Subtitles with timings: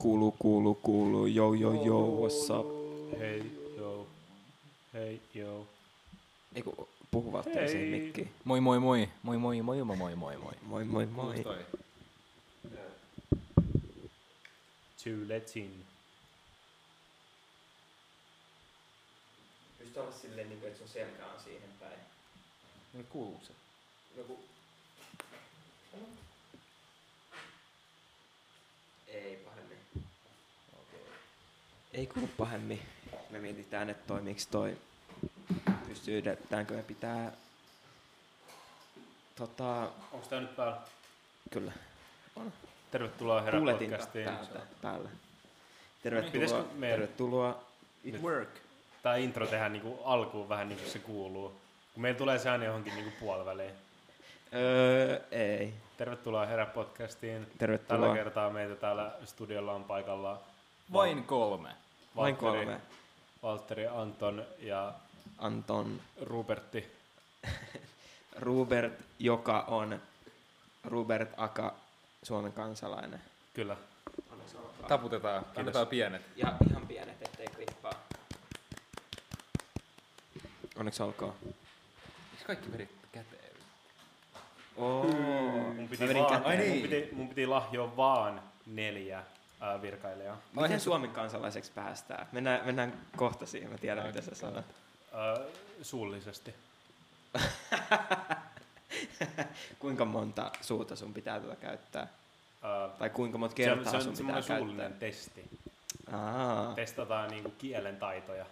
[0.00, 1.26] Kuuluu, kuuluu, kuuluu.
[1.26, 2.66] Yo, yo, yo, what's up?
[3.18, 3.42] Hei,
[3.76, 4.06] joo.
[4.94, 5.66] Hei, joo.
[6.54, 8.00] Eiku, puhu vaan siihen Hei.
[8.00, 8.30] mikkiin.
[8.44, 9.08] Moi moi moi.
[9.22, 10.54] Moi moi moi moi moi moi moi.
[10.62, 11.42] Moi, moi, moi.
[11.42, 11.64] Toi.
[15.04, 15.84] To let in.
[19.78, 22.00] Pystyt olla silleen, niin että sun selkä on siihen päin.
[22.92, 23.52] Niin kuuluu se.
[24.16, 24.32] Joku...
[24.32, 24.40] Ei
[32.00, 32.82] Ei kuulu pahemmin.
[33.30, 34.76] Me mietitään, että toimiks toi.
[35.88, 37.32] Pystyydetäänkö me pitää...
[39.36, 39.80] Tota,
[40.12, 40.76] Onko tää nyt päällä?
[41.50, 41.72] kyllä.
[42.90, 44.24] Tervetuloa Herra Tuuletin Podcastiin.
[44.24, 45.08] päältä, päällä.
[46.02, 47.64] Tervetuloa, meidän- tervetuloa.
[48.04, 48.22] It Nyt.
[48.22, 48.48] work.
[49.02, 51.48] Tää intro tehdään niinku alkuun vähän niin kuin se kuuluu.
[51.94, 53.72] Kun meillä tulee se aina johonkin niinku puoliväliin.
[54.54, 55.74] Öö, ei.
[55.96, 57.36] Tervetuloa Herra Podcastiin.
[57.42, 58.14] Tällä Tervetuloa.
[58.14, 60.40] kertaa meitä täällä studiolla on paikalla
[60.92, 61.68] Vain kolme.
[62.16, 62.80] Vain kolme.
[63.42, 64.92] Valtteri, Anton ja
[65.38, 66.92] Anton Rupertti.
[68.38, 70.00] Rubert, joka on
[70.84, 71.74] Rubert Aka,
[72.22, 73.22] Suomen kansalainen.
[73.54, 73.76] Kyllä.
[74.88, 75.46] Taputetaan.
[75.56, 76.22] Annetaan pienet.
[76.36, 77.94] Ja ihan pienet, ettei klippaa.
[80.76, 81.34] Onneksi olkoon.
[82.30, 83.52] Miksi kaikki verit käteen?
[84.76, 86.68] Oo, Mun piti, vaan, käteen.
[86.72, 89.24] mun, piti, mun piti lahjoa vaan neljä
[89.60, 90.38] ää, virkailijaa.
[90.60, 92.26] Miten Suomen kansalaiseksi päästään?
[92.32, 94.64] Mennään, mennään kohta siihen, mä tiedän mitä sä sanot.
[95.14, 95.38] Ää,
[95.82, 96.54] suullisesti.
[99.78, 102.06] Kuinka monta suuta sun pitää tuota käyttää?
[102.62, 104.58] Ää, Tai kuinka monta se on, kertaa se on sun pitää semmoinen käyttää?
[104.58, 105.48] suullinen testi.
[106.12, 108.46] Aa, Testataan niinku kielen taitoja.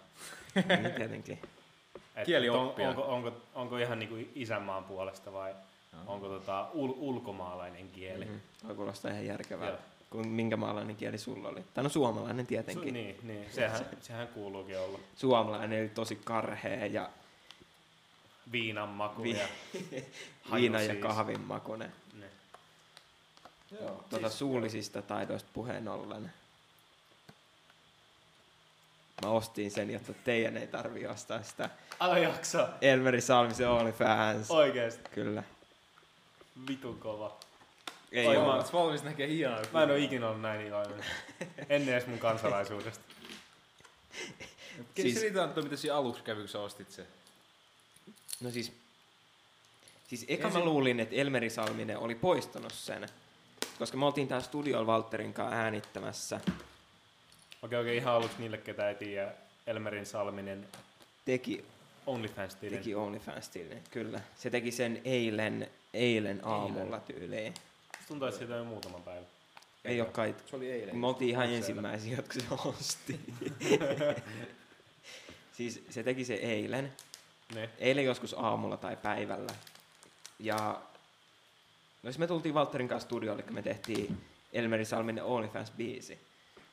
[0.55, 1.39] niin tietenkin.
[2.15, 2.89] Et Kielioppia.
[2.89, 5.55] On, onko, onko, onko ihan niinku isänmaan puolesta vai
[6.07, 8.25] onko tota ul, ulkomaalainen kieli?
[8.25, 8.41] Mm-hmm.
[8.67, 9.31] Toi kuulostaa ihan Joo.
[9.33, 9.81] järkevältä.
[10.09, 11.63] Kun, minkä maalainen kieli sulla oli?
[11.73, 12.93] Tai no suomalainen Su, tietenkin.
[12.93, 13.45] niin, niin.
[13.51, 14.99] Sehän, sehän kuuluukin olla.
[15.15, 17.09] Suomalainen eli tosi karhea ja
[18.51, 19.47] Viinan maku Vi- ja
[20.55, 21.01] viina ja siis.
[21.01, 21.93] kahvin makunen.
[22.13, 22.25] ne.
[23.81, 24.03] Joo.
[24.09, 26.33] Tuota suullisista taidoista puheen ollen.
[29.25, 31.69] Mä ostin sen, jotta teidän ei tarvi ostaa sitä.
[31.99, 32.69] Älä jaksa.
[32.81, 34.51] Elmeri Salmisen OnlyFans.
[34.51, 35.09] Oikeesti.
[35.11, 35.43] Kyllä.
[36.67, 37.37] Vitun kova.
[38.11, 38.45] Ei Oi, ole.
[38.57, 39.61] mä- valmis näkee hienoa.
[39.73, 41.05] Mä en oo ikinä ollut näin iloinen.
[41.69, 43.03] Ennen edes mun kansalaisuudesta.
[44.95, 45.13] Siis-.
[45.19, 47.05] Selitä Antto, mitä siinä aluksi kävi, kun sä ostit se.
[48.41, 48.71] No siis,
[50.07, 53.09] siis eka Ensin- mä luulin, että Elmeri Salminen oli poistanut sen.
[53.79, 56.39] Koska me oltiin täällä studiolla Valtterin kanssa äänittämässä.
[57.61, 59.31] Okei, okei, ihan aluksi niille, ketä ei tiedä.
[59.67, 60.67] Elmerin Salminen
[61.25, 61.65] Teki,
[62.07, 62.77] OnlyFans-tilin.
[62.77, 64.21] teki OnlyFans-tilin, kyllä.
[64.35, 67.53] Se teki sen eilen, eilen aamulla tyyliin.
[68.09, 69.25] Tuntuu, että siitä on jo muutama päivä.
[69.85, 70.97] Ei ole kai, Se oli eilen.
[70.97, 73.19] me oltiin ihan ensimmäisiä, jotka se osti.
[75.57, 76.93] siis se teki se eilen.
[77.55, 77.69] Ne.
[77.77, 79.51] Eilen joskus aamulla tai päivällä.
[80.39, 80.81] Ja
[82.03, 84.21] no siis me tultiin Valtterin kanssa studiolle, kun me tehtiin
[84.53, 86.17] Elmeri Salminen OnlyFans-biisi,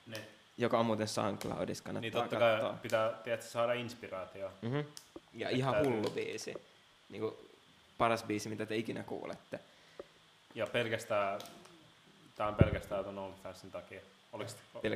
[0.07, 0.17] Ne.
[0.59, 2.71] joka on muuten SoundCloudissa, kannattaa Niin totta katsoa.
[2.71, 4.53] kai pitää, tiedätkö, saada inspiraatioa.
[4.63, 4.85] Mm-hmm.
[5.35, 6.55] Ja ihan hullu biisi.
[7.09, 7.35] Niin kuin
[7.99, 9.61] paras biisi, mitä te ikinä kuulette.
[10.57, 11.41] Ja pelkästään,
[12.37, 14.01] tää on pelkästään ton OnlyFansin takia.
[14.33, 14.51] Oliko,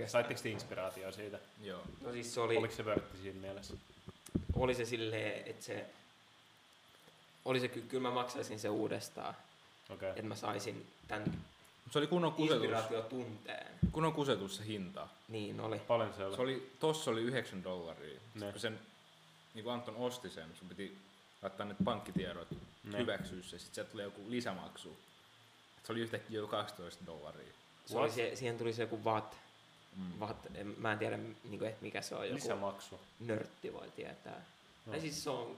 [0.07, 1.39] saitteko te inspiraatioa siitä?
[1.63, 1.81] Joo.
[2.01, 3.75] No siis se oli, Oliko se vörtti siinä mielessä?
[4.55, 5.87] oli se silleen, että se...
[7.45, 9.35] Oli se, ky- kyllä mä maksaisin se uudestaan,
[9.91, 10.09] Okei.
[10.09, 11.33] että mä saisin tämän
[11.91, 12.57] Se oli kunnon kusetus.
[12.65, 13.67] inspiraatiotunteen.
[13.93, 15.09] Kunnon kusetus se hinta.
[15.29, 15.79] Niin oli.
[15.79, 16.37] Paljon se oli.
[16.37, 18.15] Se oli, tossa oli 9 dollaria.
[18.15, 18.21] Ne.
[18.33, 18.81] Sitten kun sen,
[19.55, 20.99] niin kuin Anton osti sen, sun piti
[21.43, 22.49] laittaa ne pankkitiedot,
[22.85, 22.99] Ne.
[22.99, 24.97] hyväksyä se, sitten sieltä tuli joku lisämaksu.
[25.85, 27.53] Se oli yhtäkkiä jo 12 dollaria.
[27.87, 29.37] Se oli se, siihen tuli se joku VAT.
[29.97, 30.21] Mm.
[30.21, 32.25] VAT en- mä en tiedä, niin kuin, että mikä se on.
[32.25, 33.01] Joku Lisämaksu.
[33.21, 34.45] nörtti voi tietää.
[34.87, 34.95] No.
[34.95, 35.57] Ja siis se on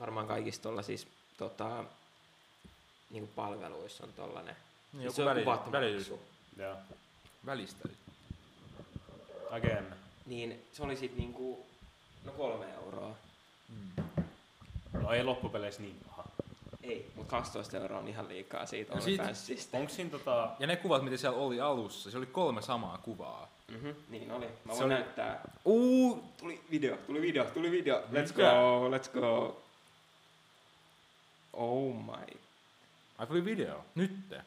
[0.00, 1.84] varmaan kaikissa tuolla siis tota,
[3.10, 4.56] niin kuin palveluissa on tollanen.
[4.92, 6.26] Niin, Siis se joku on väli, joku välitys, VAT-maksu.
[6.62, 6.76] Joo.
[7.46, 7.88] välistä.
[9.50, 9.94] Again.
[10.26, 11.66] Niin se oli sit niinku,
[12.24, 13.14] no kolme euroa.
[13.68, 14.04] Mm.
[14.92, 16.00] No ei loppupeleissä niin.
[16.82, 19.76] Ei, mutta 12 euroa on ihan liikaa siitä No OnlyFansista.
[19.78, 20.50] Onko siinä tota...
[20.58, 23.48] Ja ne kuvat, mitä siellä oli alussa, se oli kolme samaa kuvaa.
[23.68, 24.46] Mm-hmm, niin oli.
[24.46, 25.40] Mä Se voin oli- näyttää.
[25.64, 27.98] Uu, tuli video, tuli video, tuli video.
[28.00, 28.50] Let's Mikä?
[28.52, 29.62] go, let's go.
[31.52, 32.38] Oh my.
[33.18, 33.84] Ai tuli video.
[33.94, 34.40] Nytte.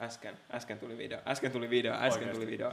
[0.00, 2.34] Äsken, äsken tuli video, äsken tuli video, äsken Oikeesti?
[2.34, 2.72] tuli video.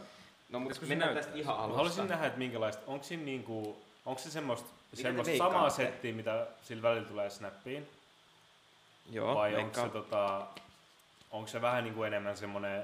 [0.50, 1.24] No mutta mennään näyttää?
[1.24, 1.76] tästä ihan Mä alusta.
[1.78, 2.82] haluaisin nähdä, että minkälaista...
[2.88, 3.78] Onko siinä niinku...
[4.06, 7.88] Onko se semmoista, semmoista samaa settiä, mitä sillä välillä tulee snappiin?
[9.10, 10.48] Joo, vai onko se, tota,
[11.32, 12.84] onko se vähän niinku enemmän semmoinen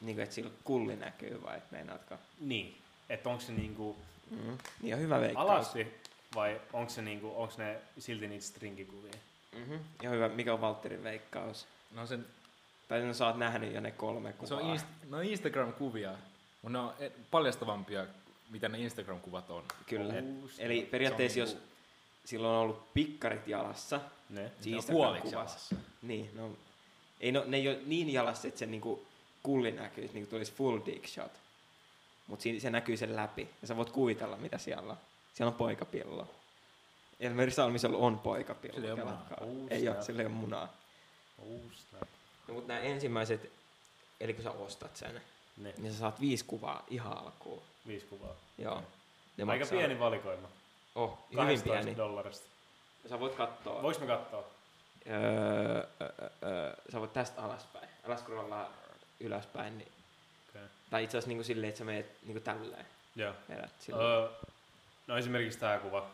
[0.00, 2.14] Niin kuin, että sillä kulli näkyy vai meinaatko?
[2.40, 2.78] Niin.
[3.08, 3.96] Että onko se niinku
[4.30, 4.58] Mm.
[4.82, 5.50] Niin on hyvä veikkaus.
[5.50, 5.94] alasti
[6.34, 9.12] vai onko se niinku, onks ne silti niitä stringikuvia?
[9.56, 9.78] Mm-hmm.
[10.02, 11.66] Ja hyvä, mikä on Valtterin veikkaus?
[11.94, 12.26] No, sen,
[12.88, 14.48] Tai no, sä oot nähnyt jo ne kolme kuvaa.
[14.48, 16.10] se on inst- no Instagram-kuvia,
[16.62, 18.06] mutta ne on e- paljastavampia,
[18.50, 19.64] mitä ne Instagram-kuvat on.
[19.86, 20.14] Kyllä.
[20.42, 20.60] Just.
[20.60, 21.68] Eli periaatteessa jos niinku-
[22.26, 24.00] silloin on ollut pikkarit jalassa,
[24.30, 24.42] Ne.
[24.42, 25.76] Ne siinä on jalassa.
[26.02, 26.50] Niin, no,
[27.20, 29.06] ei, no, ne ei ole niin jalassa, että se niinku
[29.42, 31.32] kulli näkyy, että niinku tulisi full dick shot.
[32.26, 34.98] Mutta se näkyy sen läpi, ja sä voit kuvitella, mitä siellä on.
[35.34, 36.28] Siellä on poikapillo.
[37.20, 38.74] Elmeri Salmisella on poikapillo.
[38.74, 39.26] Sillä ei ole munaa.
[39.70, 40.72] Ei ole, sillä ei ole munaa.
[42.48, 43.52] No, mutta nämä ensimmäiset,
[44.20, 45.20] eli kun sä ostat sen,
[45.56, 45.74] Ne.
[45.78, 47.62] niin sä saat viisi kuvaa ihan alkuun.
[47.86, 48.34] Viisi kuvaa.
[48.58, 48.74] Joo.
[49.36, 50.48] Ne Aika maksaa- pieni valikoima.
[50.96, 51.96] Oh, hyvin 12 pieni.
[51.96, 52.46] dollarista.
[53.08, 53.82] Sä voit katsoa.
[53.82, 54.44] Voinko me katsoa?
[55.10, 56.08] Öö, öö,
[56.42, 57.88] öö, sä voit tästä alaspäin.
[58.06, 58.72] Alas scrollaa
[59.20, 59.78] ylöspäin.
[59.78, 59.88] Niin,
[60.50, 60.68] Okay.
[60.90, 62.86] tai itse asiassa niinku silleen, että sä meet niinku tälleen.
[63.16, 63.32] Joo.
[63.48, 64.06] Vedät silleen.
[64.06, 64.28] Öö,
[65.06, 66.06] no esimerkiksi tämä kuva.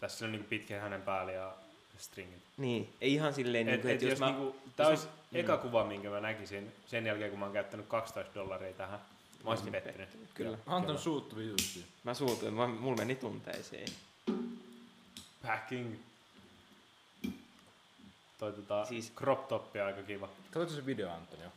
[0.00, 1.52] Tässä on niinku pitkä hänen päällä ja
[1.98, 2.42] stringit.
[2.56, 4.26] Niin, ei ihan silleen, Et, niinku, et että jos jos mä...
[4.26, 5.62] niinku, tää jos olisi mä- eka mm.
[5.62, 8.98] kuva, minkä mä näkisin sen jälkeen, kun mä oon käyttänyt 12 dollaria tähän.
[9.46, 10.08] Mä olisin pettynyt.
[10.34, 10.58] Kyllä.
[10.66, 11.84] Anton suuttu vitusti.
[12.04, 13.88] Mä suutuin, mä, mulla meni tunteisiin.
[15.46, 15.94] Packing.
[18.38, 20.28] Toi tota, Siis- crop top aika kiva.
[20.50, 21.48] Katsotko se video, Anton, jo?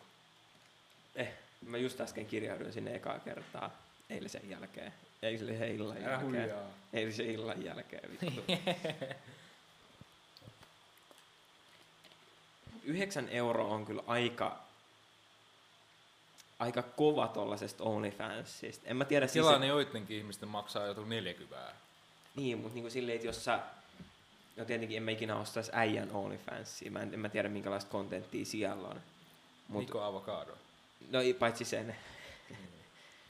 [1.16, 1.34] Eh,
[1.68, 3.72] mä just äsken kirjauduin sinne ekaa kertaa
[4.10, 4.94] eilisen jälkeen.
[5.22, 6.32] Eilisen illan Älä jälkeen.
[6.32, 6.68] huijaa.
[6.94, 8.44] Eilisen illan jälkeen, vittu.
[12.84, 14.60] Yhdeksän euroa on kyllä aika,
[16.60, 18.88] aika kova tollasesta OnlyFansista.
[18.88, 19.46] En mä tiedä siis...
[19.46, 21.74] Kelaa ne joidenkin ihmisten maksaa joku 40.
[22.36, 23.60] Niin, mutta niinku silleen, että jos sä...
[24.56, 26.92] No tietenkin en mä ikinä ostaisi äijän OnlyFansia.
[26.92, 29.02] Mä en, en mä tiedä minkälaista kontenttia siellä on.
[29.68, 30.52] Mut, Niko Avocado.
[31.12, 31.96] no paitsi sen.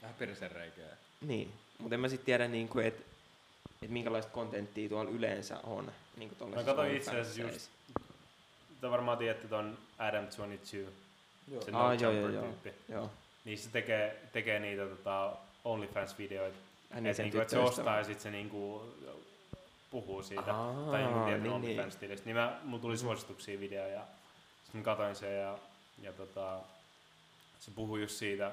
[0.02, 0.96] Vähän persereikää.
[1.20, 3.02] Niin, mutta en mä sitten tiedä, niinku, että
[3.82, 5.92] et minkälaista kontenttia tuolla yleensä on.
[6.16, 7.70] Niinku Mä katsoin itse asiassa OnlyFansseissa.
[8.80, 10.86] Te varmaan tiedätte ton Adam 22,
[11.50, 11.62] Joo.
[11.62, 12.72] se Aa, no joo, joo, tyyppi.
[12.88, 13.10] Joo.
[13.44, 15.32] Niin se tekee, tekee niitä tota,
[15.64, 16.56] OnlyFans-videoita.
[17.08, 18.82] Et sen niinku, et se ostaa ja sitten se niinku
[19.90, 20.54] puhuu siitä.
[20.54, 22.24] Aa, tai jonkun tietyn niin, OnlyFans-tilistä.
[22.26, 23.00] Niin mä, mulla tuli Mhm.
[23.00, 24.02] suosituksia video ja
[24.64, 25.58] sitten mä katsoin sen ja,
[26.02, 26.58] ja tota,
[27.60, 28.52] se puhuu just siitä,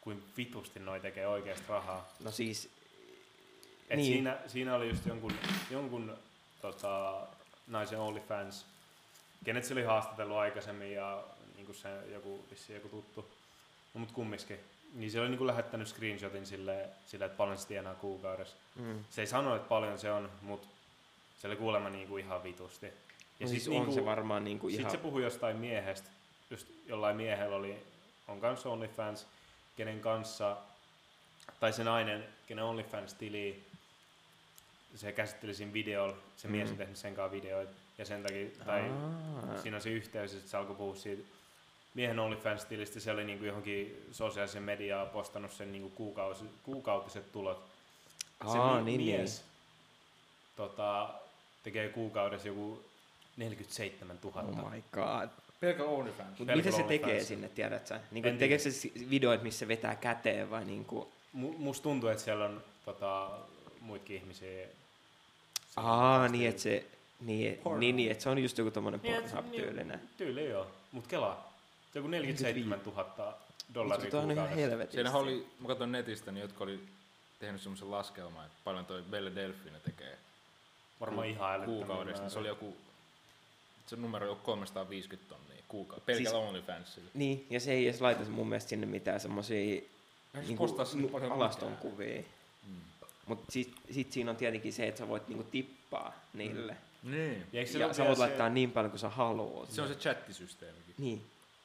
[0.00, 2.08] kuin vitusti noi tekee oikeasta rahaa.
[2.24, 2.68] No siis,
[3.90, 4.12] Et Niin.
[4.12, 5.32] siinä, siinä oli just jonkun,
[5.70, 6.16] jonkun
[6.62, 7.20] tota,
[7.66, 8.66] naisen OnlyFans,
[9.44, 11.24] kenet se oli haastatellut aikaisemmin ja
[11.66, 13.20] niin se joku, vissiin joku tuttu,
[13.94, 14.60] no, mutta kumminkin.
[14.94, 18.56] Niin se oli niin lähettänyt screenshotin sille, sille, että paljon se tienaa kuukaudessa.
[18.76, 19.04] mm.
[19.10, 20.68] Se ei sano, että paljon se on, mutta
[21.38, 22.86] se oli kuulemma niin kuin ihan vitusti.
[22.86, 22.92] ja
[23.40, 24.90] Ja siis sit on niinku- se varmaan niinku Sitten ihan...
[24.90, 26.08] se puhui jostain miehestä,
[26.50, 27.82] just jollain miehellä oli,
[28.28, 29.26] on kanssa OnlyFans,
[29.76, 30.56] kenen kanssa,
[31.60, 33.62] tai se nainen, kenen OnlyFans-tili,
[34.94, 36.72] se käsitteli siinä videolla, se mies Mm.
[36.72, 39.58] on tehnyt sen kanssa videoita, ja sen takia, tai Aa.
[39.62, 41.22] siinä on se yhteys, että se alkoi puhua siitä
[41.94, 47.64] miehen OnlyFans-tilistä, se oli niinku johonkin sosiaalisen mediaan postannut sen niinku kuukausi, kuukautiset tulot.
[48.52, 49.20] Se Aa, niin, niin.
[49.20, 49.44] mies
[50.56, 51.10] tota,
[51.62, 52.84] tekee kuukaudessa joku
[53.36, 54.40] 47 000.
[54.40, 55.28] Oh my god.
[55.60, 56.38] Pelkä OnlyFans.
[56.38, 58.00] Mut mitä se tekee sinne, tiedät sä?
[58.10, 61.12] Niinku, tekeekö se videoita, missä vetää käteen vai niinku...
[61.36, 63.30] Mu- musta tuntuu, että siellä on tota,
[63.80, 64.66] muitakin ihmisiä.
[65.76, 66.84] Aa, niin että se...
[67.20, 70.00] Niin, niin, niin, että se on just joku tommonen Niin, Pornhub-tyylinen.
[70.16, 70.66] Tyyli joo.
[70.92, 71.51] Mut kelaa.
[71.94, 73.38] Joku 47 000
[73.74, 74.60] dollaria Mutta on ihan kuukaudessa.
[74.60, 74.96] helvetisti.
[74.96, 76.80] Siinähän oli, mä katsoin netistä, niin jotka oli
[77.40, 80.18] tehnyt semmoisen laskelman, että paljon toi Belle Delfine tekee
[81.00, 82.22] Varmaan ihan älyttömän kuukaudessa.
[82.22, 82.76] Niin se oli joku,
[83.86, 86.04] se numero joku 350 tonnia kuukausi.
[86.06, 87.10] Pelkällä Siis- OnlyFansilla.
[87.14, 89.86] Niin, ja se ei edes laita mun mielestä sinne mitään semmosia Eihän
[90.34, 92.22] se niinku, alaston kuvia.
[92.68, 92.76] Mm.
[93.26, 96.76] Mutta sit, sit siinä on tietenkin se, että sä voit niinku tippaa niille.
[97.02, 97.46] Niin.
[97.52, 99.70] Ja, Ja sä voit se, laittaa niin paljon kuin sä haluat.
[99.70, 100.94] Se on se chattisysteemikin.
[100.98, 101.22] Niin.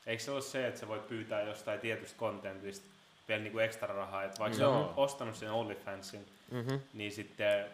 [0.08, 2.86] Eikö se ole se, että sä voit pyytää jostain tietystä kontentista
[3.28, 4.72] vielä niinku ekstra rahaa, että vaikka Joo.
[4.74, 6.80] sä oot ostanut sen OnlyFansin, Mm-hmm.
[6.94, 7.66] niin sitten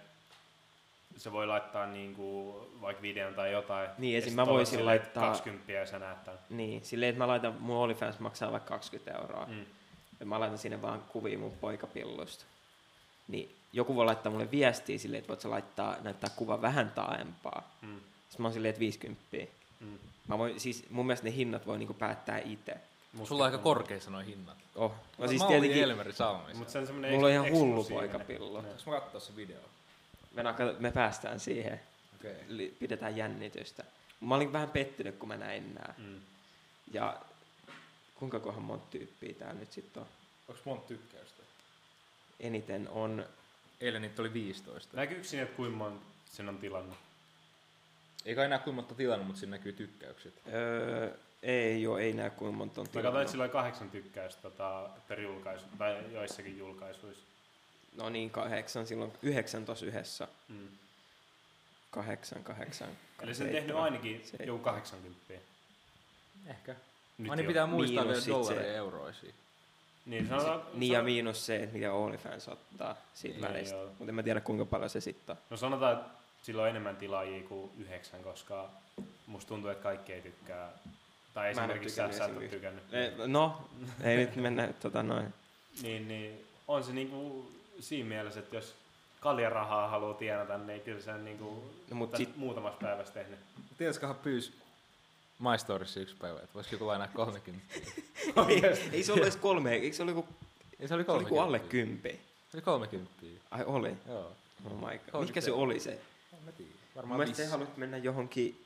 [1.18, 3.90] se voi laittaa niinku vaikka videon tai jotain.
[3.98, 4.34] Niin, esim.
[4.34, 6.40] mä voisin laittaa- 20 ja sä näet tämän.
[6.50, 9.46] Niin, silleen, että mä laitan, mun OnlyFans maksaa vaikka 20 euroa.
[9.46, 9.66] Mm.
[10.20, 12.46] Ja mä laitan sinne vaan kuvia mun poikapillusta.
[13.28, 17.78] Niin joku voi laittaa mulle viestiä silleen, että voit sä laittaa, näyttää kuva vähän taaempaa.
[17.82, 17.96] Mm.
[18.30, 19.22] Sitten mä oon silleen, että 50.
[19.80, 20.00] Mm.
[20.28, 22.78] Mä voin, siis mun mielestä ne hinnat voi niinku päättää itse.
[23.14, 24.58] Musta Sulla on aika korkeissa noin hinnat.
[24.76, 24.92] Oh.
[24.92, 26.58] No Mä siis olin tietenkin, Elmeri Salmissa.
[26.58, 27.84] Mut se on semmonen mulla on ihan hullu.
[27.84, 27.94] Niin.
[27.94, 28.18] Voinko
[28.92, 29.62] mä katsoa se video?
[30.34, 30.44] Me,
[30.80, 31.82] me päästään siihen.
[32.16, 32.72] Okay.
[32.80, 33.84] Pidetään jännitystä.
[34.22, 35.94] Mä olin vähän pettynyt, kun mä näin nää.
[35.98, 36.22] Mm.
[36.94, 37.22] Ja
[38.16, 40.10] kuinka kohan monta tyyppiä täällä nyt sitten on?
[40.48, 41.44] Onko monta tykkäystä?
[42.40, 43.26] Eniten on,
[43.82, 44.98] Eilen niitä oli 15.
[44.98, 46.98] Näkyykö siinä, että kuinka monta sen on tilannut?
[48.26, 50.34] Ei kai enää kuinka monta tilannut, mutta siinä näkyy tykkäykset.
[50.54, 51.10] öö,
[51.44, 53.32] ei oo, ei näe kuinka monta on Mä katsoin, että tilannut.
[53.32, 57.24] sillä oli kahdeksan tykkäystä tota, per julkaisu, tai joissakin julkaisuissa.
[57.98, 60.28] No niin, kahdeksan, silloin yhdeksän tos yhdessä.
[60.50, 60.68] Mm.
[61.92, 62.88] Kahdeksan, kahdeksan.
[63.22, 65.34] Eli se on tehnyt ainakin Se- joku 80.
[66.48, 66.76] Ehkä.
[67.18, 67.48] Nyt Aina jo.
[67.48, 69.34] pitää muistaa vielä se- dollaria ja euroisia.
[70.06, 73.76] Niin, sanotaan, Niin ja miinus se, että mitä OnlyFans ottaa siitä Niin, välistä.
[73.76, 73.86] joo.
[73.88, 75.42] Mutta en mä tiedä kuinka paljon se sitten on.
[75.50, 76.10] No sanotaan, että
[76.44, 78.70] sillä on enemmän tilaajia kuin yhdeksän, koska
[79.28, 80.70] musta tuntuu, että kaikki ei tykkää.
[81.34, 82.84] Tai esimerkiksi sä, tykännyt sä et ole tykännyt.
[83.28, 83.70] No,
[84.04, 85.34] ei nyt mennä tota noin.
[85.82, 88.76] Niin, niin on se niinku siinä mielessä, että jos
[89.20, 93.40] kaljarahaa haluaa tienata, niin kyllä se on niinku No, mut sit- muutamassa päivässä tehnyt.
[93.78, 94.54] Tiedätköhän pyys
[95.40, 97.66] My Storissa yksi päivä, että voisiko joku lainaa 30.
[98.50, 100.34] ei, ei se ollut edes kolme, eikö se ollut joku,
[100.80, 101.30] Ei se oli se oli 30.
[101.30, 102.20] joku alle kympi?
[102.52, 103.12] Se oli 30.
[103.52, 103.98] Ai oli?
[104.08, 104.32] Joo.
[104.66, 105.28] Oh my god.
[105.28, 105.52] Mikä se.
[105.52, 106.02] oli se?
[106.46, 106.72] Mä tiedä.
[106.72, 107.44] Mä Varmaan viisi.
[107.44, 108.66] sä haluat mennä johonkin,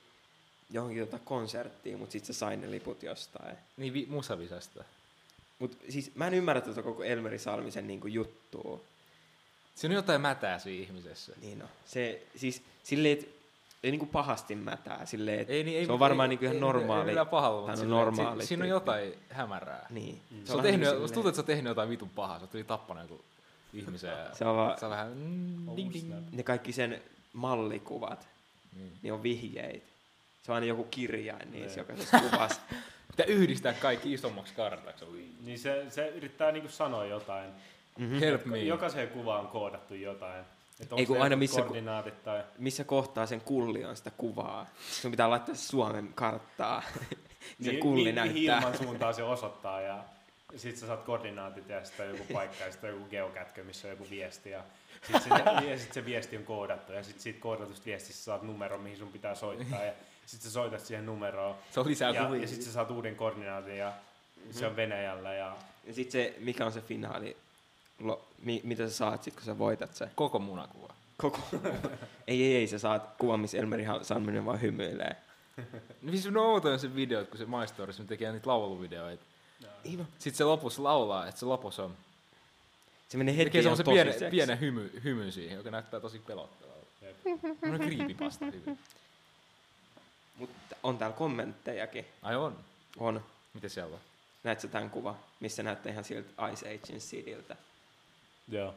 [0.71, 3.57] johonkin tota konserttiin, mutta sit sä sai ne liput jostain.
[3.77, 4.83] Niin vi- musavisasta.
[5.59, 8.79] Mut siis mä en ymmärrä tota koko Elmeri Salmisen niinku juttua.
[9.75, 11.33] Siinä on jotain mätää siinä ihmisessä.
[11.41, 11.65] Niin no.
[11.85, 13.27] Se siis silleen, että
[13.83, 15.05] ei niinku pahasti mätää.
[15.05, 16.99] Silleen, et, Ei, niin, ei, se on varmaan ei, niinku ihan ei, normaali.
[16.99, 19.85] Ei, ei millään pahalla, mutta no silleen, normaali si- siinä on jotain hämärää.
[19.89, 20.21] Niin.
[20.31, 20.45] Mm.
[20.45, 22.37] Se on tehnyt, niinku musta tuntuu, että se on tehnyt jotain vitun pahaa.
[22.39, 23.23] Se on tuli tappanut joku
[23.73, 26.13] ihmisen ja Se on vaan, se on vähän mm, Oh, ding ding.
[26.31, 27.01] ne kaikki sen
[27.33, 28.27] mallikuvat,
[28.75, 28.93] Niin.
[29.01, 29.87] niin on vihjeitä.
[30.43, 31.77] Se on aina joku kirjain niissä Niin.
[31.77, 32.61] jokaisessa kuvassa.
[33.11, 35.05] Pitää yhdistää kaikki isommaksi kartaksi.
[35.43, 37.51] Niin se, se yrittää niinku sanoa jotain.
[37.97, 38.19] Mm-hmm.
[38.19, 38.59] Help me.
[38.59, 40.45] Jokaiseen kuvaan on koodattu jotain.
[40.79, 42.43] Että Ei, kun aina missä- koordinaatit tai...
[42.57, 44.65] Missä kohtaa sen kulli on sitä kuvaa.
[44.91, 46.81] Sun pitää laittaa Suomen karttaa.
[47.63, 48.15] se niin, kulli mi- mihin
[48.45, 48.57] näyttää.
[48.59, 50.03] ilman suuntaan se osoittaa ja
[50.55, 54.07] sit sä saat koordinaatit ja sitten joku paikka ja sitten joku geokätkö, missä on joku
[54.09, 54.63] viesti ja
[55.07, 58.77] sitten se, ja sit se viesti on koodattu ja sitten siitä koodatusta viestistä saat numero,
[58.77, 59.93] mihin sun pitää soittaa ja
[60.25, 62.41] sitten sä soitat siihen numeroon Se on lisää ja, kuvia.
[62.41, 63.93] ja sitten sä saat uuden koordinaatin ja
[64.51, 67.37] se on Venäjällä ja Ja sit se, mikä on se finaali,
[67.99, 70.09] lo, mi, mitä sä saat sit, kun sä voitat se?
[70.15, 70.93] Koko munakuva.
[71.17, 71.39] Koko.
[72.27, 75.15] ei, ei, ei, sä saat kuvan, missä Elmeri Salminen vaan hymyilee.
[76.01, 79.23] No siis on outoja se video, kun se My Stories tekee niitä lauluvideoita.
[79.61, 81.95] No, Sitten se lopussa laulaa, että se lopussa on.
[83.09, 86.87] Se menee Tekee hetki ihan semmoisen pienen, pienen hymy, hymyn siihen, joka näyttää tosi pelottavalta.
[87.63, 88.79] On creepypasta hyvin.
[90.37, 92.05] Mutta on täällä kommenttejakin.
[92.21, 92.57] Ai on?
[92.97, 93.23] On.
[93.53, 94.01] Miten siellä on?
[94.43, 97.55] Näet sä tämän kuva, missä näyttää ihan siltä Ice Agein Sidiltä.
[98.47, 98.73] Joo.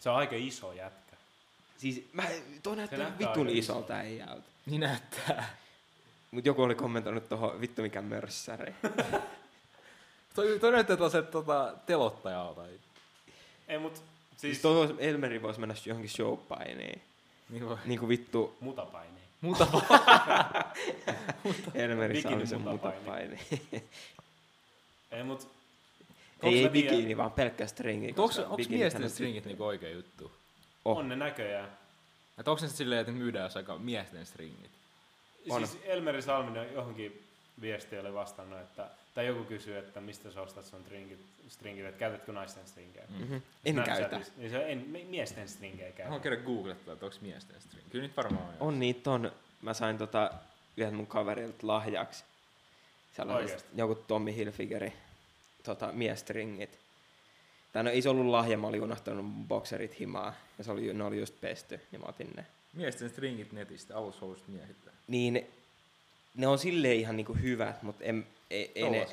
[0.00, 1.16] Se on aika iso jätkä.
[1.78, 2.22] Siis mä,
[2.62, 4.48] toi näyttää näyttää vitun isolta äijältä.
[4.66, 5.56] Niin näyttää.
[6.30, 8.74] Mut joku oli kommentoinut tohon, vittu mikä mörssäri.
[10.34, 12.62] Toi, toi näyttää tällaiselta tota, telottajalta.
[13.72, 17.02] Ei mut Siis, siis siis Elmeri voisi mennä johonkin showpainiin.
[17.50, 17.76] Niin voi.
[17.84, 19.20] Niinku vittu mutapaini.
[19.40, 19.66] Muuta
[21.74, 22.98] Elmeri Salmisen mutapaini.
[22.98, 23.40] mutapaini.
[25.12, 25.48] Ei mut...
[26.42, 28.14] ei, ei bikini, vaan pelkkä stringi.
[28.16, 30.32] onko, miesten stringit niinku oikea juttu?
[30.84, 30.98] Oh.
[30.98, 31.68] On ne näköjään.
[32.38, 34.70] Että onko se sitten silleen, että ne myydään jos aika miesten stringit?
[35.50, 35.66] On.
[35.66, 37.21] Siis Elmeri Salminen johonkin
[37.60, 41.98] viesti oli vastannut, että, tai joku kysyy, että mistä sä ostat sun stringit, stringit että
[41.98, 43.04] käytätkö naisten stringejä?
[43.08, 43.24] Mm.
[43.24, 43.36] Mhm.
[43.64, 43.94] En käytä.
[43.96, 44.32] Snapchatissa.
[44.36, 46.04] Niin se en, mi- miesten stringejä Mä käytä.
[46.08, 47.92] haluan käydä googlettaa, että onko miesten stringit.
[47.92, 48.54] Kyllä nyt varmaan on.
[48.60, 49.32] On niitä on.
[49.62, 50.30] Mä sain tota
[50.76, 52.24] yhden mun kaverilta lahjaksi.
[53.16, 53.78] Sellaiset Oikeesti?
[53.80, 54.92] joku Tommy Hilfigeri
[55.62, 56.78] tota, miestringit.
[57.72, 60.34] Tai no ei se ollut lahja, mä olin unohtanut mun bokserit himaa.
[60.58, 62.46] Ja se oli, ne oli just pesty, ja mä otin ne.
[62.72, 64.90] Miesten stringit netistä, alushousut miehiltä.
[65.08, 65.50] Niin
[66.34, 69.06] ne on silleen ihan niinku hyvät, mutta en, ei, ei, ne,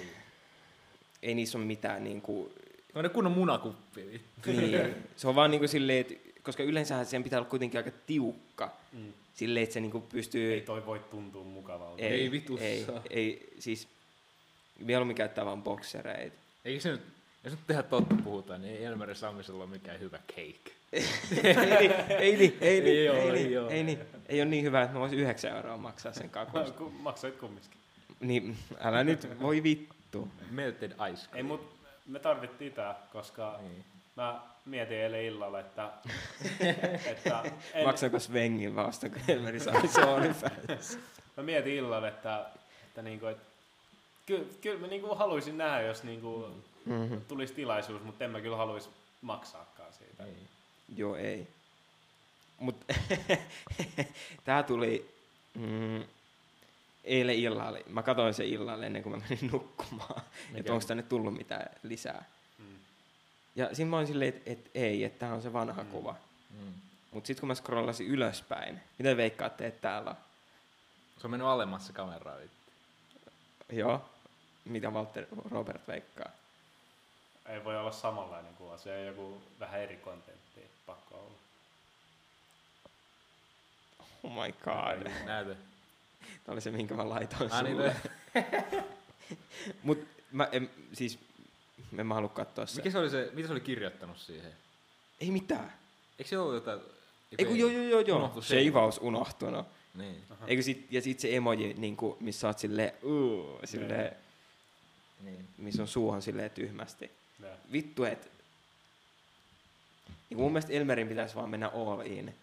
[1.22, 2.54] ei niissä ole mitään niinku...
[2.94, 4.06] No ne kunnon munakuppi.
[4.12, 4.52] vittu.
[4.52, 8.72] Niin, se on vaan niinku silleen, että koska yleensähän sen pitää olla kuitenkin aika tiukka.
[8.92, 9.14] Mm.
[9.34, 10.54] Silleen, että se niinku pystyy...
[10.54, 12.02] Ei toi voi tuntua mukavalta.
[12.02, 12.66] ei, Ei vitussa.
[12.66, 13.88] Ei, ei, siis
[14.80, 16.38] mieluummin käyttää vaan boksereita.
[16.66, 17.02] Eikö se nyt,
[17.44, 20.72] jos nyt tehdä totta puhutaan, niin ei Elmeri Sammisella ole mikään hyvä cake.
[21.44, 24.50] ei, niin, ei, niin, ei, Ei niin, oo, ei, ei niin, ei, niin, ei ole
[24.50, 26.72] niin hyvä, että mä voisin yhdeksän euroa maksaa sen kakusta.
[26.78, 27.72] Ku- Maksoit kumminkin.
[28.20, 30.28] niin, älä nyt, voi vittu.
[30.52, 31.36] Melted ice cream.
[31.36, 31.76] Ei mut
[32.08, 33.86] me tarvittiin tää, koska Niin.
[34.16, 35.90] mä mietin eilen illalla, että,
[37.06, 37.44] että
[37.74, 40.98] en, Maksaako Svengin vasta, kun Helmeri saa se OnlyFans?
[41.38, 42.46] mä mietin illalla, että,
[42.88, 43.38] että niinku, et,
[44.26, 46.48] kyllä, kyllä mä niinku haluaisin nähdä, jos niinku
[46.86, 47.22] Mm-hmm.
[47.28, 48.90] tulisi tilaisuus, mutta en mä kyllä haluaisi
[49.22, 50.24] maksaakaan siitä.
[50.24, 50.34] Ei.
[50.96, 51.48] Joo, ei.
[52.60, 52.86] Mut
[54.46, 55.16] tää tuli,
[55.56, 56.04] mm,
[57.04, 60.22] eilen illalla, mä katsoin sen illalla ennen kuin mä menin nukkumaan,
[60.56, 62.26] että onko tänne tullut mitään lisää.
[62.60, 62.66] Mm.
[63.56, 65.90] Ja siinä mä olin silleen, että et, ei, että tämä on se vanha Mm.
[65.90, 66.16] kuva.
[66.60, 66.74] Mm.
[67.12, 70.16] Mutta sitten kun mä scrollasin ylöspäin, mitä veikkaatte, että täällä on?
[71.22, 72.38] Se on mennyt alemmas se kamera.
[72.38, 72.58] vittu.
[73.72, 74.10] Joo,
[74.66, 76.30] mitä Walter Robert veikkaa?
[77.50, 81.38] Ei voi olla samanlainen kuva, se on joku vähän eri kontentti, pakko olla.
[84.24, 85.12] Oh my god.
[85.26, 85.56] Näytä.
[86.44, 87.96] Tämä oli se, minkä mä laitoin Ah, niin, sulle.
[89.84, 89.98] Mut
[90.32, 91.20] mä en, siis,
[91.98, 92.76] en mä halua katsoa se.
[92.76, 94.52] Mikä se oli se, mitä se oli kirjoittanut siihen?
[95.22, 95.74] Ei mitään.
[96.20, 96.80] Eikö se ollut jotain...
[97.38, 98.42] Ei kun joo, joo, joo, joo.
[98.42, 99.68] Sheivaus unohtunut.
[99.94, 100.48] Niin, Aha.
[100.48, 104.16] Eikö sit, ja sit se emoji, niinku, missä oot silleen, uh, silleen,
[105.24, 105.48] niin.
[105.58, 107.19] missä on suuhan silleen tyhmästi.
[107.42, 107.52] Joo.
[107.72, 108.32] Vittu, et...
[110.30, 112.06] Niin mun mielestä Elmerin pitäisi vaan mennä all in.
[112.06, 112.36] Niin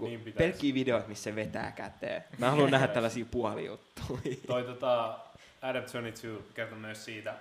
[0.00, 2.24] Niin niin pelkkiä videoita, missä se vetää käteen.
[2.38, 2.94] Mä haluan nähdä Pitäis.
[2.94, 4.36] tällaisia puolijuttuja.
[4.46, 5.18] Toi tota,
[5.62, 7.34] Adam 22 kertoi myös siitä,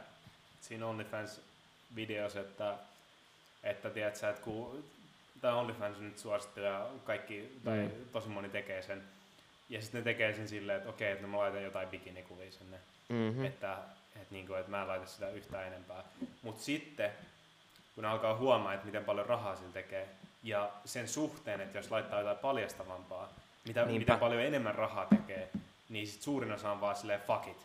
[0.61, 2.75] siinä OnlyFans-videossa, että,
[3.63, 4.83] että tiedät sä, että kun
[5.41, 7.89] tämä OnlyFans nyt suosittu ja kaikki, tai Mm.
[8.11, 9.03] tosi moni tekee sen,
[9.69, 12.77] ja sitten ne tekee sen silleen, että okei, että mä laitan jotain bikinikuvia sinne,
[13.09, 13.41] Mm-hmm.
[13.41, 13.51] mm.
[14.13, 16.03] Että, että, niinku, että mä en laita sitä yhtään enempää.
[16.41, 17.11] Mutta sitten,
[17.95, 20.09] kun alkaa huomaa, että miten paljon rahaa sillä tekee,
[20.43, 23.29] ja sen suhteen, että jos laittaa jotain paljastavampaa,
[23.67, 23.99] mitä, Niinpä.
[23.99, 25.49] mitä paljon enemmän rahaa tekee,
[25.89, 27.57] niin sit suurin osa on vaan silleen fuck it.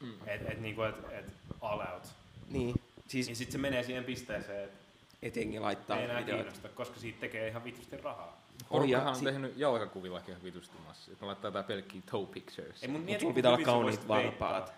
[0.00, 0.14] Mm.
[0.26, 1.24] Et, et, niinku, et, et
[1.60, 2.02] all out.
[2.50, 2.74] Niin,
[3.08, 4.78] siis Niin sit se menee siihen pisteeseen, että
[5.22, 6.42] etenkin laittaa ei enää videoita.
[6.44, 8.42] kiinnosta, koska siitä tekee ihan vitusti rahaa.
[8.68, 11.12] Porukkahan ja on si- tehnyt jalkakuvillakin ihan vitusti massia.
[11.12, 12.82] Että ne laittaa jotain pelkkiä toe pictures.
[12.82, 14.72] Ei, mut Mut sulla pitää olla kauniit varpaat.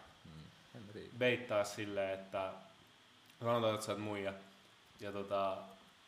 [1.18, 2.52] Beittaa silleen, että
[3.40, 4.32] sanotaan, että sä oot muija,
[5.00, 5.56] ja tota,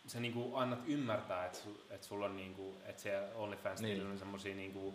[0.06, 4.06] sä niinku annat ymmärtää, että, sul, että sulla on niinku, että se OnlyFans Niin.
[4.06, 4.94] on semmosia niinku,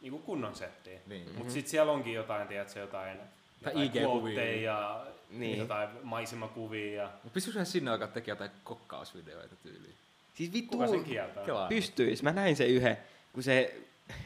[0.00, 0.98] niinku kunnon settiä.
[1.06, 1.36] Niin.
[1.38, 3.18] Mut sit siellä onkin jotain, tiedätkö, jotain,
[3.64, 4.62] Tai jotain IG-kuvia.
[4.62, 5.58] ja Niin.
[5.58, 7.02] jotain maisemakuvia.
[7.02, 9.94] Ja Mut pystyisikö sinne alkaa tekemään jotain kokkausvideoita tyyliin?
[10.34, 11.44] Siis vittu, kuka sen kieltää?
[11.44, 11.68] Kelaa.
[11.68, 12.22] pystyis.
[12.22, 12.96] Mä näin se yhden,
[13.32, 13.80] kun se,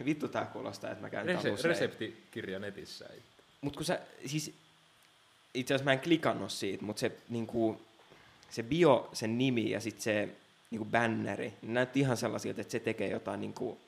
[0.04, 1.64] vittu tää kuulostaa, että mä käyn Rese- usein.
[1.64, 3.09] reseptikirja netissä.
[3.61, 4.54] Mut kun sä, siis,
[5.54, 7.80] itse asiassa mä en klikannut siitä, mutta se niinku,
[8.50, 10.28] se bio, sen nimi ja sitten se
[10.70, 13.78] niinku banneri, ne näytti ihan sellaisilta, että se tekee jotain niinku,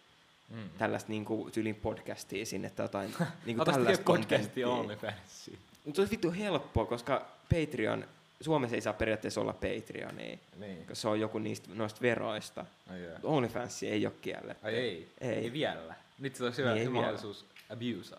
[0.48, 0.70] Mm.
[0.78, 3.14] tällaista niinku tyylin podcastia sinne tai jotain
[3.46, 4.68] niinku tällaista tekee podcastia.
[4.68, 5.58] OnlyFansiin.
[5.84, 8.04] Mutta se olisi vittu helppoa, koska Patreon,
[8.40, 10.78] Suomessa ei saa periaatteessa olla Patreonia, Niin.
[10.78, 12.64] koska se on joku niistä noista veroista.
[12.90, 13.18] Ai, joo.
[13.22, 14.66] OnlyFans ei ole kielletty.
[14.66, 15.08] Ai ei.
[15.20, 15.28] Ei.
[15.34, 15.94] Ei vielä.
[16.18, 18.18] Nyt se olisi hyvä Niin, ei mahdollisuus abusea.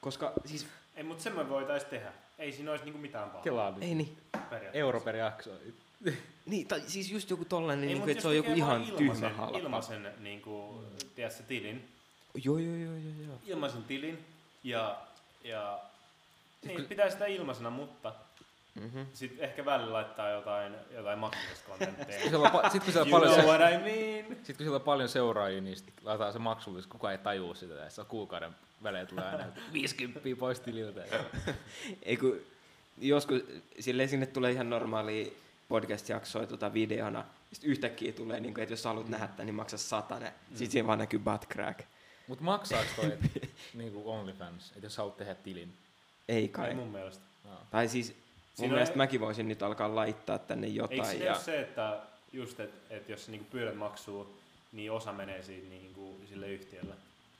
[0.00, 2.12] Koska siis, Ei, mutta sen me voitais tehdä.
[2.42, 3.42] Ei siinä olisi niinku mitään pahaa.
[3.42, 3.82] Kelaa nyt.
[3.82, 4.16] ei niin.
[4.72, 5.50] Euro per jakso.
[6.46, 8.96] Niin, tai siis just joku tollanen, Ei, niin kuin, että se on joku ihan vaan
[8.96, 9.58] tyhmä ilmaisen, halpa.
[9.58, 11.88] Ilmaisen, niinku, tiedätkö, tilin.
[12.44, 13.38] Joo, joo, joo, joo, joo.
[13.46, 14.24] Ilmaisen tilin.
[14.64, 14.96] Ja,
[15.44, 15.80] ja
[16.64, 18.14] niin, pitää sitä ilmaisena, mutta
[18.80, 19.06] Mm-hmm.
[19.12, 22.04] sitten ehkä välillä laittaa jotain, jotain maksullista kontenttia.
[22.04, 24.36] Sitten kun siellä on, pa- sit, kun siellä on paljon se, I mean?
[24.44, 27.74] sit, kun siellä on paljon seuraajia, niin sit laitetaan se maksullisesti, kukaan ei tajua sitä.
[27.74, 31.00] Ja se on kuukauden välein tulee aina 50 pois tililtä.
[32.02, 32.40] Ei kun
[32.98, 33.42] joskus,
[33.80, 35.36] silleen sinne tulee ihan normaali
[35.68, 39.78] podcast-jaksoja tota videona, sitten yhtäkkiä tulee, niin kuin, että jos haluat nähdä tämän, niin maksa
[39.78, 40.32] satanen.
[40.32, 40.56] Mm.
[40.56, 41.80] Sitten siinä vaan näkyy butt crack.
[42.26, 45.72] Mut maksaako toi et, niinku OnlyFans, että jos haluat tehdä tilin?
[46.28, 46.68] Ei kai.
[46.68, 47.24] Ei mun mielestä.
[47.44, 47.50] No.
[47.70, 48.16] Tai siis
[48.54, 51.04] Siinä on- mielestä mäkin voisin nyt alkaa laittaa tänne Eikö jotain.
[51.04, 52.00] siinä Ja, ole se, että
[52.32, 54.26] just, että et jos niinku pyydät maksua,
[54.72, 56.94] niin osa menee siitä niinku sille yhtiölle.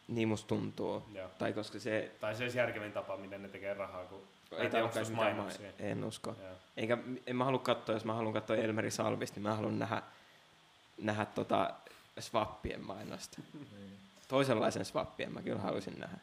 [0.09, 1.03] niin musta tuntuu.
[1.15, 1.29] Joo.
[1.39, 4.23] Tai koska se Tai se olisi järkevin tapa, miten ne tekee rahaa, kun
[4.59, 5.67] ei tämä mainoksia.
[5.67, 6.37] ma- En usko.
[6.43, 6.51] Joo.
[6.77, 10.03] Eikä, en mä halua katsoa, jos mä haluan katsoa Elmeri Salvista, niin mä haluan nähdä,
[10.99, 11.71] nähdä tota
[12.21, 13.39] swappien mainosta.
[13.55, 13.93] Niin.
[14.29, 16.17] Toisenlaisen swappien mä kyllä haluaisin nähdä.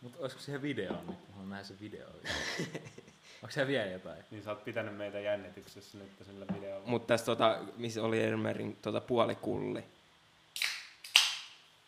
[0.00, 1.06] Mut olisiko siihen video nyt?
[1.06, 2.06] Mä haluan nähdä se video.
[3.42, 4.24] Onko siellä vielä jotain?
[4.30, 6.86] Niin sä oot pitänyt meitä jännityksessä nyt sillä videolla.
[6.88, 9.84] Mutta tässä tota, missä oli Elmerin tota puolikulli.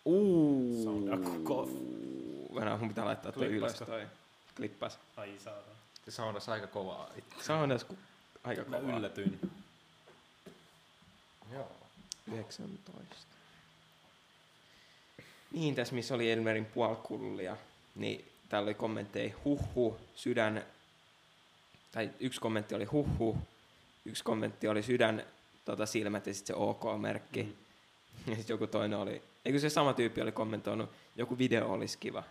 [0.04, 0.84] Uuu.
[0.84, 1.70] Sound of cough.
[2.54, 4.06] Venä, mun pitää laittaa toi ylös toi.
[4.56, 4.98] Klippas.
[5.16, 5.76] Ai saatana.
[6.04, 7.10] Se soundas aika kovaa.
[7.40, 7.98] Se edes ku-
[8.44, 8.96] aika Mä kovaa.
[8.96, 9.40] yllätyin.
[11.52, 11.70] Joo.
[12.32, 13.16] 19.
[15.52, 17.56] Niin, tässä missä oli Elmerin puolikullia,
[17.94, 20.66] niin täällä oli kommentteja huhhu, sydän,
[21.92, 23.38] tai yksi kommentti oli huhhu,
[24.04, 25.26] yksi kommentti oli sydän,
[25.64, 27.42] tota, silmät ja sitten se OK-merkki.
[27.42, 27.52] Mm.
[28.26, 32.22] Ja sitten joku toinen oli, eikö se sama tyyppi oli kommentoinut, joku video olisi kiva.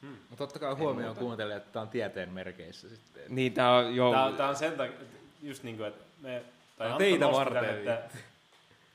[0.00, 0.16] Hmm.
[0.30, 1.20] Mutta totta kai huomioon muuta.
[1.20, 3.22] kuuntele, että tää on tieteen merkeissä sitten.
[3.28, 4.12] Niin tää on jo...
[4.12, 4.96] Tää, tää on sen takia,
[5.42, 6.42] just niinku, että me...
[6.78, 8.18] Tai teitä varten, tän, että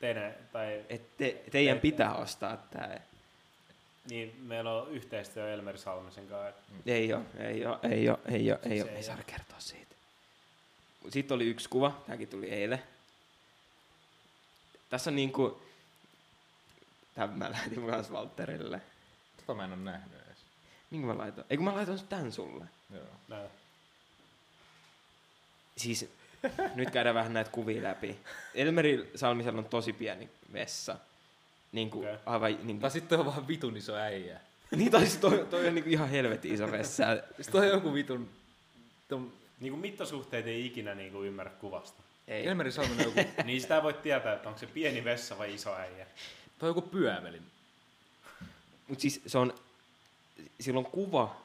[0.00, 1.80] teidän, tai Et te, teidän Ei.
[1.80, 3.00] pitää ostaa tää.
[4.10, 6.62] Niin, meillä on yhteistyö Elmeri Salmisen kanssa.
[6.86, 8.88] Ei oo, ei oo, ei oo, ei oo, ei oo.
[8.88, 9.94] ei Ei saa kertoa siitä.
[11.08, 12.82] Sitten oli yksi kuva, tämäkin tuli eilen.
[14.90, 15.62] Tässä on niinku,
[17.14, 18.80] tämän mä lähetin kans Valterille.
[19.36, 20.38] Tota mä en oo nähnyt edes.
[20.90, 21.46] Minkä mä laitoin?
[21.50, 22.64] Ei kun mä laitoin tän sulle.
[22.94, 23.04] Joo.
[23.28, 23.50] Näin.
[25.76, 26.10] Siis
[26.74, 28.20] nyt käydään vähän näitä kuvia läpi.
[28.54, 30.96] Elmeri Salmisella on tosi pieni vessa.
[31.72, 32.18] Niin kuin Okei.
[32.26, 34.40] aivan niin kuin, Tai sitten on vaan vitun iso äijä.
[34.76, 37.04] niin tai siis toi, toi on niin kuin ihan helvetin iso vessa.
[37.40, 38.28] Sitten on joku vitun...
[39.08, 42.02] Ton Niin kuin mittasuhteet ei ikinä niin kuin ymmärrä kuvasta.
[42.28, 42.46] Ei.
[42.46, 46.06] Elmeri Salminen joku, Niin sitä voi tietää, että onko se pieni vessa vai iso äijä.
[46.58, 47.42] toi on joku pyövelin.
[48.88, 49.54] Mut siis se on,
[50.60, 51.36] silloin kuva,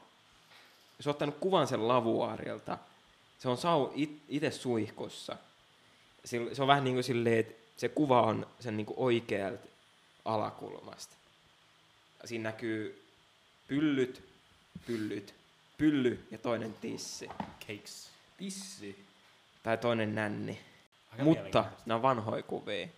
[1.00, 2.78] se on ottanut kuvan sen lavuaarilta.
[3.38, 3.92] Se on sau
[4.28, 5.36] itse suihkussa.
[6.30, 9.66] Sil- Se on vähän niin kuin silleen, että se kuva on sen niin kuin oikealta
[10.26, 11.16] alakulmasta.
[12.24, 13.02] Siinä näkyy
[13.68, 14.22] pyllyt,
[14.86, 15.34] pyllyt,
[15.78, 17.28] pylly ja toinen tissi.
[17.66, 18.10] Cakes.
[18.36, 19.04] Tissi.
[19.62, 20.60] Tai toinen nänni.
[21.12, 22.88] Aika Mutta nämä on vanhoja kuvia.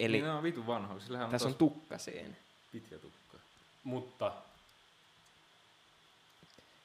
[0.00, 1.00] Eli ne on vitun vanhoja.
[1.00, 2.34] Sillähän on tässä on tukka siinä.
[2.72, 3.38] pitkä tukka.
[3.84, 4.32] Mutta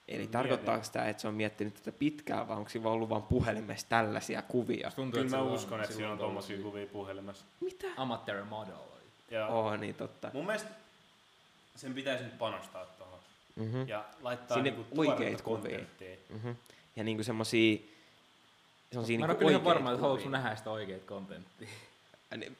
[0.07, 0.31] Eli Mietin.
[0.31, 4.41] tarkoittaako tämä, että se on miettinyt tätä pitkään, vai onko sillä ollut vain puhelimessa tällaisia
[4.41, 4.91] kuvia?
[4.91, 7.45] Tuntuu, kyllä että mä uskon, että siinä on tommosia kuvia puhelimessa.
[7.59, 7.87] Mitä?
[7.97, 8.75] Amateur model.
[9.31, 10.31] Ja Oo, niin totta.
[10.33, 10.69] mun mielestä
[11.75, 13.19] sen pitäisi nyt panostaa tuohon.
[13.55, 13.87] Mm-hmm.
[13.87, 15.79] Ja laittaa Sinne niinku oikeita kuvia.
[16.29, 16.55] Mm-hmm.
[16.95, 17.77] Ja niinku semmosia...
[18.91, 21.67] Semmosia Mä en niinku ole kyllä varma, että haluatko nähdä sitä oikeet kontenttia.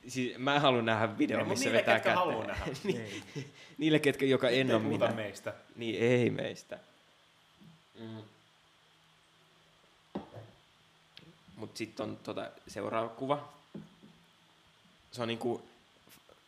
[0.08, 2.47] Siis mä en halua nähdä video, Ei, mut missä niille, vetää ketkä käteen.
[2.47, 2.65] nähdä.
[3.03, 3.23] Ei.
[3.77, 5.12] Niille, ketkä joka en ole minä.
[5.12, 5.53] meistä.
[5.75, 6.79] Niin, ei meistä.
[7.99, 8.21] Mm.
[11.55, 13.53] Mut sitten on tota, seuraava kuva.
[15.12, 15.68] Se on niinku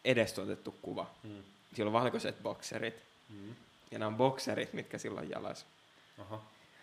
[0.06, 1.12] edestuotettu kuva.
[1.24, 1.44] Hmm.
[1.74, 2.96] Siellä on valkoiset bokserit.
[3.30, 3.56] Hmm.
[3.92, 5.66] Ja nämä on bokserit, mitkä sillä on jalas.
[6.18, 6.36] Oho.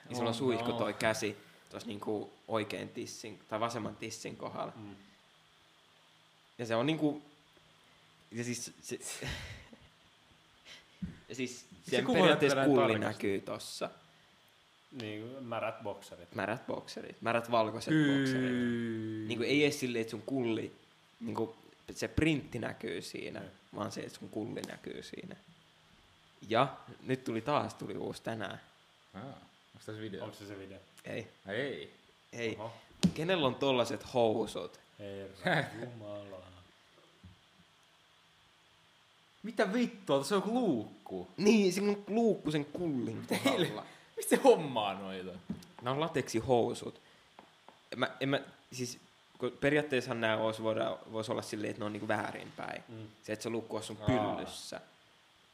[0.09, 0.79] Ja sillä on Oh, suihku no.
[0.79, 1.37] toi käsi
[1.71, 4.73] tuossa niinku oikein tissin, tai vasemman tissin kohdalla.
[4.73, 4.97] Hmm.
[6.59, 7.23] Ja se on niinku...
[8.31, 8.73] Ja siis...
[8.83, 8.99] Se,
[11.29, 12.99] ja siis sen kuva periaatteessa kulli tarkasti.
[12.99, 13.91] näkyy tossa.
[15.03, 16.35] Niin kuin märät bokserit.
[16.35, 17.17] Märät bokserit.
[17.23, 18.53] Märät valkoiset bokserit.
[19.29, 20.73] Niinku ei edes silleen, että sun kulli...
[21.21, 21.57] Niinku
[21.93, 23.47] se printti näkyy siinä, Mm.
[23.77, 25.37] vaan se, että sun kulli näkyy siinä.
[26.49, 28.61] Ja nyt tuli taas tuli uusi tänään.
[29.15, 29.37] Ah, onko
[29.87, 30.25] tässä video?
[30.25, 30.79] Onko se se video?
[31.05, 31.95] Ei, Ei.
[32.33, 32.57] ei.
[32.59, 32.73] Oho.
[33.15, 34.81] Kenellä on tollaset housut?
[35.45, 36.43] Herra Jumala.
[39.43, 41.29] Mitä vittua, se on joku luukku.
[41.37, 43.87] Niin, siinä on luukku sen kullin kohdalla.
[44.17, 45.31] Mistä se hommaa noita?
[45.83, 47.01] Nämä on lateksihousut.
[47.97, 48.41] Mä, en mä,
[48.73, 48.99] siis,
[49.39, 52.83] kun periaatteessa nämä vois, voida, vois olla silleen, että ne on niinku väärinpäin.
[52.89, 53.09] Mm.
[53.23, 54.07] Se, että se lukko on sun Aa.
[54.07, 54.81] pyllyssä.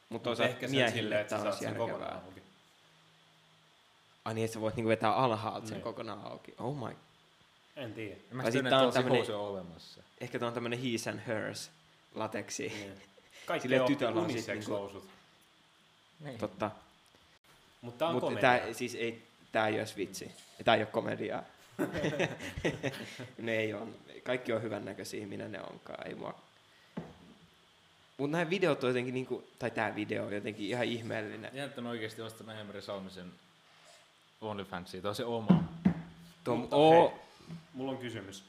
[0.08, 1.86] Mutta Mut osa ehkä se miehille silleen, että sä saat sen järkevää.
[1.88, 2.42] kokonaan auki.
[4.24, 5.82] Ai niin, että sä voit niinku vetää alhaalta sen Niin.
[5.82, 6.54] kokonaan auki.
[6.58, 6.96] Oh my.
[7.76, 8.16] En tiedä.
[8.30, 10.02] Mä Tai sit sit tiedä, tää on tämmönen- housuja olemassa.
[10.20, 11.70] Ehkä tämä on tämmönen he's and hers
[12.14, 12.68] lateksi.
[12.68, 12.92] Niin.
[13.46, 15.08] Kaikki Silleen otti tytöllä on sit unisex niinku- housut.
[16.20, 16.38] Niin.
[16.38, 16.70] Totta.
[17.80, 18.40] Mutta tää on Mutta komedia.
[18.60, 20.30] tää, siis ei, tää ei olisi vitsi.
[20.64, 21.42] Tää ei ole komediaa.
[23.38, 23.94] Ne ei on.
[24.22, 26.06] Kaikki on hyvän näköisiä, minä ne onkaan.
[26.06, 26.34] Ei mua.
[28.18, 31.50] Mut nämä videot on jotenkin niinku, tai tää video on jotenkin ihan ihmeellinen.
[31.54, 33.32] Jättänyt oikeesti ostanut Emre Salmisen
[34.40, 35.64] OnlyFansia, on se oma.
[36.44, 37.20] Tuo, Mutta oo, hei.
[37.74, 38.44] Mulla on kysymys.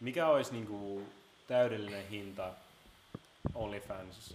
[0.00, 1.02] Mikä olisi niinku
[1.48, 2.54] täydellinen hinta
[3.54, 4.34] OnlyFans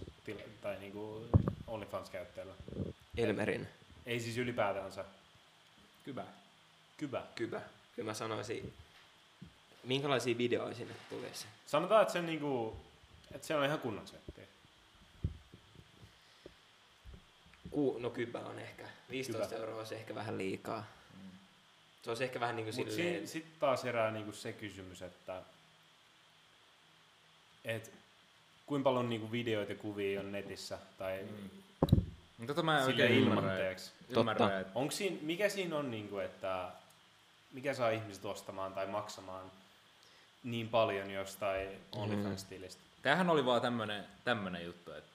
[0.62, 1.26] tai niinku
[1.66, 2.54] OnlyFans-käyttäjällä?
[3.16, 3.68] Elmerin
[4.06, 5.04] Ei siis ylipäätänsä.
[6.04, 6.24] Kybä.
[6.96, 7.22] Kybä.
[7.34, 7.60] kybä.
[7.96, 8.72] Kyllä mä sanoisin,
[9.84, 11.46] minkälaisia videoita sinne tulisi.
[11.66, 12.76] Sanotaan, että se, niinku,
[13.34, 14.42] että se on ihan kunnon setti.
[17.70, 18.82] Ku, no kybä on ehkä.
[19.10, 19.60] 15 Kybä.
[19.60, 20.84] euroa olisi ehkä vähän liikaa.
[21.14, 21.30] Mm.
[22.02, 25.42] Se olisi ehkä vähän niin kuin Mutta silleen, sitten taas herää niinku se kysymys, että
[27.64, 27.92] et,
[28.66, 31.50] kuinka paljon niinku videoita ja kuvia on netissä tai Mm.
[32.38, 33.38] Mutta tota mä en oikein ilman-
[34.18, 34.64] ymmärrä.
[34.74, 36.68] Onko siinä, mikä siinä on, niinku, että
[37.52, 39.44] mikä saa ihmiset ostamaan tai maksamaan
[40.44, 42.80] niin paljon jostain OnlyFans-tilistä?
[43.02, 45.10] tämähän oli vaan tämmönen, tämmönen juttu, että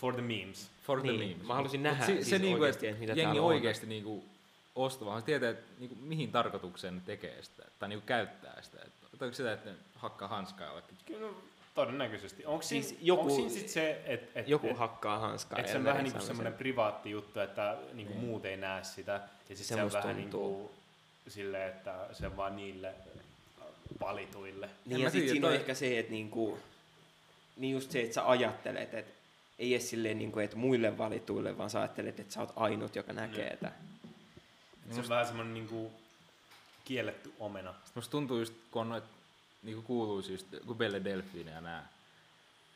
[0.00, 0.70] For the memes.
[0.86, 1.46] for the Niin, memes.
[1.46, 4.24] mä halusin Mut nähdä se, siis se niinku, oikeesti, että että mitä jengi oikeesti niinku
[4.74, 8.76] ostaa, vaan se tietää, että niinku, mihin tarkoitukseen ne tekee sitä, tai niinku käyttää sitä.
[8.86, 10.96] Että, otaanko sitä, että ne hakkaa hanskaa jollekin?
[11.06, 11.34] Kyllä no,
[11.74, 12.46] todennäköisesti.
[12.46, 15.58] Onko Siis siinä, joku- onko siinä sit se, että et, joku et, hakkaa hanskaa.
[15.58, 18.24] et se on vähän niinku semmoinen privaatti juttu, että niinku Niin.
[18.24, 19.12] muut ei näe sitä.
[19.12, 20.48] Ja sitten Se se on vähän tuntuu.
[20.50, 20.70] niinku
[21.28, 22.94] silleen, että se vaan niille
[24.00, 24.70] valituille.
[24.84, 26.58] Niin En ja mä sit tiedä, siinä on ehkä se, että niinku,
[27.56, 29.12] niin just se, että sä ajattelet, että
[29.58, 32.96] ei edes silleen, niin kuin, että muille valituille, vaan sä ajattelet, että sä oot ainut,
[32.96, 33.58] joka näkee Niin.
[33.58, 33.72] tätä.
[34.90, 35.92] Se on vähän semmoinen niinku
[36.84, 37.72] kielletty omena.
[37.72, 39.04] Sitten musta tuntuu just, kun on noit
[39.62, 41.88] niinku kuuluisi just, kun Belle Delfine ja nää,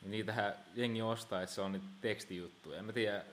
[0.02, 2.78] niin niitähän jengi ostaa, että se on niitä tekstijuttuja.
[2.78, 3.24] En mä tiedä,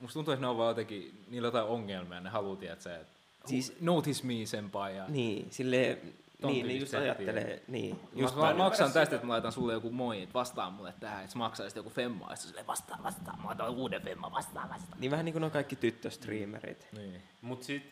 [0.00, 2.96] musta tuntuu, että ne on vaan jotenkin, niillä on jotain ongelmia, ne haluaa, tiedät sä,
[3.00, 3.13] että
[3.46, 8.00] Siis- notice me senpai ja Niin, silleen, Ton niin, niin just ajattelee, niin.
[8.14, 9.14] Just mä, mä maksan tästä, sitä.
[9.16, 12.36] että mä laitan sulle joku moi, että vastaa mulle tähän, että maksaisit joku femmaa, ja
[12.36, 14.98] sille vastaa, vastaa, mä laitan uuden femman, vastaa, vastaa.
[14.98, 16.86] niin vähän niin kuin nuo kaikki tyttöstreamerit.
[16.92, 17.22] Niin.
[17.42, 17.82] Mut sit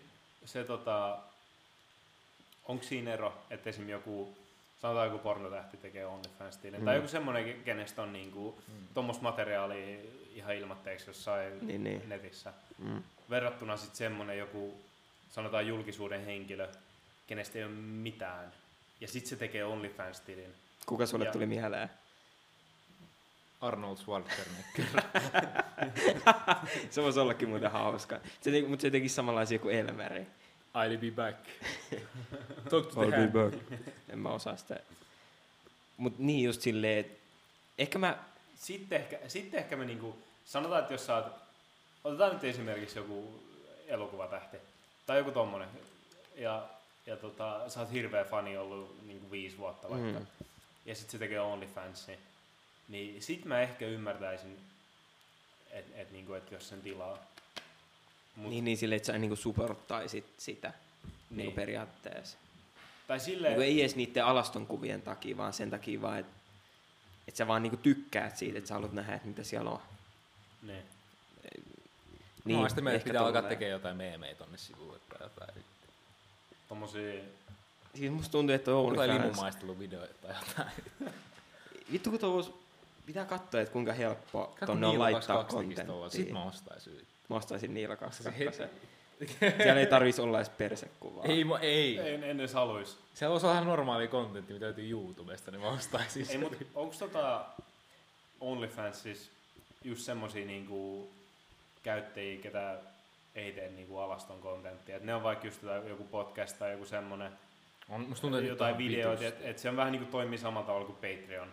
[0.44, 1.18] se tota,
[2.64, 3.88] onko siinä ero, että esim.
[3.88, 4.36] joku,
[4.82, 6.84] sanotaan joku pornotähti tekee OnlyFans-tilin, Mm.
[6.84, 8.58] tai joku semmonen, kenestä on niinku
[8.94, 9.98] tuommoista materiaalia
[10.34, 12.08] ihan ilmatteeksi jossain Niin, niin.
[12.08, 12.52] netissä.
[12.78, 13.02] Mm.
[13.30, 14.74] Verrattuna sitten semmonen joku,
[15.32, 16.68] sanotaan julkisuuden henkilö,
[17.26, 18.52] kenestä ei ole mitään,
[19.00, 20.54] ja sitten se tekee OnlyFans-tilin.
[20.86, 21.90] Kuka sulle Ja- tuli mieleen?
[23.60, 25.02] Arnold Schwarzenegger.
[26.90, 28.20] Se voisi ollakin muuten hauska.
[28.40, 30.26] Se teki, mutta se teki samanlaisia kuin Elmeri.
[30.74, 31.38] I'll be back.
[32.70, 33.30] Talk to the hand.
[33.32, 33.82] back.
[34.08, 34.80] En mä osaa sitä.
[35.96, 37.18] Mut niin just silleen, että
[37.78, 38.18] ehkä mä,
[38.54, 41.32] Sitten ehkä, sitten ehkä me niinku, sanotaan, että jos sä oot,
[42.04, 43.42] otetaan nyt esimerkiksi joku
[43.86, 44.56] elokuvatähti,
[45.06, 45.68] tai joku tommonen,
[46.36, 46.68] ja,
[47.06, 50.26] ja tota, sä oot hirveä fani ollut niinku viisi vuotta vaikka, Mm.
[50.86, 52.18] ja sit se tekee OnlyFansin,
[52.88, 54.58] niin sit mä ehkä ymmärtäisin,
[55.70, 57.18] että et, niinku, et jos sen tilaa.
[58.36, 60.78] Mut, niin, niin silleen, että sä niinku supporttaisit sitä niin.
[61.30, 61.36] Niin.
[61.36, 62.38] Niinku periaatteessa.
[63.06, 66.32] tai Niinku silleen, ei edes niiden alastonkuvien takia, vaan sen takia vaan, että
[67.28, 69.80] et sä vaan niinku tykkäät siitä, että sä haluat nähdä, että mitä siellä on.
[70.62, 70.82] niin.
[72.44, 75.64] Niin, no, sitten meidän ehkä pitää alkaa tekemään jotain meemejä tonne sivulle tai jotain.
[76.68, 77.22] tommosia,
[77.94, 80.70] Siis musta tuntuu, että on Jotain limumaisteluvideoita tai jotain.
[81.92, 82.58] Vittu kun tuo
[83.06, 86.34] pitää katsoa, että kuinka helppo Kato tonne on laittaa 22 tekisi tuolla, Sit kontenttia.
[86.34, 87.06] mä ostaisin.
[87.28, 88.62] Mä ostaisin Niila Se 22.
[88.62, 88.82] heti-
[89.62, 91.24] Siellä ei tarvis olla edes persekuvaa.
[91.24, 91.98] Ei, mä, ei.
[91.98, 92.98] en, en edes haluis.
[93.14, 96.40] Se on ihan normaali kontentti, mitä löytyy YouTubesta, niin mä ostaisin Ei, sen.
[96.40, 97.44] mut onks tota
[98.40, 99.30] OnlyFans siis
[99.84, 101.08] just semmosia niinku
[101.82, 102.78] käyttäjiä, ketä
[103.34, 104.96] ei tee niinku alaston kontenttia.
[104.96, 107.32] Et ne on vaikka just jotain, joku podcast tai joku semmonen,
[107.88, 110.86] On, musta tuntuu, että jotain videoita, että et se on vähän niinku toimii samalla tavalla
[110.86, 111.48] kuin Patreon.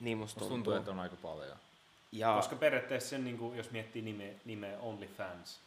[0.00, 0.72] Niin musta Musta tuntuu.
[0.72, 1.56] tuntuu, että on aika paljon.
[2.12, 5.60] Ja Koska periaatteessa sen, niinku, jos miettii nimeä, nimeä OnlyFans,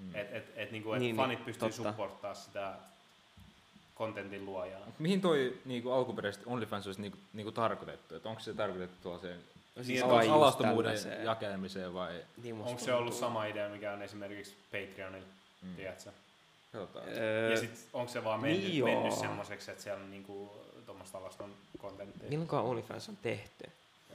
[0.00, 0.14] Mm.
[0.14, 1.82] että et, et, niinku, et Niin, fanit niin, pystyy totta.
[1.90, 2.74] supporttaa sitä
[3.94, 4.80] kontentin luojaa.
[4.98, 8.14] Mihin toi niinku, alkuperäisesti OnlyFans olisi niinku, niinku tarkoitettu?
[8.14, 9.40] Et onko se tarkoitettu tuollaiseen
[9.76, 11.24] no Niin, just alastomuuden tällaiseen.
[11.24, 12.22] jakelemiseen vai?
[12.42, 15.26] Niin Onko se ollut sama idea, mikä on esimerkiksi Patreonilla,
[15.62, 15.74] Mm.
[15.76, 16.10] tiedätkö?
[16.72, 17.08] Katsotaan.
[17.08, 20.52] Öö, Ja sit onko se vaan mennyt, niin mennyt semmoiseksi, että siellä on niinku
[20.86, 22.28] tuommoista alaston kontenttia?
[22.28, 23.64] Milloinkaan OnlyFans on tehty?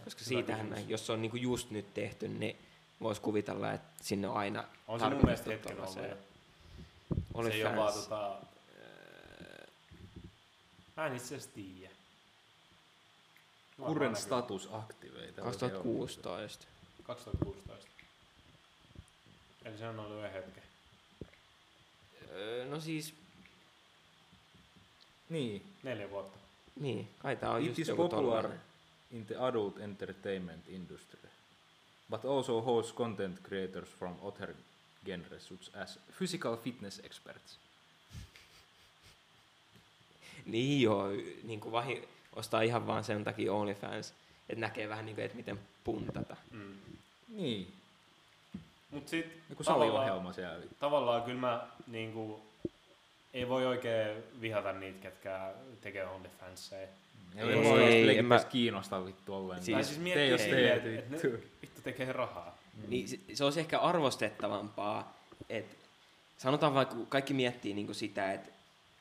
[0.03, 0.75] Koska Hyvä siitähän, kysymys.
[0.79, 2.57] näin, jos se on niinku just nyt tehty, niin
[3.01, 7.43] voisi kuvitella, että sinne on aina On se mun tarkoitettu mielestä hetken ollut jo.
[7.43, 8.07] Se ei ole vaan OnlyFans.
[8.07, 8.35] tota...
[10.97, 11.94] Mä en itse asiassa tiedä.
[13.77, 14.21] Current näkyy.
[14.25, 15.41] status activate.
[15.41, 16.65] 2016.
[17.03, 17.87] 2016.
[19.65, 20.63] Eli se on ollut yhden hetken.
[22.31, 23.13] Öö, no siis,
[25.29, 25.63] Niin.
[25.83, 26.37] Neljä vuotta.
[26.79, 28.61] niin, kai tää on It just is joku popular tollainen.
[29.11, 31.19] in the adult entertainment industry,
[32.09, 34.53] but also hosts content creators from other
[35.05, 37.57] genres such as physical fitness experts.
[40.45, 41.07] Niin joo,
[41.43, 44.13] niin kuin vahi, ostaa ihan vaan sen takia OnlyFans,
[44.49, 46.35] että näkee vähän niin kuin, että miten puntata.
[46.51, 46.73] Mm.
[47.29, 47.73] Niin,
[48.91, 50.65] Mut sit joku saliohjelma siellä.
[50.79, 52.41] tavallaan kyllä mä niinku,
[53.33, 56.87] ei voi oikein vihata niitä, ketkä tekee OnlyFanseja.
[57.35, 59.63] Ei, Ei, ei, ei, en ei mä- kiinnosta vittu ollenkaan.
[59.65, 61.47] Siis- tai siis miettii jos silleen, teet, että et ne vittu.
[61.61, 62.57] vittu tekee rahaa.
[62.87, 65.13] Niin se, se olisi ehkä arvostettavampaa,
[65.49, 65.75] että
[66.37, 68.49] sanotaan vaikka, kaikki miettii niin kuin sitä, että,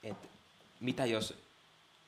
[0.03, 0.29] että
[0.81, 1.35] mitä jos,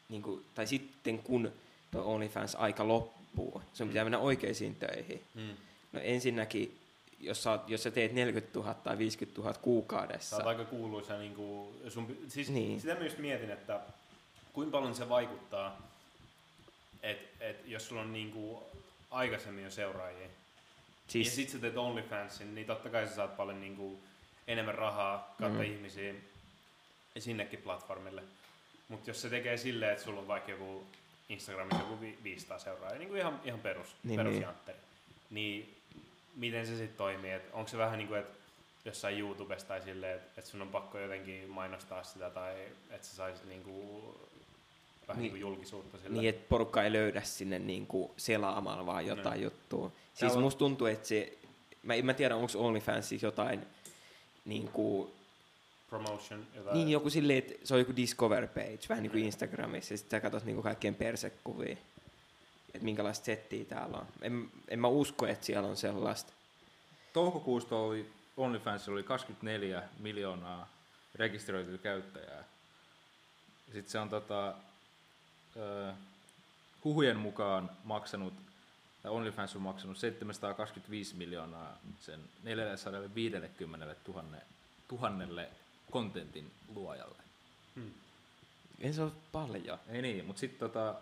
[0.09, 1.53] niin kuin, tai sitten kun
[1.91, 4.07] tuo OnlyFans-aika loppuu, sun pitää Mm.
[4.07, 5.23] mennä oikeisiin töihin.
[5.35, 5.57] Mm.
[5.93, 6.79] No ensinnäkin,
[7.21, 11.19] jos sä, jos sä teet 40 000 tai 50 000 Sä kuukaudessa, oot aika kuuluisa,
[11.19, 12.81] niin kuin, sun, siis Niin.
[12.81, 13.81] sitä just mietin, että
[14.53, 15.83] kuinka paljon se vaikuttaa,
[17.03, 18.59] että et, jos sulla on niin kuin,
[19.11, 20.29] aikaisemmin jo seuraajia,
[21.09, 21.27] siis...
[21.27, 23.99] ja sit sä teet OnlyFansin, niin totta kai sä saat paljon niin kuin,
[24.49, 25.65] enemmän rahaa kautta Mm.
[25.73, 26.15] ihmisiä
[27.19, 28.23] sinnekin platformille.
[28.89, 30.85] Mutta jos se tekee silleen, että sulla on vaikka joku
[31.29, 34.47] Instagramissa joku vi- 500 seuraajaa, niin kuin ihan, ihan perus, Niin, niin, niin.
[35.31, 35.77] niin
[36.37, 37.31] miten se sitten toimii?
[37.31, 38.39] Et onko se vähän niin kuin, että
[38.85, 42.55] jossain YouTubessa tai silleen, että et sun on pakko jotenkin mainostaa sitä tai
[42.91, 44.01] että sä saisit niinku
[45.09, 45.23] vähän Niin.
[45.23, 45.31] niin.
[45.31, 46.19] kuin julkisuutta sille.
[46.21, 49.45] Niin, että porukka ei löydä sinne niinku selaamalla vaan jotain No.
[49.45, 49.93] juttua.
[50.15, 51.33] Siis on- musta tuntuu, että se,
[51.83, 53.67] mä, en mä tiedä onko OnlyFansissa jotain,
[54.45, 55.15] niinku,
[55.91, 56.75] Promotion, jotain.
[56.75, 60.17] niin joku silleen, että se on joku discover page, vähän niin kuin Instagramissa, ja sitten
[60.17, 61.77] sä katsot niinku kaikkien persekuvia,
[62.75, 64.07] että minkälaista settiä täällä on.
[64.23, 66.33] En, en mä usko, että siellä on sellaista.
[67.13, 70.69] Toukokuusta oli OnlyFans oli 24 miljoonaa
[71.15, 72.45] rekisteröityä käyttäjää.
[73.65, 74.55] Sitten se on tota,
[75.57, 75.93] ö,
[76.85, 78.35] huhujen mukaan maksanut,
[79.03, 84.25] tai OnlyFans on maksanut 725 miljoonaa sen 450 000,
[84.89, 85.49] tuhannelle
[85.91, 87.23] kontentin luojalle.
[87.75, 87.91] Hmm.
[88.81, 89.79] Ei se ole paljon.
[89.89, 90.95] Ei niin, mutta sitten tota,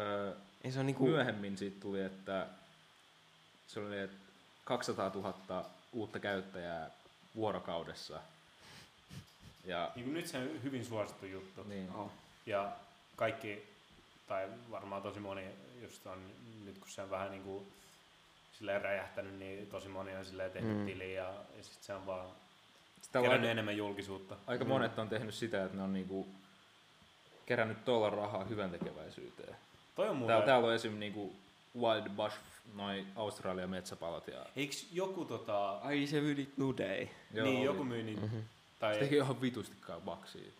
[0.00, 0.34] ö,
[0.64, 2.46] Ei se on niinku, myöhemmin siitä tuli, että
[3.66, 4.16] se oli että
[4.64, 6.90] 200 000 uutta käyttäjää
[7.36, 8.20] vuorokaudessa.
[9.64, 11.62] Ja Niin kuin nyt se on hyvin suosittu juttu.
[11.62, 12.10] niin, oh.
[12.46, 12.72] Ja
[13.16, 13.62] kaikki,
[14.28, 15.44] tai varmaan tosi moni,
[15.82, 16.18] just on,
[16.64, 17.66] nyt kun se on vähän niin kuin
[18.58, 20.86] silleen räjähtänyt, niin tosi moni on silleen tehnyt Mm.
[20.86, 22.26] tili ja, ja sitten se on vaan
[23.22, 24.36] kerännyt enemmän julkisuutta.
[24.46, 24.68] aika Mm.
[24.68, 26.26] monet on tehnyt sitä, että ne on niinku
[27.46, 29.56] kerännyt tuolla rahaa hyvän tekeväisyyteen.
[29.94, 30.98] Toi on Täällä, täällä on esim.
[30.98, 31.32] Niinku
[31.80, 32.36] Wild Bush,
[32.74, 37.10] noin Australian metsäpalot ja eikö joku tota, Ai se ylit nudei.
[37.34, 37.64] Joo, niin oli.
[37.64, 38.38] joku myy niin, Mhm.
[38.80, 40.52] tai, se teki ihan vitustikaan baksia.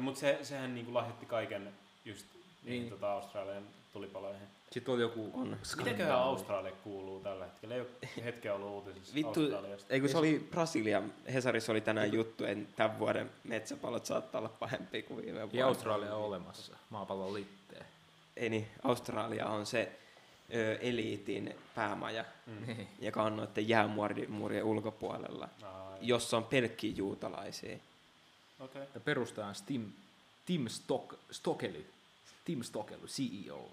[0.00, 1.72] mutta se, sehän niinku lahjoitti kaiken
[2.04, 2.26] just
[2.62, 2.80] niin.
[2.80, 2.90] Niin.
[2.90, 4.48] tota Australian tulipaloihin.
[4.70, 5.56] Sitten oli joku On.
[5.76, 6.16] Mitäköhän.
[6.18, 7.74] Australia kuuluu tällä hetkellä?
[7.74, 7.88] Ei ole
[8.24, 9.94] hetkeä ollut uutisissa Vittu, Australiasta.
[9.94, 11.02] Ei kun se oli Brasilia,
[11.34, 15.66] Hesarissa oli tänään juttu, että tämän vuoden metsäpalot saattaa olla pahempia kuin viime Ja vuonna.
[15.66, 17.84] Australia on olemassa, maapallon litteä.
[18.36, 19.92] Ei niin, Australia on se
[20.54, 22.76] ö, eliitin päämaja, Mm.
[23.00, 27.78] joka on noiden jäämuurien ulkopuolella, Ai, jossa on pelkkiä juutalaisia.
[28.60, 28.82] Okei.
[28.94, 29.92] Ja perustaa Tim,
[30.46, 31.86] Tim Stock, Stockely,
[32.44, 33.70] Tim Stockely, CEO.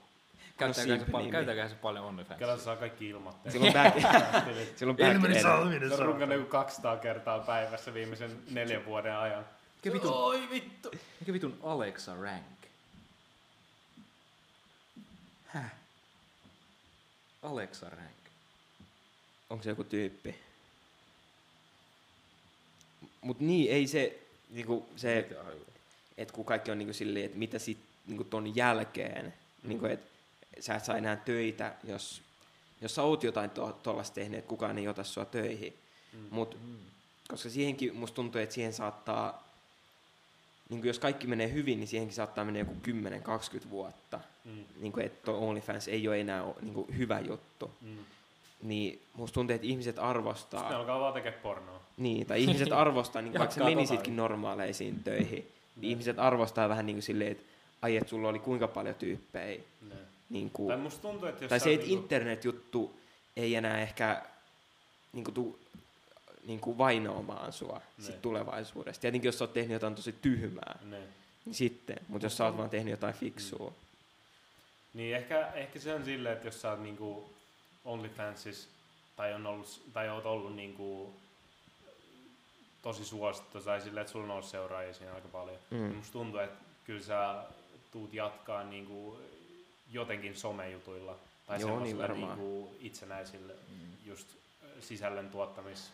[0.58, 1.32] Käyttäkää se, nimi.
[1.32, 2.58] käyttäkää se paljon Kela OnlyFansia.
[2.58, 3.54] saa kaikki ilmoitteet.
[3.54, 3.98] Silloin back,
[4.78, 5.42] silloin back Ilmeni.
[5.42, 9.46] Salminen Se on runkannut joku 200 kertaa päivässä viimeisen neljän vuoden ajan.
[9.76, 10.92] Mikä vitun, Oi vittu!
[11.20, 12.44] mikä vitun Alexa Rank?
[15.46, 15.74] Häh?
[17.44, 18.16] Alexa Rank.
[19.50, 20.36] Onko se joku tyyppi?
[23.22, 25.30] Mut niin, ei se, niinku se,
[26.18, 29.70] että kun kaikki on niinku silleen, että mitä sit niinku ton jälkeen, mm.
[29.70, 30.15] niinku, että
[30.60, 32.22] sä et saa enää töitä, jos,
[32.82, 33.50] jos sä oot jotain
[33.84, 35.74] tuollaista to, tehnyt, että kukaan ei ota sua töihin.
[36.14, 36.20] Mm.
[36.30, 36.76] Mut, Mm.
[37.28, 39.44] koska siihenkin musta tuntuu, että siihen saattaa,
[40.70, 42.74] niinku jos kaikki menee hyvin, niin siihenkin saattaa mennä joku
[43.66, 44.20] 10-20 vuotta.
[44.46, 44.64] Mm.
[44.80, 47.72] Niinku, että toi OnlyFans ei ole enää o- niinku, hyvä juttu.
[47.82, 47.98] Mm.
[48.62, 50.60] Niin musta tuntuu, että ihmiset arvostaa...
[50.60, 51.82] Sitten alkaa vaan tekemään pornoa.
[51.98, 56.96] Niin, tai ihmiset arvostaa, niin vaikka sä menisitkin normaaleisiin töihin, niin ihmiset arvostaa vähän niin
[56.96, 57.44] kuin silleen, että
[57.82, 59.62] ai, että sulla oli kuinka paljon tyyppejä.
[59.90, 59.96] Ne.
[60.30, 63.00] Niin kuin, Tai musta tuntuu, että jos tai se, niinku- internetjuttu
[63.38, 64.26] ei enää ehkä
[65.14, 65.60] niin kuin, tu,
[66.48, 68.04] niin kuin vainoamaan sua Ne.
[68.04, 69.02] sit tulevaisuudessa.
[69.02, 71.00] Tietenkin, jos sä oot tehnyt jotain tosi tyhmää, Ne.
[71.46, 71.98] niin sitten.
[72.08, 73.74] Mutta jos sä oot vaan tehnyt jotain fiksua.
[74.94, 77.30] Niin ehkä, ehkä se on silleen, että jos sä oot niinku
[77.86, 78.70] OnlyFansissa
[79.16, 81.14] tai, on ollut, tai oot ollut niinku
[82.82, 85.58] tosi suosittu tai silleen, että sulla on ollut seuraajia siinä aika paljon.
[85.72, 85.78] Mm.
[85.78, 85.96] Mm.
[85.96, 87.44] Musta tuntuu, että kyllä sä
[87.92, 89.20] tuut jatkaa niinku
[89.96, 91.16] jotenkin somejutuilla
[91.48, 92.38] tai Joo, niin varmaan.
[92.40, 93.88] niinku itsenäisillä Mm.
[94.06, 94.28] just
[94.80, 95.92] sisällön tuottamis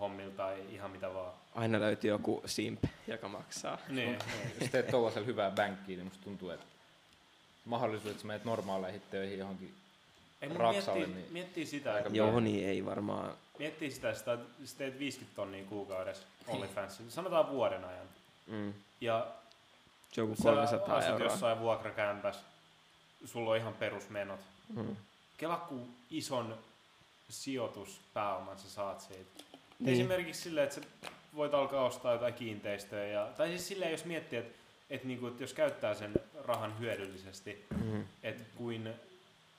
[0.00, 1.32] hommilla tai ihan mitä vaan.
[1.54, 3.78] Aina löytyy joku simp, joka maksaa.
[3.88, 4.18] Niin, niin.
[4.60, 6.66] Jos teet tollasella hyvää bankkiä, niin musta tuntuu, että
[7.64, 9.74] mahdollisuus, että sä menet normaaleihin töihin johonkin
[10.42, 13.34] Ei, Raksalle, miettii, niin- miettii sitä, Aika että Joo, niin ei varmaan.
[13.58, 18.06] miettii sitä, että sä- sä teet 50 tonnia kuukaudessa OnlyFansilla, sanotaan vuoden ajan.
[18.46, 18.74] Mm.
[19.00, 19.26] Ja
[20.12, 21.26] Se on joku sä 300 asut euroa.
[21.32, 22.38] jossain vuokrakämpäs,
[23.24, 24.40] sulla on ihan perusmenot.
[24.76, 24.96] Mm.
[25.36, 26.58] Kela ku ison
[27.30, 29.44] sijoituspääoman sä saat siitä.
[29.78, 29.94] Niin.
[29.94, 33.06] Esimerkiksi silleen, että sä voit alkaa ostaa jotain kiinteistöjä.
[33.06, 34.58] Ja, tai siis silleen, jos miettii, että,
[34.90, 38.04] että, niinku, että jos käyttää sen rahan hyödyllisesti, Mm.
[38.22, 38.94] että kuin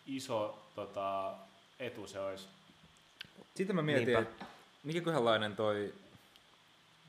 [0.05, 1.33] iso tota,
[1.79, 2.47] etu se olisi.
[3.55, 4.21] Sitten mä mietin, Niinpä.
[4.21, 4.45] että
[4.83, 5.93] mikä kohdalainen toi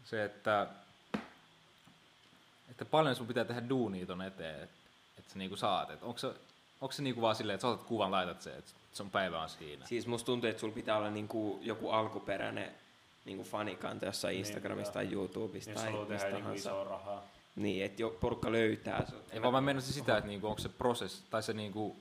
[0.05, 0.67] se, että,
[2.71, 4.77] että paljon sun pitää tehdä duunia ton eteen, että,
[5.19, 5.91] että sä niinku saat.
[5.91, 6.35] Että onko se,
[6.81, 9.49] onko se niinku vaan silleen, että sä otat kuvan, laitat se, että sun päivä on
[9.49, 9.87] siinä.
[9.87, 12.71] Siis musta tuntuu, että sulla pitää olla niinku joku alkuperäinen
[13.25, 15.05] niinku fanikanta jossain Niin, Instagramissa joo.
[15.09, 16.71] tai YouTubessa Jos tai haluaa mistä tehdä niinku tahansa.
[16.71, 17.23] isoa rahaa.
[17.57, 19.25] Niin, että jo porukka löytää sut.
[19.33, 21.97] Ei vaan mä menisin sitä, että niinku, onko se prosessi, tai se niinku,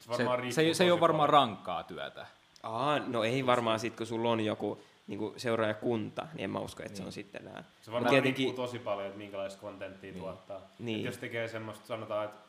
[0.00, 1.48] Se, se, se, ei, se ei ole varmaan paljon.
[1.48, 2.26] rankkaa työtä.
[2.62, 6.82] Aa, no ei varmaan sit, kun sulla on joku niinku seuraajakunta, niin en mä usko,
[6.82, 7.12] että se on Niin.
[7.12, 7.64] sitten enää.
[7.82, 10.22] Se varmaan tietenkin- riippuu tosi paljon, että minkälaista kontenttia Niin.
[10.22, 10.60] tuottaa.
[10.78, 10.98] Niin.
[10.98, 12.43] Et jos tekee semmoista, sanotaan, että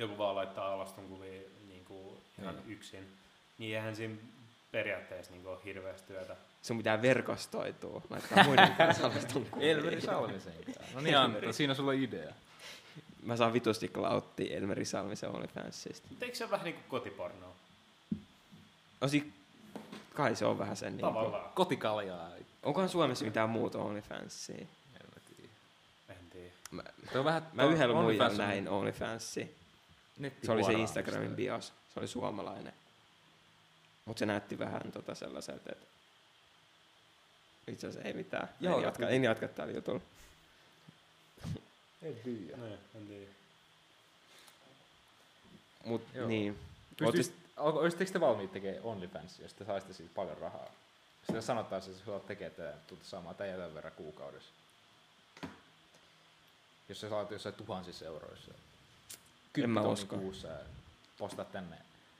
[0.00, 2.72] joku vaan laittaa alastonkuvia niin kuin ihan Niin.
[2.72, 3.08] yksin,
[3.58, 4.14] niin eihän siinä
[4.72, 6.36] periaatteessa niin ole hirveästi työtä.
[6.62, 9.70] Sun pitää verkostoitua, laittaa muiden kanssa alastun kuvia.
[9.70, 10.94] Elveri Salmisen kanssa.
[10.94, 12.32] No niin Antta, siinä sulla on idea.
[13.22, 16.08] Mä saan vitusti klauttia Elmeri Salmisen OnlyFansista.
[16.10, 17.54] Mutta eikö se ole vähän niin kuin kotipornoa?
[19.00, 19.32] Osi,
[20.14, 21.06] kai se on vähän sen niinku.
[21.06, 21.50] Tavallaan.
[21.54, 22.30] Kotikaljaa.
[22.62, 24.66] Onkohan Suomessa mitään muuta OnlyFansia?
[24.92, 25.50] Helvetti.
[26.08, 26.50] En tiedä.
[26.70, 26.82] Mä,
[27.12, 27.62] Tuo on vähän, mä
[28.38, 29.46] näin OnlyFansia.
[30.42, 30.72] Se oli se.
[30.72, 31.72] Instagramin bios.
[31.94, 32.72] Se oli suomalainen.
[34.04, 35.86] Mutta se näytti vähän tota sellaiselta, että
[37.66, 38.48] itse asiassa ei mitään.
[38.60, 39.10] Joo, en, jatka, kyllä.
[39.10, 40.00] en jatka tällä jutulla.
[42.02, 42.56] En tiedä.
[42.56, 43.30] Niin, en tiedä.
[45.84, 46.28] Mut Joo.
[46.28, 46.58] niin.
[46.96, 50.70] Pystyis, alko, olisitteko te valmiit tekemään OnlyFans, jos te saisitte siitä paljon rahaa?
[51.26, 54.50] Sitä sanottaisiin, että sulla tekee, että tulet saamaan tämän verran kuukaudessa.
[56.88, 58.54] Jos sä saat jossain tuhansissa euroissa.
[59.64, 60.16] En mä tonnia usko.
[60.16, 60.58] Kuussa ja
[61.18, 61.76] postat tänne.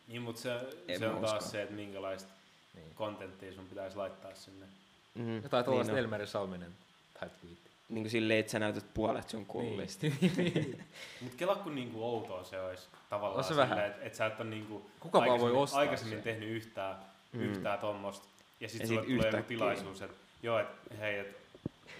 [0.08, 0.52] Niin, mutta se,
[0.88, 1.50] En se on taas usko.
[1.50, 2.32] se, että minkälaista
[2.74, 2.94] Niin.
[2.94, 4.66] kontenttia sun pitäisi laittaa sinne.
[5.14, 6.70] Mm, Jotain tuollaista niin, niin Elmeri Salminen
[7.14, 7.70] type tweetti.
[7.88, 10.06] niin kuin silleen, että sä näytät puolet sun kullista.
[10.36, 10.84] Niin.
[11.20, 14.48] Mutta kela kun niinku outoa se olisi tavallaan se silleen, että et sä et ole
[14.50, 16.22] niinku Kuka vaan voi aikaisemmin, ostaa aikaisemmin sen?
[16.24, 16.96] tehnyt yhtään,
[17.32, 17.40] Mm.
[17.40, 18.26] yhtään tommosta.
[18.60, 21.38] Ja sitten sulle sit tulee joku tilaisuus, että joo, että hei, että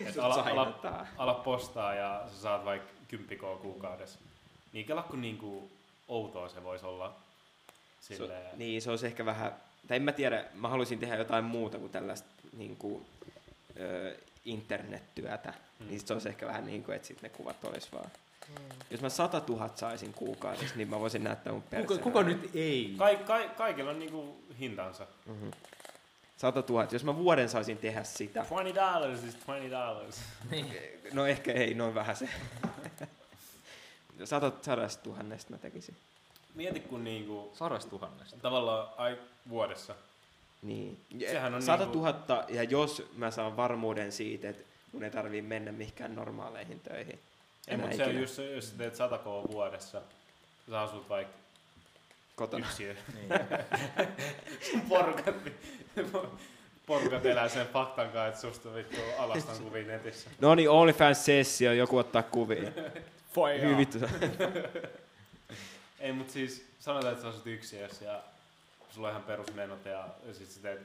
[0.06, 4.18] et ala, ala, ala, postaa ja sä saat vaikka 10 kuukaudessa.
[4.72, 5.70] Niin kela kun niinku
[6.08, 7.16] outoa se voisi olla
[8.00, 8.50] silleen.
[8.50, 9.54] So, niin, se olisi ehkä vähän,
[9.88, 13.06] tai en mä tiedä, mä haluaisin tehdä jotain muuta kuin tällaista niin kuin,
[13.80, 15.48] ö, internettyötä.
[15.48, 15.84] Mm.
[15.84, 15.88] Mm.
[15.90, 18.10] Niin sit se olisi ehkä vähän niin kuin, että sit ne kuvat olisi vaan.
[18.48, 18.54] Mm.
[18.90, 22.00] Jos mä 100 000 saisin kuukaudessa, niin mä voisin näyttää mun Kuka, perseen.
[22.00, 22.94] kuka nyt ei?
[22.98, 25.06] Ka, ka, kaikilla on niinku hintansa.
[25.26, 25.50] Mm-hmm.
[26.36, 26.88] 100 000.
[26.92, 30.20] Jos mä vuoden saisin tehdä sitä, 20 dollars is 20 dollars.
[31.12, 32.28] no ehkä ei, noin vähän se.
[34.24, 35.96] 100 sadasta tuhannesta mä tekisin.
[36.54, 38.36] Mieti kun niinku Sadasta tuhannesta.
[38.42, 39.94] tavallaan ai, vuodessa.
[40.62, 41.00] Niin.
[41.30, 45.42] Sehän on 100 niinku- 000, ja jos mä saan varmuuden siitä, että mun ei tarvii
[45.42, 47.18] mennä mihinkään normaaleihin töihin.
[47.68, 48.20] Ei, mutta se, ikinä.
[48.20, 50.02] jos, jos sä teet 100 k vuodessa,
[50.70, 51.34] sä asut vaikka
[52.36, 52.66] Kotona.
[52.66, 52.94] yksiö.
[53.14, 53.28] Niin.
[54.88, 55.34] porukat,
[56.86, 60.30] porukat elää sen faktan kanssa, että susta vittu alastan kuvia netissä.
[60.40, 62.70] No niin, OnlyFans-sessio, joku ottaa kuvia.
[63.46, 63.98] Hyvin vittu.
[66.00, 68.22] Ei, mutta siis sanotaan, että sä asut yksiössä ja
[68.90, 70.80] sulla on ihan perusmenot ja, ja sit sä teet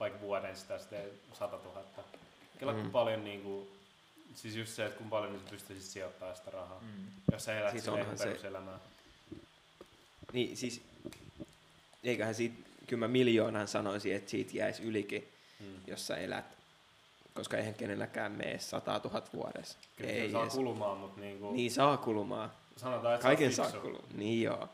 [0.00, 1.84] vaikka vuoden sitä, sä teet 100 000.
[2.58, 2.90] Kela mm.
[2.90, 3.68] Paljon niinku,
[4.34, 6.80] siis just se, että kun paljon niin sä pystyisit sijoittamaan sitä rahaa.
[6.80, 7.06] Mm.
[7.32, 8.78] Jos sä elät Siis siis onhan se- peruselämää.
[10.32, 10.82] Niin siis,
[12.04, 12.54] eiköhän siitä,
[12.86, 15.28] kyllä mä miljoonan sanoisin, että siitä jäisi ylikin,
[15.60, 15.66] Mm.
[15.86, 16.55] jos sä elät.
[17.36, 19.78] Koska eihän kenelläkään mene 100 000 vuodessa.
[19.96, 20.52] Kyllä ei saa edes.
[20.54, 22.52] kulumaan, mutta niinku, Niin saa kulumaan.
[22.76, 23.80] sanotaan, että Kaiken saa fiksu.
[23.80, 24.08] kulumaan.
[24.14, 24.68] Niin joo.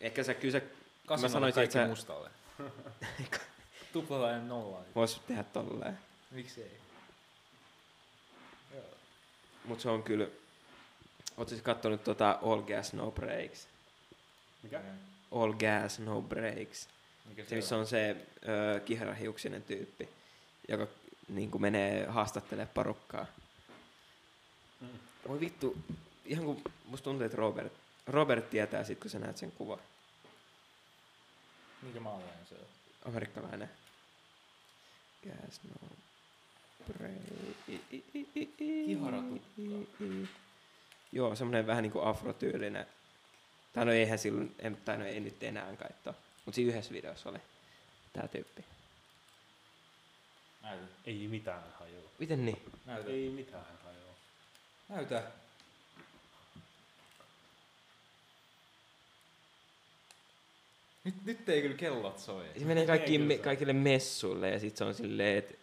[0.00, 0.66] Ehkä sä kyllä sä
[1.06, 2.30] Kasvamaan sanoisin, että sä- mustalle.
[3.92, 4.82] Tuplata ja nollaa.
[4.94, 5.98] vois tehdä tolleen.
[6.30, 6.70] Miksi ei?
[8.74, 8.84] Joo.
[9.64, 10.26] Mut se on kyllä,
[11.36, 13.66] oot siis kattonut tota All Gas No Breaks?
[14.62, 14.80] Mikä?
[15.32, 16.88] All Gas No Breaks.
[17.28, 18.16] Mikä Se, missä on se
[18.76, 20.08] ö, kiharahiuksinen tyyppi,
[20.68, 20.86] joka
[21.34, 23.26] niin kuin menee haastattelemaan porukkaa.
[24.80, 24.88] Mm.
[25.28, 25.76] Voi vittu,
[26.24, 27.72] ihan kun musta tuntuu, että Robert,
[28.06, 29.78] Robert tietää sit, kun sä näet sen kuvan.
[31.82, 32.66] Mikä maalainen se on?
[33.08, 33.70] Amerikkalainen.
[35.24, 35.88] Gas no
[38.58, 39.62] Kiharatukka.
[41.12, 42.86] Joo, semmonen vähän niinku afrotyylinen.
[43.72, 46.14] Tai no eihän silloin, en, tai no ei nyt enää kaittaa.
[46.46, 47.38] Mut siinä yhdessä videossa oli
[48.12, 48.64] tää tyyppi.
[50.62, 50.84] Näytä.
[51.04, 52.10] Ei mitään hajua.
[52.18, 52.58] Miten niin?
[52.86, 53.10] Näytä.
[53.10, 54.14] Ei mitään hajua.
[54.88, 55.22] Näytä.
[61.04, 62.44] Nyt, nyt ei kyllä kellot soi.
[62.58, 65.54] Se menee kyllä me, kaikille messuille ja sit se on silleen, että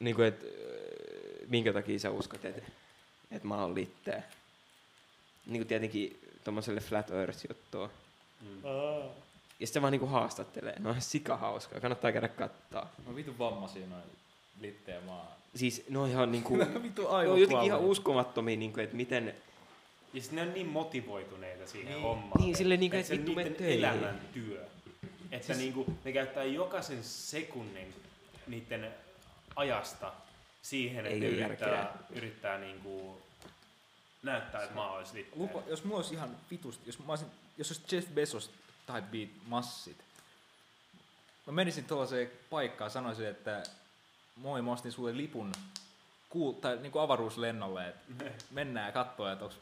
[0.00, 2.70] niinku, et, öö, minkä takia sä uskot, että
[3.30, 4.22] et mä oon litteä.
[5.46, 7.90] Niinku tietenkin tommoselle Flat Earth-juttua.
[8.40, 8.62] Mm.
[9.62, 10.78] Ja sit se vaan niinku haastattelee.
[10.78, 12.90] No on sika hauskaa, kannattaa käydä kattaa.
[13.06, 14.02] No vitu vammaisia noin
[14.60, 15.36] litteä maa.
[15.54, 19.34] Siis ne on ihan niinku, vitu ne on jotenkin ihan uskomattomia, niinku, että miten,
[20.14, 22.02] Ja sitten ne on niin motivoituneita siihen Niin.
[22.02, 22.40] hommaan.
[22.40, 23.78] Niin, silleen niinku, että vittu, mene töihin.
[23.78, 24.66] elämän työ.
[25.30, 25.58] Että siis...
[25.58, 27.94] niinku, ne käyttää jokaisen sekunnin
[28.46, 28.90] niiden
[29.56, 30.12] ajasta
[30.62, 31.86] siihen, että Ei yrittää, järkeä.
[32.10, 33.22] yrittää niinku
[34.22, 35.38] näyttää, että mä olisin litteä.
[35.38, 38.50] Lupa, jos mulla olisi ihan vitusti, jos, mä olisin, jos olisi Jeff Bezos
[38.92, 39.96] tai Beat massit,
[41.46, 43.62] mä menisin tuollaiseen paikkaan, sanoisin, että
[44.36, 45.52] moi, mä ostin sulle lipun
[46.28, 49.56] kuul- tai niinku avaruuslennolle, että mennään katsoa, että onks,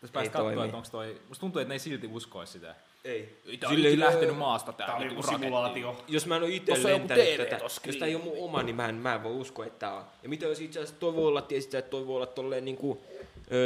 [0.00, 0.64] tässä päästä katsoa, toimi.
[0.64, 2.74] että onks toi, musta tuntuu, että ne ei silti uskois sitä.
[3.04, 3.40] Ei.
[3.46, 5.44] Ei tää Sille on ei lähtenyt maasta tää, Tää oli niinku joku raketti.
[5.44, 6.04] simulaatio.
[6.08, 8.76] Jos mä en ole itse on lentänyt tätä, jos tää ei ole mun oma, niin
[8.76, 10.04] mä en, mä en voi uskoa, että tää on.
[10.22, 13.02] Ja mitä jos itse asiassa toi voi olla, tietysti, että toi voi olla tolleen niinku,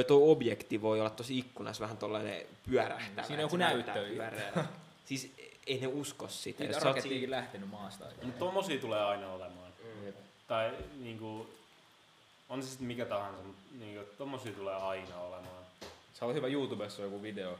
[0.06, 3.26] toi objekti voi olla tosi ikkunassa vähän tollainen pyörähtävä.
[3.26, 4.06] Siinä on joku näyttö.
[5.08, 5.32] siis
[5.66, 6.62] ei ne usko sitä.
[6.64, 8.04] Niitä oot rakettiikin lähtenyt maasta.
[8.22, 9.72] Mutta tommosia tulee aina olemaan.
[10.04, 10.16] Jep.
[10.48, 11.50] Tai niinku,
[12.48, 15.64] on se sitten mikä tahansa, mutta niinku, tommosia tulee aina olemaan.
[16.14, 17.58] Se oli hyvä YouTubessa joku video,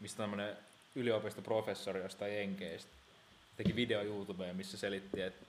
[0.00, 0.56] mistä tämmönen
[0.94, 2.90] yliopistoprofessori jostain Jenkeistä
[3.56, 5.46] teki video YouTubeen, missä selitti, että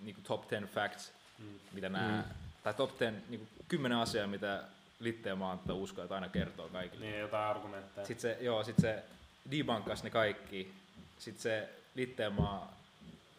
[0.00, 1.58] niinku top 10 facts, Mm.
[1.72, 2.24] mitä nämä,
[2.62, 4.62] tai top 10, niinku 10 asiaa, mitä
[5.00, 7.06] Litteen maanta uskoo, että aina kertoo kaikille.
[7.06, 8.06] Niin jotain argumentteja.
[8.06, 9.02] Sitten se, joo, sit se
[9.50, 10.70] debunkas ne kaikki.
[11.18, 12.76] Sitten se Litteenmaa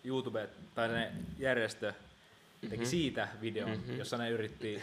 [0.04, 1.94] YouTube, tai ne järjestö
[2.62, 2.86] teki Mhm.
[2.86, 3.98] siitä videon, Mhm.
[3.98, 4.82] jossa ne yritti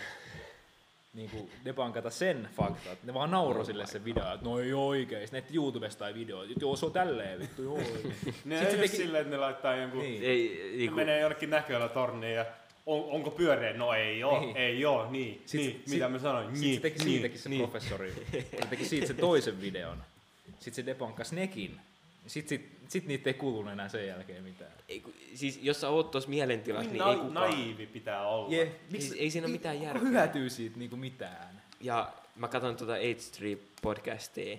[1.14, 4.72] niinku debunkata sen fakta, että ne vaan nauro Oh sille se video, että no ei
[4.72, 5.20] oikein.
[5.28, 7.78] Sitten ne YouTubesta tai video, että joo se on tälleen vittu, joo.
[8.44, 8.88] Ne ei teki...
[8.96, 10.00] silleen, että ne laittaa jonkun...
[10.00, 10.22] Niin.
[10.22, 12.46] Ei, Ne niinku, menee jonnekin näköillä torniin ja
[12.86, 13.72] on, onko pyöreä?
[13.76, 14.56] No ei oo, Niin.
[14.56, 16.46] ei oo, niin, Sit- niin, sit- mitä mä sanoin?
[16.46, 17.60] Sitten niin, se teki niin, siitäkin se niin.
[17.62, 18.14] professori.
[18.32, 20.02] Se teki siitä sen toisen videon.
[20.60, 21.80] Sitten se debunkas nekin.
[22.26, 24.72] Sitten sit, sit niitä ei kuulunut enää sen jälkeen mitään.
[24.88, 27.50] ei, ku- siis jos sä oot tuossa mielentilassa, Niin niin ei na- kukaan.
[27.50, 28.52] naivi pitää olla.
[28.54, 28.68] Yeah.
[28.94, 30.08] Ei- ei siinä ole mitään järkeä.
[30.08, 31.62] hyötyy siitä niinku mitään?
[31.80, 34.58] Ja mä katson tuota H3-podcastia,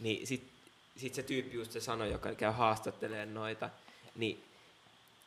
[0.00, 0.44] niin sit,
[0.96, 3.70] sit se tyyppi just se sanoi, joka käy haastattelemaan noita,
[4.16, 4.42] niin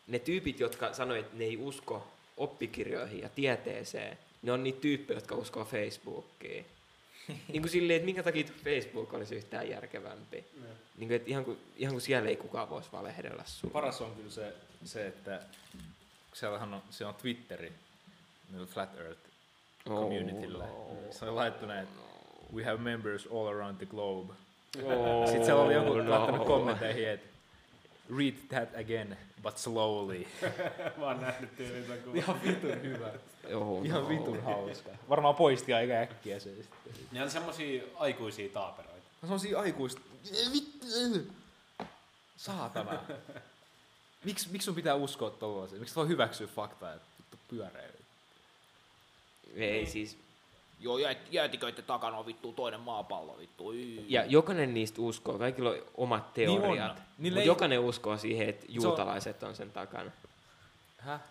[0.07, 5.17] ne tyypit, jotka sanoi, että ne ei usko oppikirjoihin ja tieteeseen, ne on niitä tyyppejä,
[5.17, 6.65] jotka uskoo Facebookiin.
[7.51, 10.37] niin kuin silleen, että minkä takia Facebook olisi yhtään järkevämpi.
[10.37, 10.65] Niin.
[10.97, 13.73] Niin kuin, että ihan kuin, ihan kuin siellä ei kukaan voisi valehdella sulle.
[13.73, 14.53] Paras on kyllä se,
[14.83, 15.41] se että
[16.33, 17.73] siellähän on, se on Twitteri,
[18.51, 19.21] niillä Flat Earth
[19.87, 20.63] communitylle.
[20.63, 21.11] Oh, no.
[21.11, 21.99] Se on laittu näin, että
[22.53, 24.33] we have members all around the globe.
[24.83, 26.09] Oh, Sitten siellä oli joku no.
[26.09, 27.36] laittanut kommentteihin, että
[28.09, 30.27] read that again, but slowly.
[30.97, 32.17] Mä oon nähnyt tyylin ton kuvan.
[32.17, 33.11] Ihan vitun hyvä.
[33.53, 34.09] Oh, Ihan no.
[34.09, 34.89] vitun hauska.
[35.09, 36.93] Varmaan poisti aika äkkiä se sitten.
[37.11, 38.97] Ne on semmosia aikuisia taaperoita.
[39.21, 40.01] No semmosia aikuista.
[40.53, 40.87] Vittu.
[42.37, 42.99] Saatana.
[44.23, 45.79] Miksi miks sun pitää uskoa tollasia?
[45.79, 47.89] Miksi voi hyväksyä faktaa, että vittu pyöreä?
[49.55, 50.17] Ei siis,
[50.79, 53.71] Joo, jäät, jäätiköiden takana on vittu toinen maapallo vittu.
[53.71, 54.05] Ii.
[54.09, 56.61] Ja jokainen niistä uskoo, kaikilla on omat Niin on.
[56.61, 57.01] teoriat.
[57.17, 60.11] Niillä Mutta ei- jokainen uskoo siihen, että on- juutalaiset on sen takana.
[60.97, 61.21] Häh?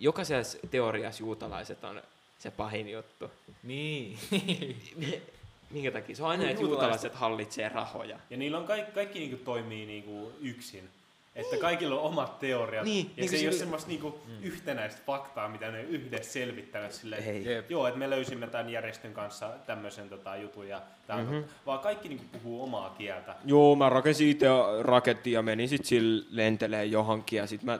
[0.00, 2.02] Jokaisessa teoriassa juutalaiset on
[2.38, 3.30] se pahin juttu.
[3.62, 4.18] Niin.
[5.70, 6.16] Minkä takia?
[6.16, 8.18] Se on aina, että Juutalaiset- juutalaiset hallitsee rahoja.
[8.30, 10.90] Ja niillä on kaikki, kaikki niinku toimii niinku yksin.
[11.36, 12.84] Että kaikilla on omat teoriat.
[12.84, 16.92] Niin, ja niin se ei ole sillä- semmoista niinku yhtenäistä faktaa, mitä ne yhdessä selvittävät
[16.92, 17.62] silleen, että Ei.
[17.68, 21.34] Joo, että me löysimme tämän järjestön kanssa tämmöisen tota, jutun ja tää on Mhm.
[21.34, 21.52] totta.
[21.66, 23.36] Vaan kaikki niinku puhuu omaa kieltä.
[23.44, 24.46] Joo, mä rakensin itse
[24.82, 27.78] raketti ja menin sit sillä lentelee johonkin ja sit mä...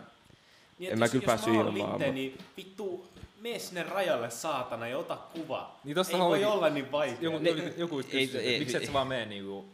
[0.78, 3.06] Niin, En mä kyllä jos päässyt ilmaan, niin vittu,
[3.40, 5.76] mene sinne rajalle saatana ja ota kuva.
[5.84, 7.16] Niin ei voi olla niin vaikea.
[7.20, 7.38] Joku,
[7.76, 9.64] joku just ei- ei- miksi et ei- sä vaan mene niinku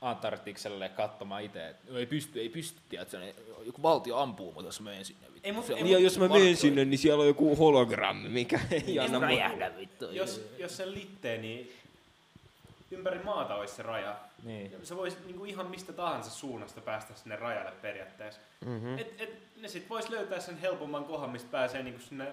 [0.00, 3.32] Antarktikselle katsomaan itse, että ei pysty, ei pysty, tiedätkö,
[3.66, 5.26] joku valtio ampuu mut jos menen sinne.
[5.26, 5.40] Vittu.
[5.44, 8.60] Ei, mut- Se ei, Ja jos mä menen sinne, niin siellä on joku hologrammi, mikä
[8.86, 10.04] ei anna räjähdä vittu.
[10.04, 11.72] jos, jos sen litee, niin
[12.90, 14.16] ympäri maata olisi se raja.
[14.42, 14.72] Niin.
[14.72, 18.40] Ja Se voisi niinku ihan mistä tahansa suunnasta päästä sinne rajalle periaatteessa.
[18.66, 18.98] Mm-hmm.
[18.98, 19.30] Et, et,
[19.60, 22.26] ne sit vois löytää sen helpomman kohan, mistä pääsee niinku sinne,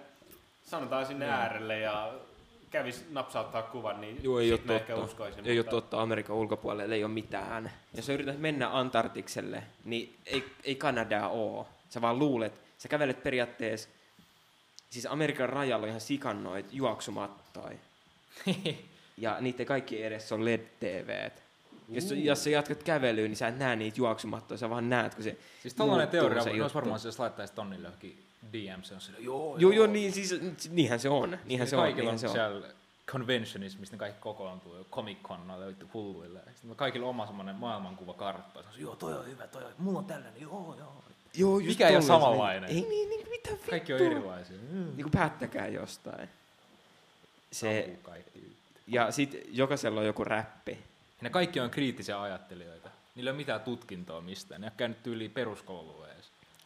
[0.64, 1.34] sanotaan sinne Niin.
[1.36, 2.14] äärelle ja
[2.72, 5.06] kävis napsauttaa kuvan, niin Joo, ei oo mä ehkä totta.
[5.06, 5.46] uskoisin.
[5.46, 7.72] Ei ole mutta- totta, Amerikan ulkopuolelle ei ole mitään.
[7.94, 11.68] Jos sä yrität mennä Antarktikselle, niin ei, ei Kanadaa oo.
[11.90, 13.90] Sä vaan luulet, sä kävelet periaatteessa,
[14.90, 17.78] siis Amerikan rajalla on ihan sikannoit juoksumattoja.
[19.18, 21.34] ja niitä kaikki edes on LED-TVt.
[21.90, 25.24] Jos, jos sä jatkat kävelyä, niin sä et näe niitä juoksumattoja, sä vaan näet, kun
[25.24, 25.38] se...
[25.62, 29.02] Siis tollanen muuttuu teoria, se olisi varmaan se, jos laittaisi tonnille johonkin DM, se on
[29.02, 30.36] sille, joo, Joo, joo, niin, siis,
[30.70, 31.38] niinhän se on.
[31.46, 32.34] Niinhän se on, kaikilla niinhän se on.
[32.34, 32.68] siellä
[33.08, 36.40] conventionissa, mistä ne kaikki kokoontuu, Comic Con noille hulluille.
[36.56, 38.62] Sitten kaikilla on oma semmoinen maailmankuvakartta.
[38.62, 41.04] Se on, joo, toi on hyvä, toi on, mulla on tällainen, joo, joo.
[41.34, 42.70] Joo, just Mikä ei ole se samanlainen?
[42.70, 43.70] Ei niin, niin mitä vittua.
[43.70, 44.58] Kaikki on erilaisia.
[44.72, 44.78] Mm.
[44.78, 46.30] Niin kuin päättäkää jostain.
[47.52, 47.98] Se,
[48.88, 50.72] ja sit jokaisella on joku räppi.
[50.72, 50.78] Ja
[51.22, 52.90] ne kaikki on kriittisiä ajattelijoita.
[53.16, 54.62] Niillä ei ole mitään tutkintoa mistään.
[54.62, 56.07] Ne ole käynyt yli peruskoulua.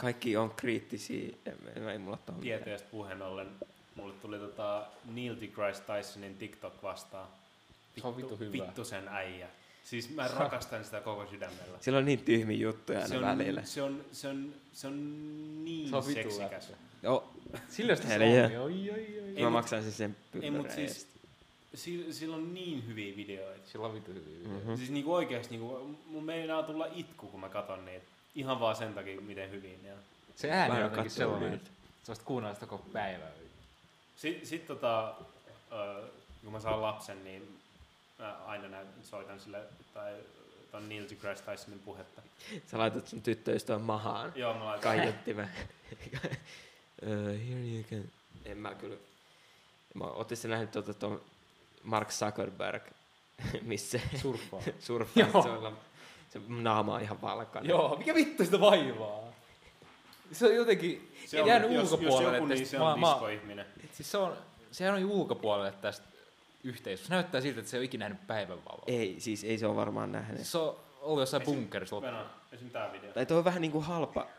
[0.02, 1.30] Kaikki on kriittisiä.
[1.46, 2.18] Ei, ei mulla.
[2.42, 3.48] Tieteestä puheen ollen,
[3.96, 7.28] mulle tuli tota Neil deGrasse Tysonin TikTok vastaan.
[8.02, 8.52] Se on vittu hyvä.
[8.52, 9.48] Vittu sen äijä.
[9.84, 11.78] Siis mä rakastan sitä koko sydämellä.
[11.82, 13.64] Sillä on niin tyhmiä juttuja Se aina on, välillä.
[13.64, 14.96] se on, se on, se on
[15.66, 16.74] niin Se on seksikäs.
[17.04, 17.30] Joo,
[17.70, 18.36] Sillä sitä se Hei, on.
[18.52, 18.62] jää.
[18.62, 19.34] Oi, oi, oi.
[19.36, 21.08] Ei, mä mut- maksan sen sen Ei, mut siis,
[21.74, 23.70] sillä, sillä on niin hyviä videoita.
[23.70, 24.66] Sillä on vitu hyviä videoita.
[24.68, 24.76] Mhm.
[24.78, 28.06] Siis niinku oikeesti niinku, mun meinaa tulla itku, kun mä katon niitä.
[28.36, 30.00] Ihan vaan sen takia, miten hyvin ne on.
[30.36, 31.70] Se ääni on en jotenkin sellainen, että
[32.02, 33.32] sä voisit kuunnella sitä koko päivää.
[34.16, 35.16] Sitten sit tota,
[35.72, 36.04] ö,
[36.44, 37.60] kun mä saan lapsen, niin
[38.20, 39.62] mä aina näin, soitan sille,
[39.94, 40.14] tai
[40.72, 42.22] ton Neil deGrasse Tysonin puhetta.
[42.68, 44.32] Sä laitat sun tyttöystävän mahaan.
[44.36, 44.98] Joo, mä laitan.
[44.98, 45.50] Kaiuttimen.
[47.02, 48.04] uh, here you can...
[48.46, 48.96] En mä kyllä...
[49.94, 51.22] Mä ootte nähnyt tuota tuon
[51.84, 52.84] Mark Zuckerberg,
[53.62, 54.62] missä se Surffaa.
[54.80, 55.78] surffaa, Joo.
[56.34, 57.70] Se, naama on ihan valkoinen.
[57.70, 59.20] Joo, mikä vittu sitä vaivaa?
[60.32, 63.66] Se on jotenkin Se on, jäänyt jos, jos ulkopuolelle joku, niin se on mä- diskoihminen.
[63.94, 64.38] Siis se on,
[64.72, 66.06] sehän on ulkopuolelle tästä
[66.64, 67.14] yhteisöstä.
[67.14, 68.84] Näyttää siltä, että se ei ole ikinä nähnyt päivänvaloa.
[68.88, 70.48] Ei, siis ei se ole varmaan nähnyt.
[70.48, 72.02] Se on ollut jossain Esim- bunkerissa.
[72.02, 72.70] Venä, esim.
[72.70, 73.12] tää video.
[73.14, 74.22] Tai toi on vähän niinku halpa.
[74.22, 74.30] has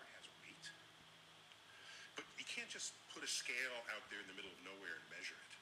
[0.43, 0.73] weight.
[2.17, 5.05] But you can't just put a scale out there in the middle of nowhere and
[5.11, 5.53] measure it.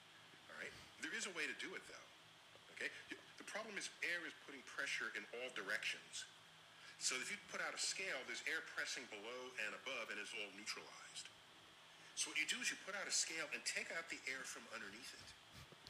[0.50, 0.74] All right?
[1.02, 1.99] There is a way to do it, though.
[3.51, 3.59] Okay?
[3.59, 6.24] You- The problem is air is putting pressure in all directions.
[7.03, 10.30] So if you put out a scale, there's air pressing below and above, and it's
[10.38, 11.26] all neutralized.
[12.14, 14.44] So what you do is you put out a scale and take out the air
[14.44, 15.28] from underneath it.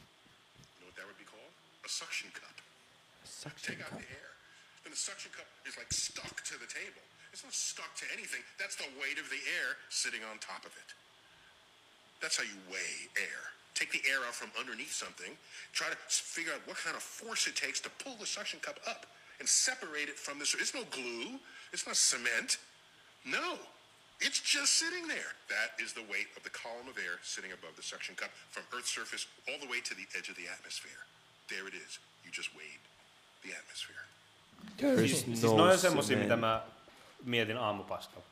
[0.00, 1.52] You know what that would be called?
[1.84, 2.54] A suction cup.
[3.28, 4.30] Suction Take out the air.
[4.86, 7.02] Then the suction cup is like stuck to the table.
[7.34, 8.42] It's not stuck to anything.
[8.56, 10.94] That's the weight of the air sitting on top of it.
[12.22, 13.52] That's how you weigh air.
[13.74, 15.32] Take the air out from underneath something,
[15.72, 18.78] try to figure out what kind of force it takes to pull the suction cup
[18.86, 19.06] up
[19.40, 20.50] and separate it from this.
[20.50, 21.38] sur- It's no glue.
[21.72, 22.58] It's not cement.
[23.24, 23.58] No.
[24.20, 25.32] It's just sitting there.
[25.48, 28.64] That is the weight of the column of air sitting above the suction cup from
[28.74, 31.00] Earth's surface all the way to the edge of the atmosphere.
[31.48, 31.98] There it is.
[32.24, 32.82] You just weighed
[33.44, 34.02] the atmosphere.
[34.76, 36.62] There Siis, is siis no noin on semmosia, mitä mä
[37.24, 38.26] mietin aamupaskalla.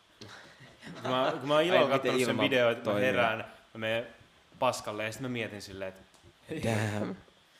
[1.02, 3.38] Kun mä, kun mä oon illalla katsonut sen ilma videon, että mä herään,
[3.74, 4.06] mä menen
[4.58, 6.02] paskalle ja sitten mä mietin silleen, että
[6.68, 7.16] Damn.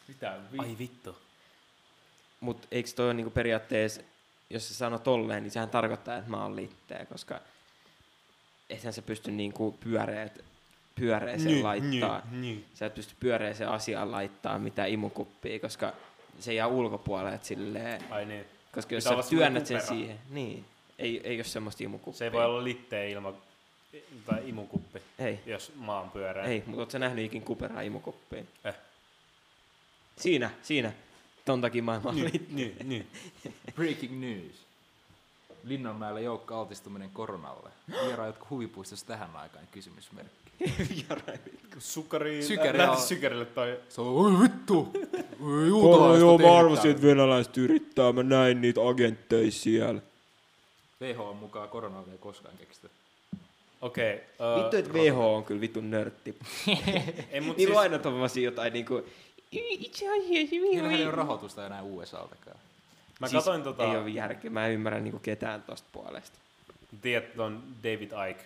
[0.09, 1.17] Mitä ai vittu.
[2.41, 4.01] Mut eikö toi ole niinku periaatteessa,
[4.51, 7.41] jos sä sanot tolleen, niin sehän tarkoittaa, että mä oon litteä, koska
[8.71, 10.45] eihän se pysty niinku pyöreät,
[10.95, 12.23] pyöreeseen laittaa.
[12.31, 12.65] niin.
[12.75, 15.93] Sä et pysty pyöreeseen asiaan laittaa mitään imukuppia, koska
[16.41, 18.45] se jää ulkopuolelle, silleen, Ai niin.
[18.75, 20.65] koska jos Pitää sä työnnät sen siihen, niin,
[20.99, 22.19] ei, ei ole semmoista imukuppia.
[22.19, 23.33] Se ei voi olla litteen ilma
[24.27, 26.45] tai imukuppi, Ei, jos maa on pyöreä.
[26.45, 28.49] ei, mutta sä nähnyt ikin kuperaa imukuppiin?
[28.65, 28.75] Eh.
[30.17, 30.93] Siinä, siinä.
[31.45, 33.07] Ton takia maailma on Niin, niin, niin.
[33.77, 34.55] Breaking news.
[35.65, 37.71] Linnanmäellä joukko altistuminen koronalle.
[38.05, 40.39] Vieraa jotkut huvipuistossa tähän aikaan kysymysmerkki.
[41.79, 43.81] Sukari, Sykäri lähti on- sykerille toi.
[43.89, 44.91] Se on, oi vittu!
[44.95, 47.17] Ei juutalaista joo, mä tehdä arvasin, että täällä.
[47.17, 50.01] venäläiset yrittää, mä näin niitä agentteja siellä.
[51.01, 52.91] WHO mukaan korona ei koskaan keksitty.
[53.81, 54.21] Okei.
[54.39, 56.37] Okay, Vittu, että WHO on kyllä vittu nörtti.
[57.31, 59.07] ei, mut Niillä siis, aina tommosia jotain niinku...
[59.53, 62.57] Itse asiassa Niillähän ei ole rahoitusta enää USAltakaan.
[63.21, 66.39] mä siis katoin tota, Ei ole järkeä, mä en ymmärrä niinku ketään tosta puolesta.
[67.03, 68.45] tiedät ton David Icke.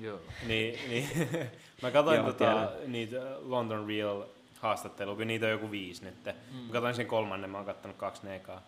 [0.00, 0.20] Joo.
[0.46, 1.08] Niin, niin
[1.82, 2.92] mä katsoin Joo, tota, tiedän.
[2.92, 4.22] niitä London Real
[4.58, 6.24] haastatteluja, kun niitä on joku viisi nyt.
[6.24, 6.58] Mm.
[6.58, 8.62] Mä katsoin sen kolmannen, mä oon kattonut kaksi neekaa.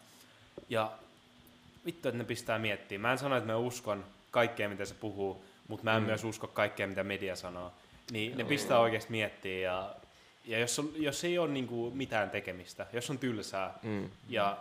[0.68, 0.92] Ja
[1.86, 3.00] vittu, että ne pistää miettimään.
[3.08, 6.06] Mä en sano, että mä uskon kaikkea, mitä se puhuu, mutta mä en mm.
[6.06, 7.72] myös usko kaikkea, mitä media sanoo.
[8.10, 9.94] Niin ne pistää oikeasti miettiä ja,
[10.44, 14.10] ja jos, on, jos ei ole niinku mitään tekemistä, jos on tylsää, Mm.
[14.28, 14.56] ja,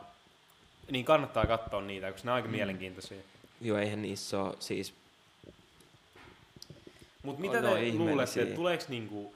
[0.92, 2.56] niin kannattaa katsoa niitä, koska ne on aika mm.
[2.56, 3.18] mielenkiintoisia.
[3.62, 4.94] Joo, eihän niissä ole siis...
[7.24, 9.36] Mutta mitä On te no luulette, että tuleeko niinku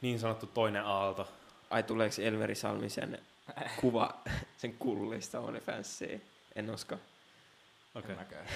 [0.00, 1.28] niin sanottu toinen aalto?
[1.70, 3.18] Ai tuleeko Elveri Salmisen
[3.80, 4.14] kuva
[4.58, 6.22] sen kullista OnlyFansiin?
[6.56, 6.96] En usko.
[7.98, 8.10] Okei.
[8.10, 8.46] En mäkään.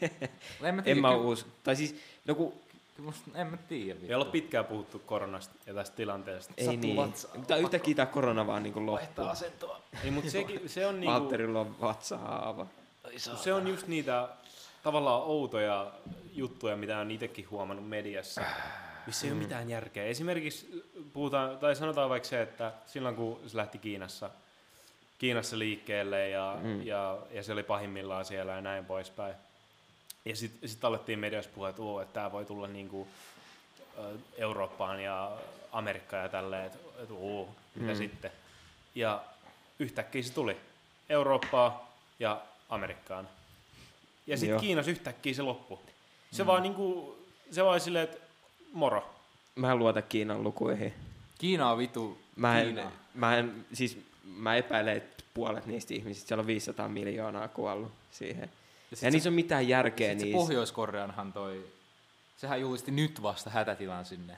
[0.62, 1.50] en mä En tiedä, mä kyllä- usko.
[1.64, 1.96] Tai siis,
[2.26, 2.52] no kun,
[2.98, 4.00] musta- En mä tiedä.
[4.08, 6.54] Me ollaan pitkään puhuttu koronasta ja tästä tilanteesta.
[6.56, 6.96] ei Sattuu niin.
[6.96, 7.38] vatsaan.
[7.38, 9.24] Mutta yhtäkkiä tää korona vaan niinku loppuu.
[9.26, 9.80] asentoa.
[10.04, 12.66] Ei, mutta sekin, se on niinku, Valtterilla on vatsahaava.
[13.16, 14.28] se on just niitä
[14.82, 15.92] tavallaan outoja
[16.32, 18.40] juttuja, mitä on itsekin huomannut mediassa,
[19.06, 20.04] missä ei ole mitään järkeä.
[20.04, 24.30] Esimerkiksi puhutaan, tai sanotaan vaikka se, että silloin kun se lähti Kiinassa,
[25.20, 26.86] Kiinassa liikkeelle ja, mm.
[26.86, 29.34] ja, ja se oli pahimmillaan siellä ja näin poispäin.
[30.24, 33.08] Ja sitten sit alettiin mediassa puhua, että, että tämä voi tulla niinku,
[34.38, 35.32] Eurooppaan ja
[35.72, 37.96] Amerikkaan ja tälleen, että, että oo, mitä Mm.
[37.98, 38.30] sitten.
[38.94, 39.22] Ja
[39.78, 40.56] yhtäkkiä se tuli
[41.08, 43.28] Eurooppaa ja Amerikkaan.
[44.26, 45.78] Ja sitten Kiinassa yhtäkkiä se loppui.
[46.32, 46.46] Se Mm.
[46.46, 47.16] vaan niinku,
[47.50, 48.16] se vaan silleen, että
[48.72, 49.14] moro.
[49.54, 50.94] Mä en luota Kiinan lukuihin.
[51.38, 52.18] Kiina on vitu.
[52.36, 52.92] Mä en, Kiina.
[53.14, 58.50] mä en, siis mä epäilen, että puolet niistä ihmisistä, siellä on 500 miljoonaa kuollut siihen.
[58.90, 60.32] Ja, Ja, niissä on mitään järkeä niissä.
[60.32, 61.66] Pohjois-Koreanhan toi,
[62.36, 64.36] sehän julisti nyt vasta hätätilan sinne.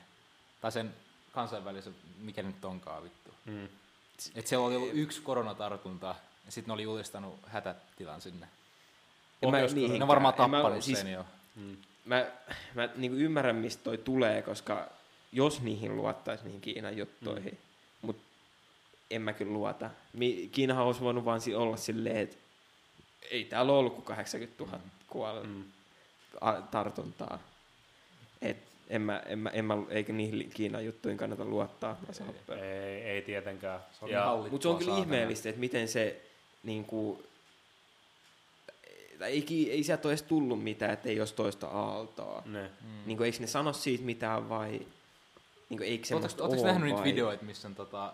[0.61, 0.93] Tai sen
[1.31, 3.31] kansainvälisen, mikä nyt onkaan vittu.
[3.45, 3.67] Mm.
[4.35, 6.15] Et siellä oli ollut yksi koronatartunta,
[6.45, 8.47] ja sitten ne oli julistanut hätätilan sinne.
[9.41, 9.57] En mä
[9.97, 11.25] Ne on varmaan en mä- tappanut siis sen jo.
[12.05, 12.25] Mä,
[12.73, 14.89] mä niin ymmärrän, mistä toi tulee, koska
[15.31, 17.57] jos niihin luottaisi niihin Kiinan juttuihin, mm.
[19.21, 19.89] Mä kyllä luota.
[20.51, 22.35] Kiinahan olisi voinut vaan olla silleen, että
[23.31, 25.63] ei täällä ole ollut kuin 80 000 kuollut Mm.
[26.41, 27.39] a- tartuntaa.
[28.41, 28.57] Et
[28.89, 31.97] en mä, en mä, en mä, eikä niihin Kiinan juttuihin kannata luottaa.
[32.07, 33.79] Mä saan Ei, ei tietenkään.
[33.99, 35.03] Se on hallittua Mutta se on kyllä saatana.
[35.05, 36.21] ihmeellistä, että miten se
[36.63, 37.23] niin kuin,
[39.21, 42.43] ei, ei sieltä ole edes tullut mitään, että ei olisi toista aaltoa.
[42.45, 42.61] ne.
[42.81, 42.87] Mm.
[43.05, 44.69] Niin kuin, eikö ne sano siitä mitään vai
[45.69, 47.09] niin kuin, eikö semmoista Oletteko ole nähnyt niitä vai?
[47.11, 48.13] videoita, missä on, tota,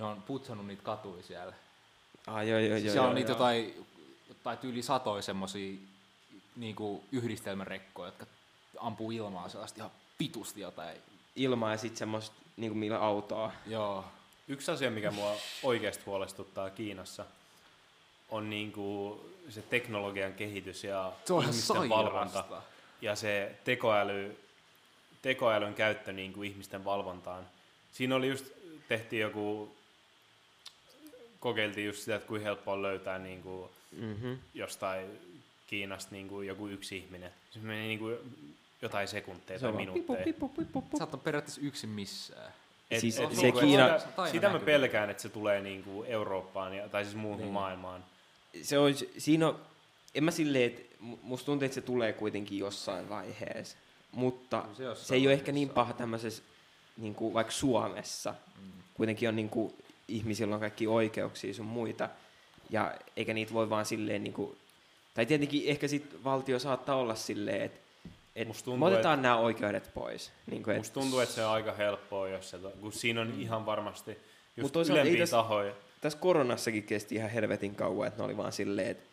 [0.00, 1.54] ne on putsannut niitä katuja siellä?
[2.26, 3.36] Ah, joo, joo, joo, Siellä joo, on niitä joo.
[3.36, 3.86] jotain,
[4.28, 5.78] jotain tyyli satoja semmosia
[6.56, 8.26] niinku yhdistelmärekkoja, jotka
[8.78, 10.96] ampuu ilmaa sellaista ihan pitusti jotain.
[11.36, 13.52] Ilmaa ja sitten semmoista, niin kuin millä autoa.
[13.66, 14.04] Joo.
[14.48, 17.24] Yksi asia, mikä mua oikeasti huolestuttaa Kiinassa,
[18.28, 22.44] on niinku se teknologian kehitys ja Se on ihan ihmisten valvonta.
[23.00, 24.38] Ja se tekoäly,
[25.22, 27.46] tekoälyn käyttö niinku ihmisten valvontaan.
[27.92, 28.44] Siinä oli just,
[28.88, 29.74] tehtiin joku,
[31.40, 34.38] kokeiltiin just sitä, että kuinka helppoa on löytää niinku Mm-hmm.
[34.54, 35.06] jostain
[35.66, 37.30] Kiinasta niinku joku yksi ihminen.
[37.50, 38.10] Se meni niinku
[38.82, 40.24] jotain sekunteja Se tai on minuutteja.
[40.24, 40.98] pipu, pipu, pipu.
[40.98, 42.52] Sä oot periaatteessa yksin missään.
[42.90, 46.74] Et, Siis et se et Kiina- sitä, sitä mä pelkään, että se tulee niinku Eurooppaan,
[46.76, 47.52] ja, tai siis muuhun Niin.
[47.52, 48.04] maailmaan.
[48.62, 49.60] Se olisi, siinä on,
[50.14, 53.76] en mä silleen, että mu- musta tuntuu, että se tulee kuitenkin jossain vaiheessa.
[54.12, 55.74] Mutta Kyllä se jossain se ei ole ehkä niin on.
[55.74, 56.42] paha tämmöisessä,
[56.96, 58.34] niin kuin vaikka Suomessa.
[58.60, 58.70] Mm.
[58.94, 59.74] Kuitenkin on niin kuin,
[60.10, 62.08] ihmisillä on kaikki oikeuksia sun muita.
[62.70, 64.56] Ja eikä niitä voi vaan silleen, niin kuin,
[65.14, 67.78] tai tietenkin ehkä sit valtio saattaa olla silleen, että
[68.36, 70.32] et Musta tuntuu, me otetaan nämä oikeudet pois.
[70.46, 73.66] Niin kuin, Musta tuntuu, että se on aika helppoa, jos se, kun siinä on ihan
[73.66, 74.18] varmasti
[74.56, 75.74] just Mut ylempiä tässä- tahoja.
[76.00, 79.04] tässä koronassakin kesti ihan helvetin kauan, että ne oli vaan silleen, että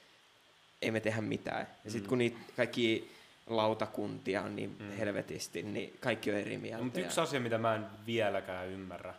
[0.82, 1.68] ei me tehdä mitään.
[1.86, 2.10] Ja sitten Mm.
[2.10, 3.12] kun niitä kaikki
[3.48, 4.92] lautakuntia on niin Mm.
[4.98, 6.78] helvetisti, niin kaikki on eri mieltä.
[6.78, 9.14] No, mutta yksi asia, mitä mä en vieläkään ymmärrä,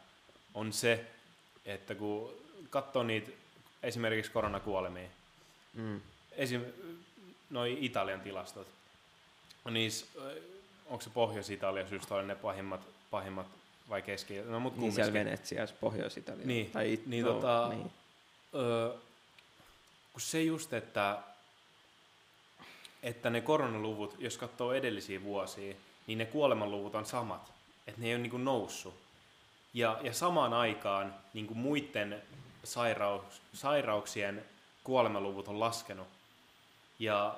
[0.54, 1.04] on se,
[1.68, 2.32] että kun
[2.70, 3.30] katsoo niitä
[3.82, 5.08] esimerkiksi koronakuolemia,
[5.74, 6.00] Mm.
[6.32, 6.64] esim.
[7.50, 8.66] noi Italian tilastot,
[9.70, 10.06] niissä,
[10.86, 13.46] onko se Pohjois-Italiassa just oli ne pahimmat, pahimmat
[13.88, 15.12] vai keski, no mut Niin siellä.
[15.12, 16.46] Venetsiassa, Pohjois-Italia.
[16.46, 17.90] Niin, Tai, it- niin no, tota- niin.
[18.54, 18.90] Öö,
[20.12, 21.18] kun se just, että,
[23.02, 25.74] että ne koronaluvut, jos katsoo edellisiä vuosia,
[26.06, 27.52] niin ne kuolemanluvut on samat.
[27.86, 28.94] Että ne ei ole niinku noussut.
[29.74, 32.22] Ja, ja samaan aikaan niinku muiden
[32.64, 34.44] sairaus, sairauksien
[34.84, 36.06] kuolemanluvut on laskenut.
[36.98, 37.34] Ja,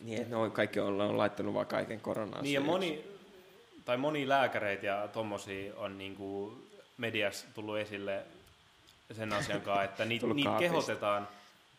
[0.00, 2.42] Niin, että ne on, kaikki on, on laittanut vaan kaiken koronaan.
[2.42, 3.04] niin ja moni,
[3.84, 6.58] tai moni lääkäreitä ja tommosia on niinku
[6.98, 8.22] mediassa tullut esille
[9.12, 11.28] sen asian kanssa, että niitä niit kehotetaan,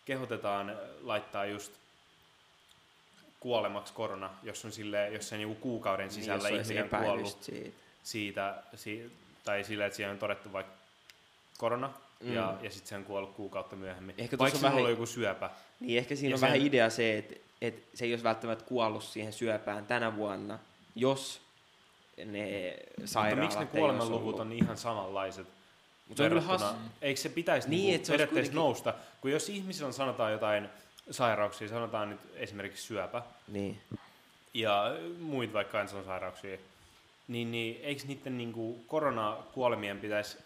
[0.05, 1.74] kehotetaan laittaa just
[3.39, 7.78] kuolemaksi korona, jos on sille, jos se niinku kuukauden Niin, sisällä olisi ihminen kuollut Siitä.
[8.03, 9.11] siitä, si,
[9.43, 10.73] tai sillä, että siihen on todettu vaikka
[11.57, 12.33] korona, Mm.
[12.33, 14.15] ja, ja sitten se on kuollut kuukautta myöhemmin.
[14.17, 15.49] Ehkä Vaikka vähän- joku syöpä.
[15.79, 18.65] Niin ehkä siinä Ja on sen- vähän idea se, että, että se ei olisi välttämättä
[18.65, 20.59] kuollut siihen syöpään tänä vuonna,
[20.95, 21.41] jos
[22.25, 24.39] ne Mutta sairaalat miksi ne kuolemanluvut ollut.
[24.39, 25.47] on ihan samanlaiset?
[26.07, 26.67] Mut se on kyllä hassu.
[27.01, 28.93] Eikö se pitäisi Niin, niin, niinku se periaatteessa kuitenkin- nousta?
[29.21, 30.69] Kun jos ihmisillä on sanotaan jotain
[31.11, 33.81] sairauksia, sanotaan nyt esimerkiksi syöpä Niin.
[34.53, 34.85] ja
[35.19, 36.57] muita vaikka kansansairauksia,
[37.28, 40.38] niin, niin eikö niiden niinku koronakuolemien pitäisi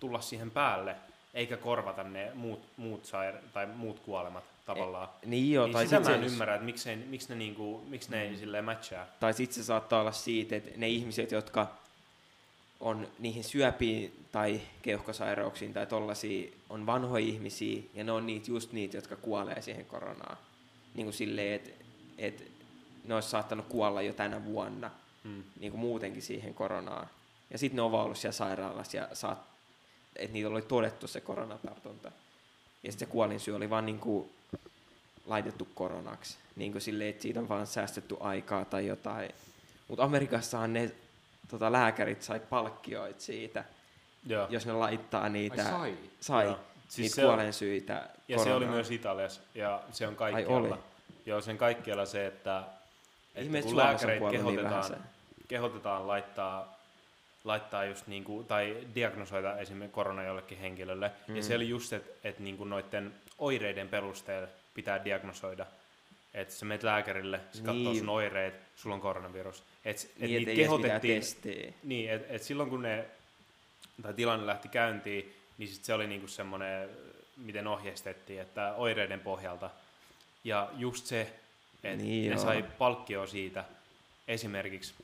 [0.00, 0.96] tulla siihen päälle,
[1.34, 5.08] eikä korvata ne muut, muut, saira- tai muut kuolemat tavallaan?
[5.24, 8.10] Niin joo, niin tai sitä sitten mä en ymmärrä, että miksi, miksi ne, niinku, miksi
[8.10, 9.06] ne ei silleen matchaa.
[9.20, 11.66] tai sit se saattaa olla siitä, että ne ihmiset, jotka
[12.80, 18.72] on niihin syöpiin tai keuhkosairauksiin tai tollasia, on vanhoja ihmisiä ja ne on niitä, just
[18.72, 20.36] niitä, jotka kuolee siihen koronaan.
[20.94, 21.70] Niin kuin silleen, että
[22.18, 22.50] et
[23.04, 24.90] ne olisi saattanut kuolla jo tänä vuonna
[25.24, 25.42] Hmm.
[25.60, 27.06] niin kuin muutenkin siihen koronaan.
[27.50, 29.38] Ja sitten ne on vaan ollut siellä sairaalassa ja saat,
[30.16, 32.12] että niillä oli todettu se koronatartunta.
[32.82, 34.30] Ja sitten se kuolinsyy oli vaan niin kuin
[35.26, 36.36] laitettu koronaksi.
[36.56, 39.30] Niin kuin silleen, että siitä on vaan säästetty aikaa tai jotain.
[39.88, 40.90] Mutta Amerikassahan ne
[41.48, 43.64] tota, lääkärit sai palkkioita siitä,
[44.26, 44.46] Joo.
[44.50, 45.96] jos ne laittaa niitä, Ai sai?
[46.20, 46.58] sai Joo.
[46.88, 50.68] Siis niitä se on- kuolensyitä Ja se oli myös Italiassa, ja se on Ai kaikkialla.
[50.68, 50.78] oli?
[51.26, 52.64] Joo, sen kaikkialla se, että,
[53.40, 54.98] että Ihme, että kun lääkäreitä niin kehotetaan, vähäsen.
[55.48, 56.80] kehotetaan laittaa
[57.44, 61.10] laittaa just niinku, tai diagnosoida esimerkiksi korona jollekin henkilölle.
[61.28, 61.36] Mm.
[61.36, 65.66] Ja se oli just, että et niinku noiden oireiden perusteella pitää diagnosoida.
[66.34, 67.98] Että sä menet lääkärille, se katsoo Niin.
[67.98, 69.62] sun oireet, sulla on koronavirus.
[69.84, 71.22] Et, et Niin, niitä kehotettiin,
[71.82, 73.04] niin, että et silloin kun ne,
[74.02, 76.88] tai tilanne lähti käyntiin, niin sit se oli niinku semmoinen,
[77.36, 79.70] miten ohjeistettiin, että oireiden pohjalta.
[80.44, 81.32] Ja just se,
[81.84, 82.44] että Niin ne joo.
[82.44, 83.64] sai palkkio siitä,
[84.28, 84.94] esimerkiksi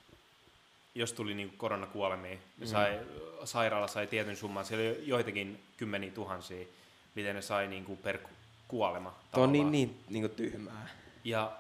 [0.95, 2.67] jos tuli niinku koronakuolemia, ne Mm.
[2.67, 3.01] sai,
[3.45, 6.67] sairaala sai tietyn summan, siellä oli joitakin kymmeniä tuhansia,
[7.15, 8.31] miten ne sai niinku per ku-
[8.69, 9.15] kuolema.
[9.35, 10.89] Tuo on niin, niin, niin kuin tyhmää.
[11.25, 11.53] Ja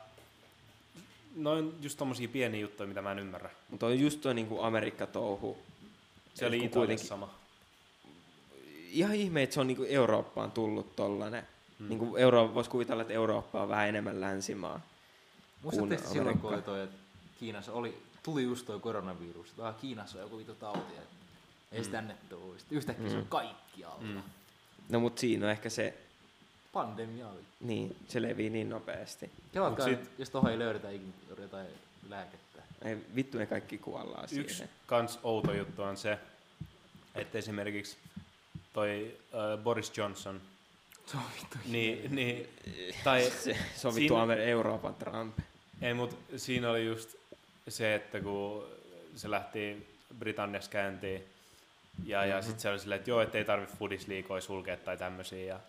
[1.36, 3.50] noin just tommosia pieniä juttuja, mitä mä en ymmärrä.
[3.70, 5.58] Mutta on just tuo niin kuin Amerikka-touhu.
[6.34, 7.30] Se Et oli Italiassa sama.
[8.92, 11.42] Ihan ihme, että se on niin kuin Eurooppaan tullut tollanen.
[11.78, 11.88] Hmm.
[11.88, 14.80] Niin kuin Euro, voisi kuvitella, että Eurooppa on vähän enemmän länsimaa.
[15.62, 16.96] Muistatteko Kun silloin, kun oli toi, että
[17.40, 21.16] Kiinassa oli, tuli just toi koronavirus, että ah, Kiinassa on joku vitu tauti, että
[21.72, 22.54] ei se tänne tuu.
[22.58, 24.00] Sitten yhtäkkiä se on kaikkialla.
[24.00, 24.22] Mm.
[24.88, 25.98] No mutta siinä on ehkä se,
[26.72, 27.40] Pandemia oli.
[27.60, 29.30] niin, se levii niin nopeasti.
[29.52, 30.10] Kelatkaa, sit...
[30.18, 31.66] jos tohon ei löydetä ikinä jotain
[32.08, 32.62] lääkettä.
[32.82, 34.68] Ei, vittu me kaikki kuollaan Yksi siihen.
[34.86, 36.18] kans outo juttu on se,
[37.14, 37.96] että esimerkiksi
[38.72, 40.40] toi äh, Boris Johnson,
[41.06, 41.58] Se on vittu.
[41.66, 42.48] niin, niin
[43.04, 45.38] tai Se, se on vittu Siinä- Euroopan Trump.
[45.82, 47.16] ei mut siinä oli just
[47.68, 48.64] se, että kun
[49.16, 49.86] se lähti
[50.18, 51.24] Britanniassa käyntiin,
[52.04, 55.60] ja, ja sitten se oli silleen, että joo, ettei tarvi foodisliikoja sulkea tai tämmöisiä ja,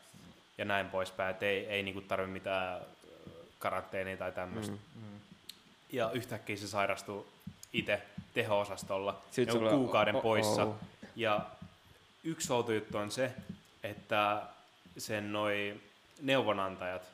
[0.57, 2.85] ja näin poispäin, että ei, ei niinku tarvi mitään ö,
[3.59, 4.73] karanteenia tai tämmöistä.
[4.73, 5.01] Mm.
[5.01, 5.19] Mm.
[5.91, 7.25] Ja yhtäkkiä se sairastui
[7.73, 8.01] itse
[8.33, 10.63] teho-osastolla, Sitten jonkun sulla- kuukauden oh, oh, poissa.
[10.63, 10.75] oh.
[11.15, 11.45] Ja
[12.23, 13.31] yksi outo juttu on se,
[13.83, 14.41] että
[14.97, 15.81] sen noi
[16.21, 17.11] neuvonantajat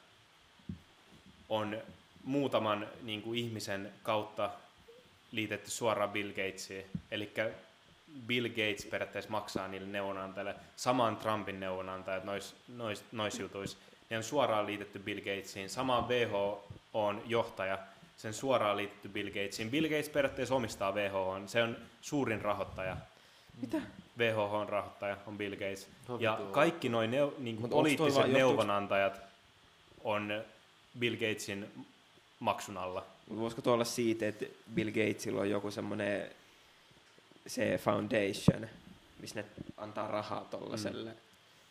[1.50, 1.78] on
[2.24, 4.50] muutaman niin kuin ihmisen kautta
[5.32, 6.86] liitetty suoraan Bill Gatesiin.
[7.12, 7.34] Eli
[8.28, 13.78] Bill Gates periaatteessa maksaa niille neuvonantajille saman Trumpin neuvonantajat nois, nois, nois jutuissa.
[14.10, 15.70] Ne on suoraan liitetty Bill Gatesiin.
[15.70, 17.78] Sama WHO on johtaja,
[18.18, 19.72] sen suoraan liitetty Bill Gatesiin.
[19.72, 22.98] Bill Gates periaatteessa omistaa WHO, se on suurin rahoittaja.
[23.62, 23.78] Mitä?
[24.20, 25.90] WHO on rahoittaja, on Bill Gates.
[26.10, 29.22] On Ja vittu kaikki noin neu, niin poliittiset neuvonantajat
[30.04, 30.44] on
[31.00, 31.86] Bill Gatesin
[32.40, 33.06] maksun alla.
[33.30, 36.30] Mut voisiko tuo olla siitä, että Bill Gatesilla on joku semmoinen
[37.48, 38.70] se foundation,
[39.20, 39.46] missä ne
[39.78, 41.10] antaa rahaa tollaselle.
[41.10, 41.18] Mm.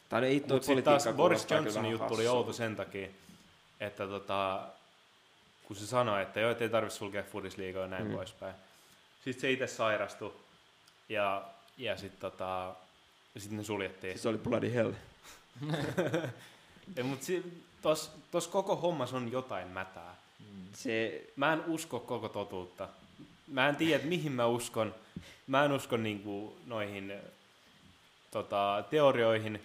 [0.09, 3.09] Tai no ei Mutta sitten taas Boris Johnsonin juttu oli outo sen takia,
[3.81, 4.63] että tota,
[5.65, 8.13] kun se sanoi, että joo, ei tarvitse sulkea Foodisliigoja ja näin mm.
[8.13, 8.55] poispäin.
[9.25, 10.33] Sitten se itse sairastui
[11.09, 11.43] ja,
[11.83, 12.75] ja sitten tota,
[13.39, 14.13] sit ne suljettiin.
[14.13, 14.93] Siis oli bloody hell.
[16.97, 20.17] Ja, mutta si, tos, tos koko hommas on jotain mätää.
[20.75, 22.89] Se, Mä en usko koko totuutta.
[23.49, 24.95] Mä en tiedä, että mihin mä uskon.
[25.47, 27.13] Mä en usko niinku noihin
[28.31, 29.63] tota, teorioihin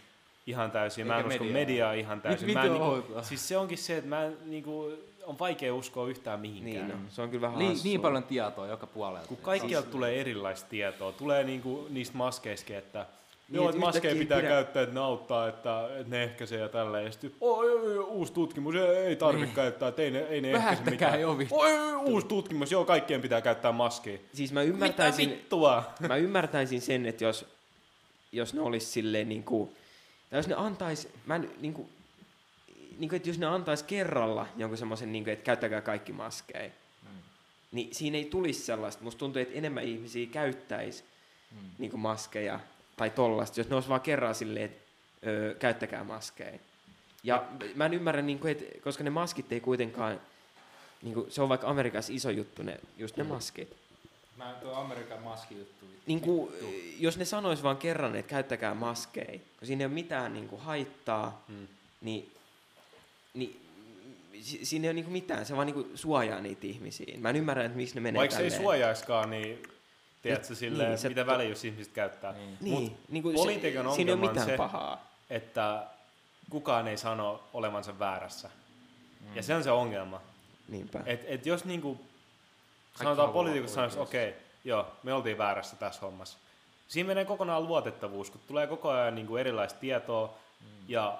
[0.47, 1.07] ihan täysin.
[1.07, 1.59] Mä en Eikä usko mediaa.
[1.61, 2.45] mediaa ihan täysin.
[2.45, 4.91] Mit- Mä en, niinku, siis se onkin se, että mä en, niinku,
[5.27, 6.87] on vaikea uskoa yhtään mihinkään.
[6.87, 7.83] niin, no, se on kyllä vähän Niin, hassua.
[7.89, 9.27] niin paljon tietoa joka puolelta.
[9.27, 13.05] Kun kaikkialta tulee erilaista tietoa, tulee niinku niistä maskeistakin, että
[13.49, 16.59] Niin, Joo, et että maskeja pitää pidä- käyttää, että ne auttaa, että, että ne ehkäisee
[16.59, 17.05] ja tälleen.
[17.05, 19.55] Ja sitten, oi, oi, oi, uusi tutkimus, ei, ei tarvitse Niin.
[19.55, 21.21] käyttää, että ei ne, ei ne ehkäise mitään.
[21.21, 21.55] jo vittu.
[21.55, 24.17] Oi, oi, uusi tutkimus, joo, kaikkien pitää käyttää maskia.
[24.33, 25.83] Siis mä Mitä ymmärtäisin, vittua?
[26.07, 27.45] mä ymmärtäisin sen, että jos,
[28.31, 29.69] jos ne olisi silleen niin kuin,
[30.31, 31.89] jos ne antais, mä en, niin kuin,
[32.97, 36.69] niin kuin, että jos ne antais kerralla jonkun semmoisen, niin kuin, että käyttäkää kaikki maskeja,
[37.03, 37.09] Mm.
[37.71, 39.03] niin siinä ei tulisi sellaista.
[39.03, 41.03] Musta tuntuu, että enemmän ihmisiä käyttäisi
[41.51, 41.57] Mm.
[41.77, 42.59] niin kuin maskeja
[42.97, 44.81] tai tollasta, jos ne olisi vaan kerran silleen, että
[45.27, 46.59] öö, käyttäkää maskeja.
[47.23, 47.43] Ja
[47.75, 50.21] mä en ymmärrä, niin kuin, että, koska ne maskit ei kuitenkaan,
[51.01, 53.75] niin kuin, se on vaikka Amerikassa iso juttu, ne, just ne maskit.
[54.37, 55.85] Mä tuo Amerikan maski juttu.
[55.85, 56.01] vittu.
[56.07, 56.51] Niin kuin,
[56.99, 60.61] jos ne sanois vaan kerran, että käyttäkää maskeja, kun siinä ei ole mitään niin kuin,
[60.61, 61.67] haittaa, Hmm.
[62.01, 62.31] niin,
[63.37, 63.61] niin
[64.41, 67.17] si- siinä ei ole niin kuin, mitään, se vaan niin kuin, suojaa niitä ihmisiä.
[67.17, 68.63] Mä en ymmärrä, että miksi ne menee Vaikka se ei tälleen.
[68.63, 69.63] suojaiskaan, niin
[70.21, 72.31] tiedätkö silleen, niin, se- mitä väliä, jos ihmiset käyttää.
[72.33, 72.57] Niin.
[72.61, 75.07] Niin, Mut niin kuin, politiikan se, ongelma on mitään se- pahaa.
[75.29, 75.83] Että
[76.49, 78.49] kukaan ei sano olevansa väärässä.
[79.21, 79.35] Mm.
[79.35, 80.21] Ja se on se ongelma.
[80.67, 81.03] Niinpä.
[81.05, 81.99] Et, et jos niinku,
[82.95, 84.09] sanotaan poliitikot sanois, oikeassa.
[84.09, 86.37] okei, okay, joo, me oltiin väärässä tässä hommassa.
[86.87, 90.67] Siinä menee kokonaan luotettavuus, kun tulee koko ajan niinku erilaista tietoa Mm.
[90.87, 91.19] ja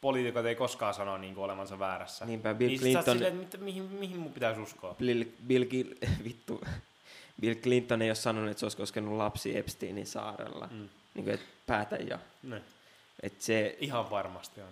[0.00, 2.24] poliitikot ei koskaan sano niinku olevansa väärässä.
[2.24, 4.94] Niinpä Bill niin Clinton, silleen, että mitä, mihin, mihin mun pitäisi uskoa?
[4.94, 5.94] Bill, Bill, Gil,
[6.24, 6.64] vittu,
[7.40, 10.68] Bill Clinton ei ole sanonut, että se olisi koskenut lapsi Epsteinin saarella.
[10.70, 10.88] Mm.
[11.14, 12.18] Niin kuin, että päätä jo.
[12.42, 12.62] Ne.
[13.22, 14.68] Että se, Ihan varmasti on.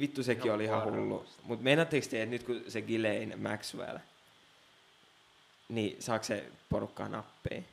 [0.00, 1.00] vittu sekin Ihan oli ihan varmasti.
[1.02, 1.26] hullu.
[1.42, 3.98] Mutta meinaatteko te, että nyt kun se Ghislaine Maxwell,
[5.68, 7.66] niin saako se porukkaa nappiin?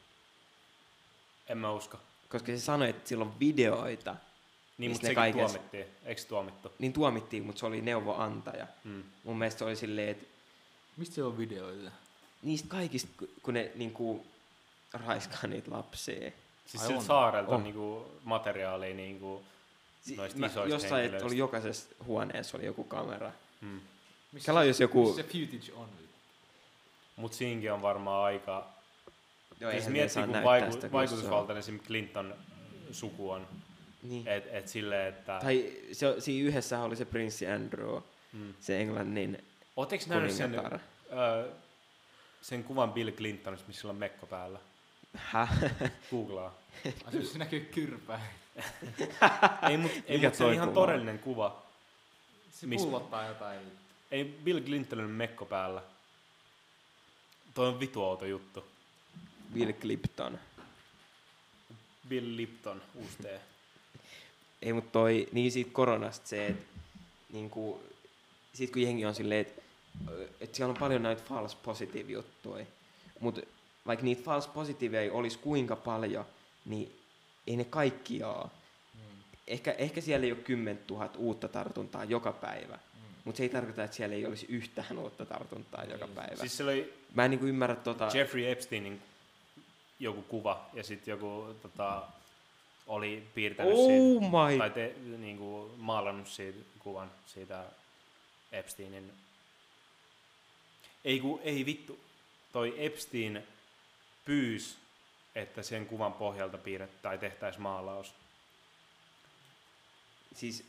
[1.48, 1.98] En mä usko.
[2.30, 4.16] koska se sanoi, että sillä on videoita,
[4.78, 5.86] Niin, Mistä mutta sekin kaikessa- tuomittiin.
[6.06, 6.72] Eikö se tuomittu?
[6.80, 8.68] niin tuomittiin, mutta se oli neuvoantaja.
[8.84, 9.04] Mm.
[9.24, 10.26] Mun mielestä se oli silleen, että
[10.98, 11.92] Mistä siellä on videoita?
[12.42, 14.26] niistä kaikista, ku- kun ne niinku
[14.94, 16.32] raiskaa niitä lapsia.
[16.66, 17.06] Siis Ai siltä on.
[17.06, 17.56] saarelta On.
[17.58, 19.44] on niinku materiaalia niinku...
[20.02, 21.26] Si- Noista mä, isoista jossain, että henkilöistä.
[21.28, 23.32] oli jokaisessa huoneessa oli joku kamera.
[23.62, 23.80] Mm.
[24.32, 25.06] Missä, Kela jos joku...
[25.08, 25.90] missä se footage on?
[27.16, 28.68] Mut siinkin on varmaan aika...
[29.60, 31.80] Joo, Siis miettii, kun vaiku- vaikutusvaltainen esim.
[31.80, 32.36] Clinton
[32.92, 33.48] suku on.
[34.04, 34.28] Niin.
[34.28, 35.40] Et, et silleen, että...
[35.42, 38.02] Tai se, siinä yhdessä oli se prinssi Andrew,
[38.34, 38.54] Mm.
[38.60, 39.44] se Englannin
[39.76, 40.56] Ootteko nähnyt sen,
[41.12, 41.52] öö,
[42.42, 44.60] sen kuvan Bill Clintonista, missä sillä on mekko päällä?
[45.16, 45.50] Häh?
[46.12, 46.56] Googlaa.
[47.06, 48.22] Ai se näkyy kyrpää.
[49.70, 51.62] ei, mut, ei, mut se on ihan kuva todellinen kuva.
[52.52, 53.60] Se Mis- pullottaa jotain.
[54.12, 55.82] Ei Bill Clintonin mekko päällä.
[57.54, 58.66] Toi on vitu outo juttu.
[59.54, 60.40] Bill Clipton.
[62.08, 63.42] Bill Lipton, uusi tee.
[64.62, 66.66] Ei, mutta toi, niin siitä koronasta se, että
[67.34, 67.84] niinku,
[68.54, 69.62] sit kun jengi on silleen, että
[70.42, 72.66] et siellä on paljon näitä false positive juttuja,
[73.20, 73.42] mutta
[73.88, 76.26] vaikka niitä false positive ei olisi kuinka paljon,
[76.66, 77.00] niin
[77.48, 78.44] ei ne kaikki ole.
[78.94, 79.02] Mm.
[79.48, 83.02] Ehkä, ehkä siellä ei ole 10 000 uutta tartuntaa joka päivä, Mm.
[83.26, 86.16] mutta se ei tarkoita, että siellä ei olisi yhtään uutta tartuntaa joka Niin.
[86.16, 86.36] päivä.
[86.36, 88.10] Siis oli Mä en niinku ymmärrä tota...
[88.14, 89.02] Jeffrey Epsteinin
[90.00, 92.04] joku kuva ja sitten joku tota,
[92.88, 94.58] oli piirtänyt siitä, Oh my...
[94.58, 97.66] tai te, niinku, maalannut siitä kuvan siitä
[98.52, 99.14] Epsteinin.
[101.06, 102.00] Ei, ku, ei vittu,
[102.52, 103.44] toi Epstein
[104.26, 104.78] pyys,
[105.36, 108.14] että sen kuvan pohjalta piirret tai tehtäisiin maalaus.
[110.36, 110.64] Siis...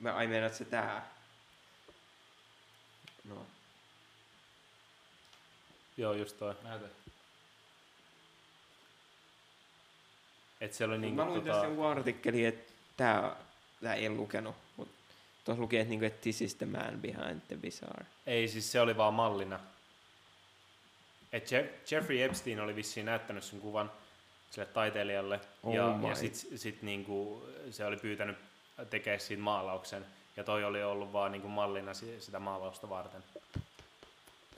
[0.00, 1.10] Mä ai meinaat se tää.
[3.24, 3.46] No.
[5.96, 6.54] Joo, just toi.
[6.62, 6.86] Näytä.
[10.60, 13.36] Et siellä oli Niin, niinku, mä luin tota, tästä jonkun artikkeli, että tää,
[13.82, 14.94] tää ei lukenut, mutta
[15.44, 18.06] tuossa lukee, että, niinku, että this is the man behind the bizarre.
[18.26, 19.60] Ei, siis se oli vaan mallina.
[21.32, 23.92] Et Je- Jeffrey Epstein oli vissiin näyttänyt sen kuvan
[24.50, 25.40] sille taiteilijalle.
[25.62, 26.08] Oh ja, my.
[26.08, 28.36] ja sit, sit niinku, se oli pyytänyt
[28.90, 30.06] tekemään siitä maalauksen.
[30.36, 33.24] Ja toi oli ollut vaan niinku mallina si- sitä maalausta varten.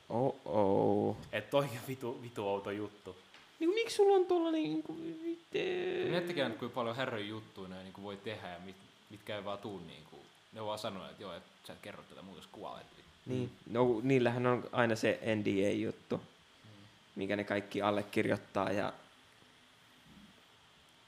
[0.08, 1.16] Oh oh.
[1.32, 3.16] Et toi on vitu, vitu outo juttu.
[3.60, 4.92] Niinku, miksi sulla on tuolla niinku...
[4.92, 6.10] Miten?
[6.10, 8.76] Miettikää nyt, kuinka paljon herrojen juttuja niin voi tehdä ja mit,
[9.10, 12.02] mitkä ei vaan tuu niin kuin, ne vaan sanoo, että joo, että sä et kerro
[12.02, 12.86] tätä muuta, jos kuvaat.
[13.26, 16.20] Niin, no niillähän on aina se NDA-juttu,
[17.16, 18.92] mikä ne kaikki allekirjoittaa ja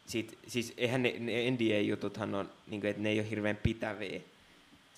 [0.07, 4.21] sit, siis eihän ne, ne NDA-jututhan on, niin kuin, että ne ei ole hirveän pitäviä.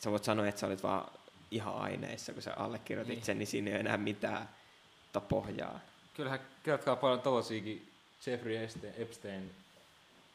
[0.01, 1.11] Sä voit sanoa, että sä olit vaan
[1.51, 3.25] ihan aineissa, kun sä allekirjoitit Niin.
[3.25, 4.49] sen, niin siinä ei ole enää mitään
[5.29, 5.81] pohjaa.
[6.15, 7.89] Kyllähän kertokaa paljon tollasiakin
[8.27, 9.51] Jeffrey Epstein,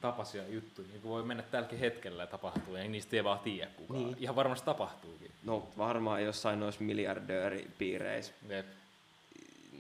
[0.02, 3.72] tapaisia juttuja, niin kuin voi mennä tälläkin hetkellä ja tapahtuu, ja niistä ei vaan tiedä
[3.78, 4.00] kukaan.
[4.00, 4.08] Niin.
[4.08, 4.24] Niin.
[4.24, 5.32] Ihan varmasti tapahtuukin.
[5.44, 8.66] No varmaan jossain noissa miljardööripiireissä, Jep.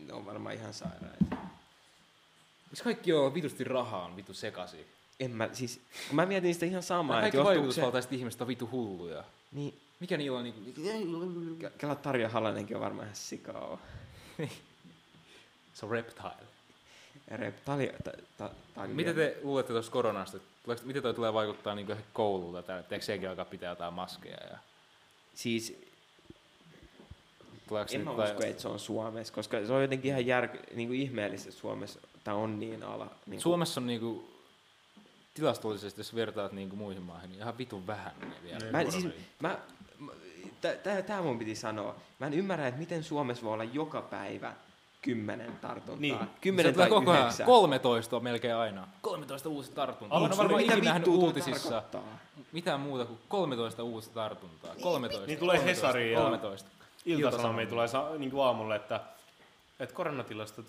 [0.05, 1.25] ne on varmaan ihan sairaita.
[2.69, 4.87] Miksi kaikki on vitusti rahaa on vitu sekasi?
[5.19, 7.59] En mä, siis, kun mä mietin sitä ihan samaa, Kaikki johtuuko se...
[7.59, 9.23] vaikutusvaltaiset ihmiset on vitu hulluja.
[9.51, 10.61] Niin, Mikä niillä on niinku...
[11.67, 13.77] Ke- Kela Tarja Halanenkin on varmaan ihan sikaa.
[15.77, 16.31] Se on reptile.
[17.27, 17.91] Reptali...
[18.03, 20.37] Ta, ta, ta, Mitä te luulette tuosta koronasta?
[20.63, 22.63] Tuleeko, miten toi tulee vaikuttaa niin koululta?
[22.63, 24.37] Tai Teekö senkin alkaa pitää jotain maskeja?
[24.51, 24.57] Ja
[25.33, 25.81] Siis
[27.67, 30.25] tuleeko en mä nyt tai- usko, että se on Suomessa, koska se on jotenkin ihan
[30.25, 33.05] jär, niin kuin ihmeellistä, että Suomessa tämä on niin ala.
[33.05, 34.29] Niin kuin, Suomessa on niinku,
[35.33, 38.13] tilastollisesti, jos vertaat niinku muihin maihin, niin ihan vitun vähän
[38.43, 38.59] vielä.
[38.59, 38.71] Niin.
[38.71, 39.05] Mä, siis,
[39.39, 39.59] mä,
[40.85, 41.95] mä tämä mun piti sanoa.
[42.19, 44.53] Mä en ymmärrä, että miten Suomessa voi olla joka päivä
[45.01, 45.95] kymmenen tartuntaa.
[46.01, 46.17] Niin.
[46.41, 47.21] Kymmenen tai koko ajan.
[47.23, 47.45] yhdeksän.
[47.45, 48.87] 13 on melkein aina.
[49.01, 50.19] 13 uusi tartuntaa.
[50.19, 52.19] Mä en Onko ole varmaan ikinä nähnyt uutisissa tarkoittaa?
[52.51, 54.75] mitään muuta kuin 13 uusi tartuntaa.
[54.81, 55.27] 13.
[55.27, 56.69] Niin tulee 13, Hesariin ja- 13.
[57.05, 57.87] Ilta-Sanomiin tulee
[58.17, 59.01] niin kuin aamulla, että,
[59.79, 60.65] että koronatilastot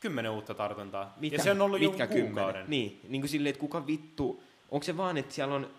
[0.00, 1.14] kymmenen uutta tartuntaa.
[1.20, 1.36] Mitä?
[1.36, 2.32] Ja se on ollut Mitkä kymmenen?
[2.34, 2.64] kuukauden.
[2.68, 5.70] Niin, niin kuin silleen, että kuka vittu, onko se vaan, että siellä on,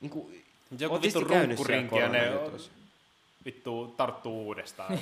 [0.00, 0.44] niin kuin,
[0.78, 2.32] Joku vittu runkkurinki ja ne
[3.44, 4.98] vittu tarttuu uudestaan.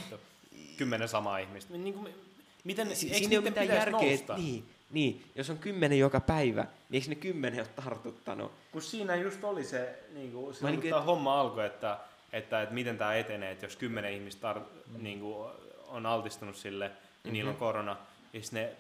[0.77, 1.73] kymmenen samaa ihmistä.
[1.77, 2.15] Niin kuin,
[2.67, 4.37] miten, Si- eikö siinä ei ole niiden mitään pitäisi järkeä, nousta?
[4.37, 8.53] niin, niin, jos on kymmenen joka päivä, niin eikö ne kymmenen ole tartuttanut?
[8.73, 11.99] Kun siinä just oli se, niin kuin, silloin, niin kun kuin, tämä homma alkoi, että,
[12.33, 14.61] että, että miten tämä etenee, että jos kymmenen ihmistä tar-
[14.97, 15.03] Mm.
[15.03, 15.51] niin kuin,
[15.89, 17.33] on altistunut sille, niin Mhm.
[17.33, 17.97] niillä on korona,
[18.33, 18.73] ja ne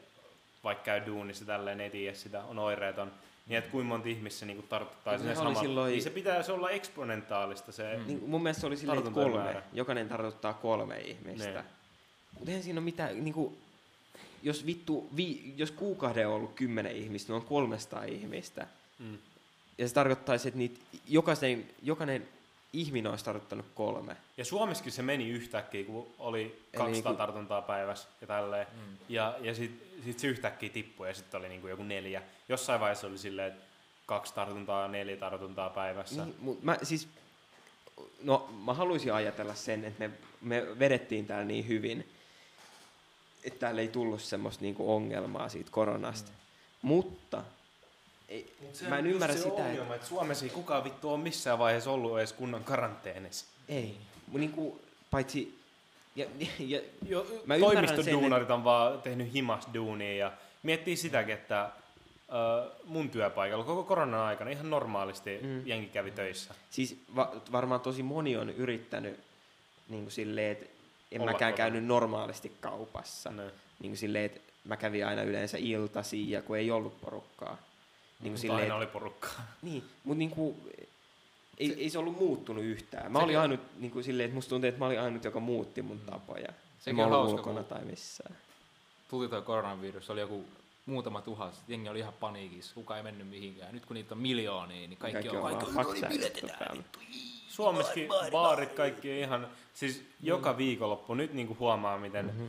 [0.65, 3.13] vaikka käy duunissa tälleen, ei tiedä sitä, on oireeton,
[3.47, 6.11] niin että kuinka monta ihmistä se niin kuin tartuttaa Niin sinne samalla, silloin- niin se
[6.11, 8.07] pitäisi olla eksponentaalista se, mm.
[8.07, 9.37] Niin, mun mielestä se oli silleen, että kolme.
[9.39, 9.63] määrä.
[9.73, 11.51] Jokainen tartuttaa kolme ihmistä.
[11.51, 11.65] Niin.
[12.33, 13.59] Mutta eihän siinä ole mitään, niin kuin,
[14.47, 18.67] jos vittu, vi, jos kuukauden on ollut 10 ihmistä, ne on 300 ihmistä.
[18.99, 19.19] Mm.
[19.79, 22.29] Ja se tarkoittaisi, että niitä, jokainen, jokainen
[22.73, 24.17] ihminen olisi tarkoittanut kolme.
[24.37, 28.67] Ja Suomessakin se meni yhtäkkiä, kun oli 200 niinku- tartuntaa päivässä ja tälleen.
[28.73, 28.97] Mm.
[29.09, 32.23] Ja, ja sitten sit se yhtäkkiä tippui ja sitten oli niinku joku neljä.
[32.49, 33.65] Jossain vaiheessa oli silleen, että
[34.07, 36.25] kaksi tartuntaa, neljä tartuntaa päivässä.
[36.25, 37.09] Niin, mut mä siis,
[38.23, 40.11] no mä haluaisin ajatella sen, että me,
[40.43, 42.09] me vedettiin täällä niin hyvin,
[43.47, 46.31] että täällä ei tullut semmoista niinku ongelmaa siitä koronasta.
[46.31, 46.89] Mm.
[46.89, 47.43] Mutta
[48.29, 51.19] ei, Se mä en ymmärrä se sitä, että ongelma, että Suomessa ei kukaan vittu ole
[51.23, 53.47] missään vaiheessa ollut edes kunnon karanteenissa.
[53.69, 54.81] ei, mun niinku,
[55.11, 55.59] paitsi,
[56.17, 56.27] ja,
[56.59, 60.33] ja, Jo, Mä toimistoduunarit on vaan tehnyt himas duunia ja
[60.63, 61.71] miettii sitäkin, että äh,
[62.85, 65.67] mun työpaikalla koko koronan aikana ihan normaalisti Mm.
[65.67, 66.55] jengi kävi töissä.
[66.71, 69.21] siis va, varmaan tosi moni on yrittänyt
[69.89, 70.67] niinku silleen, että
[71.17, 73.31] en Olla mäkään käynyt normaalisti kaupassa.
[73.31, 73.43] Ne.
[73.43, 77.59] Niin kuin silleen, että mä kävin aina yleensä iltasi ja kun ei ollut porukkaa.
[78.21, 79.47] Niin kuin silleen, aina oli porukkaa.
[79.63, 80.57] Niin, mutta niinku,
[81.59, 83.13] ei, Se- ei se ollut muuttunut yhtään.
[83.13, 86.01] Mä olin ainut, niinku silleen, että musta tuntuu, että mä olin ainut, joka muutti mun
[86.01, 86.49] tapoja.
[86.79, 88.37] Sekin mä on ollut hauska, ulkona tai missään.
[89.11, 90.45] tuli tuo koronavirus, oli joku
[90.87, 93.75] muutama tuhat, jengi oli ihan paniikissa, kuka ei mennyt mihinkään.
[93.75, 96.83] Nyt kun niitä on miljoonia, niin kaikki, Kaikki on on kaikki, faksäilytty päällä.
[97.49, 102.47] Suomessakin baarit kaikki ihan, siis joka viikonloppu nyt niinku huomaa, miten Mhm.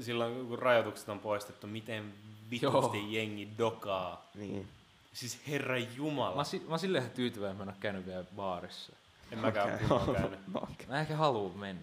[0.00, 2.14] silloin kun rajoitukset on poistettu, miten
[2.50, 4.24] vitusti jengi dokaa.
[4.34, 4.68] Niin.
[5.12, 6.36] Siis herra jumala.
[6.36, 8.92] Mä, si- mä oon silleen tyytyväinen, että mä en ole käynyt vielä baarissa.
[9.32, 9.88] en mäkään Okei.
[9.88, 10.40] kunnolla käynyt.
[10.88, 11.82] Mä en ehkä halua mennä.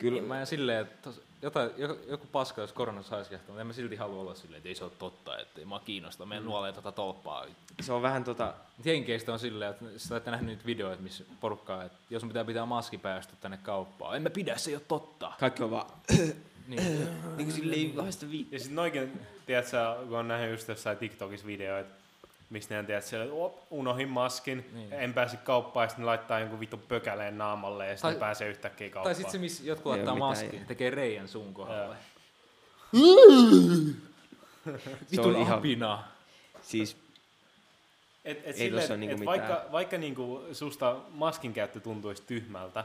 [0.00, 1.10] Kyllä, Mä en silleen, että
[1.42, 1.70] jotain,
[2.08, 4.74] joku, paska, jos korona saisi kehtaa, mutta en mä silti halua olla silleen, että ei
[4.74, 6.48] se ole totta, että ei mua kiinnosta, meidän Mm.
[6.48, 7.46] nuolee tota tolppaa.
[7.80, 11.84] se on vähän tota, Jenkeistä on silleen, että sä olette nähnyt niitä videoita, missä porukkaa,
[11.84, 15.32] että jos pitää pitää maski päästä tänne kauppaan, en mä pidä, se ei ole totta.
[15.40, 15.90] kaikki on vaan,
[16.66, 16.82] Niin,
[17.36, 18.46] niin kuin silleen, vasta vi...
[18.50, 19.76] Ja sitten oikein, tiedätkö,
[20.08, 21.90] kun on nähnyt just jossain TikTokissa videoita,
[22.50, 24.92] mistä ne tiedät, siellä, että op, unohin maskin, Niin.
[24.92, 28.48] en pääse kauppaan, ja sitten ne laittaa jonkun vitun pökäleen naamalle, ja sitten Tai- pääsee
[28.48, 29.14] yhtäkkiä tai kauppaan.
[29.14, 30.64] sitten se, missä jotkut Ei mitään maskin, järkeä.
[30.68, 31.96] tekee reijän suun kohdalle.
[35.12, 36.04] Vitun ihan, apina.
[36.62, 36.96] siis
[38.24, 39.26] Et, et Ei et, niinku et mitään.
[39.26, 42.84] vaikka, vaikka niinku susta maskin käyttö tuntuisi tyhmältä,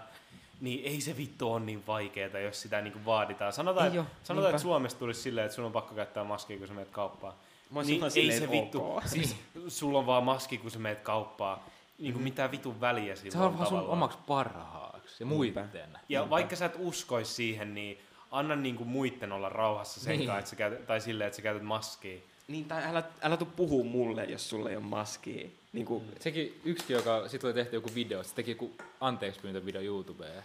[0.61, 3.53] niin ei se vittu ole niin vaikeeta, jos sitä niinku vaaditaan.
[3.53, 6.67] Sanotaan, Ei että, sanotaan että Suomessa tulisi silleen, että sun on pakko käyttää maskia, kun
[6.67, 7.33] sä menet kauppaan.
[7.69, 9.03] Mä Niin ei silleen, se vittu, ok.
[9.07, 9.35] siis
[9.67, 11.59] sulla on vaan maski, kun sä meet kauppaan.
[11.99, 13.93] Niinku mitä vitun väliä sillä Se on on vaan sun tavallaan.
[13.97, 15.61] omaksi parhaaksi ja Niinpä.
[15.61, 15.89] muitten.
[16.09, 16.29] Ja Niinpä.
[16.29, 17.97] vaikka sä et uskois siihen, niin
[18.31, 20.19] anna niinku muitten olla rauhassa sen Niin.
[20.19, 20.27] niin.
[20.27, 22.17] kanssa, että sä käytät, tai silleen, että sä käytät maskia.
[22.47, 25.49] Niin, tai älä, älä tuu puhua mulle, jos sulla ei ole maskia.
[25.73, 29.81] Niin kuin, Sekin yksi, joka, sit oli tehty joku video, se teki joku anteeksi video
[29.81, 30.43] YouTubeen.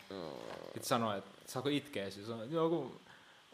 [0.64, 2.92] Sitten sanoi, että saako itkeä, se sanoi, että joku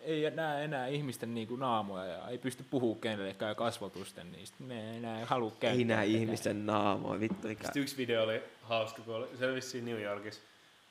[0.06, 4.56] ei näe enää ihmisten niinku naamoja ja ei pysty puhumaan kenellekään kasvotusten niistä.
[4.58, 5.72] Me ei enää halua käyttää.
[5.72, 7.64] ei näe ihmisten naamoja, vittu mikä.
[7.64, 10.40] Sitten yksi video oli hauska, kun oli, se oli vissiin New Yorkissa,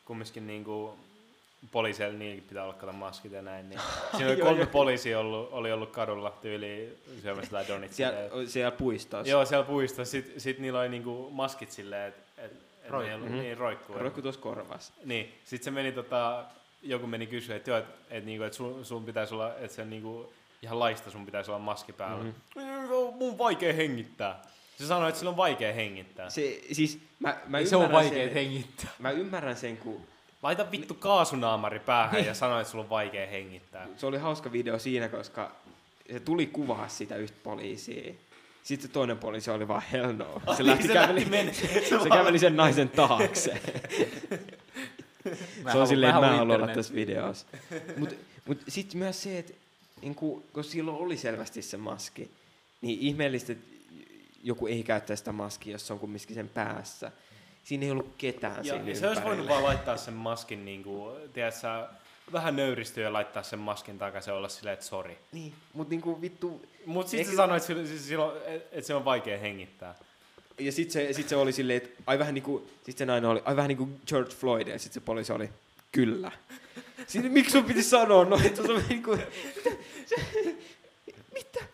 [0.06, 0.98] kumminkin niinku
[1.72, 3.70] poliiseilla niilläkin pitää olla kato maskit ja näin.
[3.70, 3.82] Niin.
[4.18, 4.70] Siinä oli kolme joo.
[4.72, 8.10] poliisia ollut, oli ollut kadulla tyyliin syömässä jotain donitsia.
[8.10, 9.32] Siellä, siellä puistossa.
[9.32, 10.12] Joo, siellä puistossa.
[10.12, 12.52] Sitten sit niillä oli niinku maskit silleen, että et,
[12.84, 13.96] et Roik- ne ei ollut, niin roikkuu.
[13.96, 14.94] Roikku tuossa korvassa.
[15.06, 16.46] Niin, sit se meni tota,
[16.82, 19.86] joku meni kysyä, että joo, että et, niinku, et sun, sun pitäisi olla, että se
[19.86, 22.24] niinku, ihan laista sun pitäisi olla maski päällä.
[22.24, 22.34] Mhm.
[22.56, 23.18] Mm-hmm.
[23.18, 24.42] Mun on vaikea hengittää.
[24.78, 26.30] Se sanoi, että sillä on vaikea hengittää.
[26.30, 28.90] Se, siis, mä, mä se on vaikea sen, hengittää.
[29.00, 30.08] Mä ymmärrän sen, kun
[30.46, 33.88] Laita vittu kaasunaamari päähän ja sano, että sulla on vaikea hengittää.
[33.98, 35.52] se oli hauska video siinä, koska
[36.12, 38.14] se tuli kuvaa sitä yhtä poliisia.
[38.64, 40.42] Sitten se toinen poliisi oli vaan hell no.
[40.48, 43.62] Se, niin, lähti se käveli, lähti se käveli sen naisen taakse.
[45.72, 47.48] se on silleen, että mä haluan olla tässä videossa.
[47.98, 48.16] Mutta
[48.46, 49.54] mut sitten myös se, että
[50.02, 52.32] niinku, kun silloin oli selvästi se maski,
[52.82, 53.66] niin ihmeellistä, että
[54.44, 57.12] joku ei käyttäisi sitä maskia, jos se on kumminkin sen päässä.
[57.64, 60.84] Siinä ei ollut ketään Ja, siinä ja se olisi voinut vaan laittaa sen maskin, niin
[60.84, 61.68] kuin, tiedätkö,
[62.32, 65.18] vähän nöyristyä ja laittaa sen maskin takaisin ja olla silleen, että sori.
[65.32, 66.66] Niin, mutta niinku vittu...
[66.86, 68.38] Mutta sitten Eikö- se sanoi, että, sillä- siis silloin,
[68.72, 69.96] että se on vaikea hengittää.
[70.60, 72.70] Ja sitten se, sit se oli silleen, että ai vähän niinku...
[72.86, 75.50] Sit se nainen oli, ai vähän niinku George Floyd, ja sitten se poliisi oli,
[75.92, 76.32] kyllä.
[77.08, 79.12] Sitten miksi sun piti sanoa noin, että se on niinku...
[79.12, 79.70] Mitä?
[80.06, 80.16] Se,
[81.34, 81.66] mitä?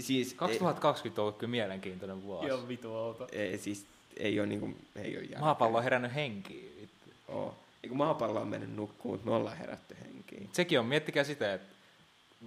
[0.00, 0.34] Siis...
[0.34, 2.46] 2020 on ollut kyllä mielenkiintoinen vuosi.
[2.46, 3.28] Ihan vitu outo.
[3.32, 3.86] Ei, siis
[4.16, 4.74] ei ole niinku...
[4.96, 5.38] Ei ole järkeä.
[5.38, 6.76] Maapallo on herännyt henkiin.
[6.80, 7.10] vittu.
[7.28, 7.54] Oo.
[7.82, 10.50] Eikö maapallo on mennyt nukkuun, mutta me ollaan herätty henkiin.
[10.52, 11.74] Sekin on, miettikää sitä, että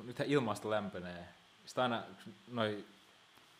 [0.03, 1.25] nythän ilmasto lämpenee.
[1.65, 2.03] Sitten aina
[2.51, 2.83] noi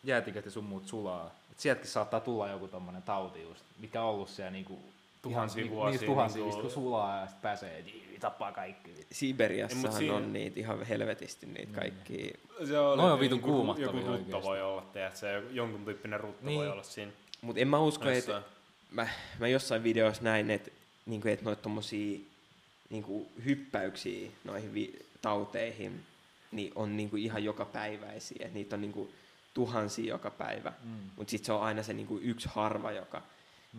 [0.04, 1.34] jäätiköt ja sun muut sulaa.
[1.54, 4.78] Et sieltäkin saattaa tulla joku tommonen tauti just, mikä on ollut siellä niinku
[5.22, 5.90] tuhansia vuosia.
[5.90, 8.90] Niistä tuhansia, niin sulaa ja sitten pääsee, niin, tappaa kaikki.
[9.12, 12.32] Siberiassahan siinä- on niitä ihan helvetisti niitä kaikki.
[12.68, 14.42] Se on, Noi on vitun kuumottavia Joku rutto oikeesti.
[14.48, 16.58] voi olla, tiedät, se jonkun tyyppinen rutto Niin.
[16.58, 17.12] voi olla siinä.
[17.40, 18.44] Mutta en mä usko, että Jossain.
[18.90, 19.08] mä,
[19.38, 20.70] mä jossain videossa näin, että
[21.06, 22.18] niinku, et noita tommosia
[22.90, 26.00] niinku, hyppäyksiä noihin vi- tauteihin
[26.52, 28.46] niin on niinku, ihan jokapäiväisiä.
[28.46, 29.10] Et niitä on niinku,
[29.54, 30.72] tuhansia joka päivä.
[30.84, 30.90] Mm.
[31.16, 33.22] Mutta sitten se on aina se niinku, yksi harva, joka...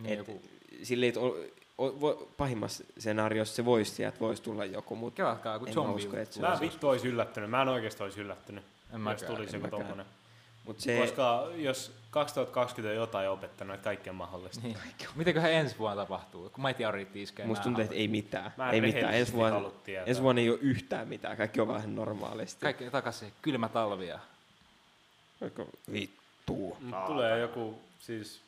[0.01, 0.27] Niin, Et,
[0.83, 1.37] silleen, et o,
[1.77, 5.95] o, vo, pahimmassa skenaariossa se voisi sieltä voisi tulla joku, mutta kelatkaa, en mä zombi.
[5.95, 7.49] usko, että se Mä vittu ois yllättynyt.
[7.49, 10.05] Mä en oikeesti ois yllättynyt, En jos mäkään, tulisi en joku tommonen.
[10.65, 14.61] Mut se, Koska jos 2020 on jotain opettanut, että kaikki on mahdollista.
[14.63, 14.77] Niin.
[15.15, 16.49] Mitenköhän ensi vuonna tapahtuu?
[16.49, 18.51] Kun Mighty yritti iskeä musta nää tuntuu, että ei mitään.
[18.57, 19.13] Mä en ei mitään.
[19.13, 19.71] Ensi vuonna,
[20.05, 21.37] ensi vuonna ei ole yhtään mitään.
[21.37, 22.61] Kaikki on vähän normaalisti.
[22.61, 24.07] Kaikki takaisin, kylmä talvi
[25.41, 25.41] ja...
[25.41, 26.77] Vaikka vittu.
[26.81, 28.41] Mut tulee joku, siis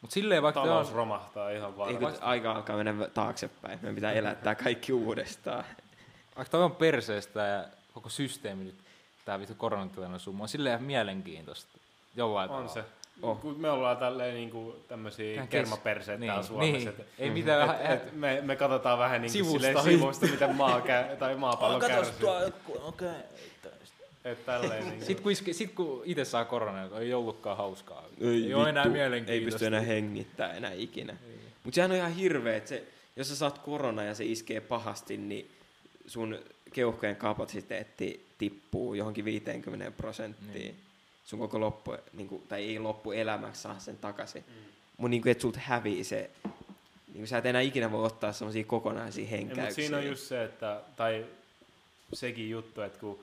[0.00, 3.78] Mut silleen vaikka talous on, romahtaa ihan Ei, kun aika alkaa mennä taaksepäin.
[3.82, 5.64] Meidän pitää elättää kaikki uudestaan.
[6.36, 7.64] vaikka toi on perseestä ja
[7.94, 8.74] koko systeemi nyt,
[9.24, 11.78] tää vittu koronatilanne summa on silleen ihan mielenkiintoista.
[12.16, 12.74] Jollain On tavalla.
[12.74, 12.84] se.
[13.22, 13.40] Oh.
[13.40, 16.76] Kun me ollaan tälleen niinku kes- kermaperseet niin, täällä Suomessa.
[16.76, 16.88] niin.
[16.88, 17.82] et- Ei mitään vähän...
[17.86, 19.66] et, et me, me katsotaan vähän niinku Sivusta.
[19.66, 22.14] sivusta, sivusta miten maa kä- tai maapallo kärsii.
[22.82, 23.08] okei.
[24.24, 25.04] Et tälleen niinku.
[25.04, 28.04] Sitten kun, iske, sit kun itse saa koronaa, ei ollutkaan hauskaa.
[28.20, 29.32] Ei, ei ole enää vittu, mielenkiintoista.
[29.32, 31.16] Ei pysty enää hengittämään enää ikinä.
[31.64, 32.84] Mutta sehän on ihan hirveä, että se,
[33.16, 35.50] jos sä saat korona ja se iskee pahasti, niin
[36.06, 36.38] sun
[36.72, 40.54] keuhkojen kapasiteetti tippuu johonkin 50 prosenttiin.
[40.54, 40.74] Niin.
[41.24, 44.44] Sun koko loppu, niin kuin, tai ei loppu elämäksi saa sen takaisin.
[44.48, 44.54] Mm.
[44.96, 46.30] Mutta niin että sulta hävii se,
[47.06, 49.64] niin kuin, sä et enää ikinä voi ottaa semmoisia kokonaisia Ei, henkäyksiä.
[49.64, 51.26] mutta siinä on just se, että, tai
[52.12, 53.18] sekin juttu, että kun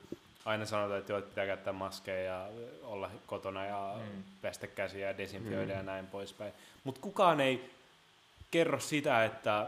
[0.48, 2.48] aina sanotaan, että joo, että pitää käyttää maskeja ja
[2.82, 4.22] olla kotona ja Mm.
[4.42, 5.78] pestä käsiä ja desinfioida Mm.
[5.78, 6.52] ja näin poispäin.
[6.84, 7.70] Mutta kukaan ei
[8.50, 9.66] kerro sitä, että,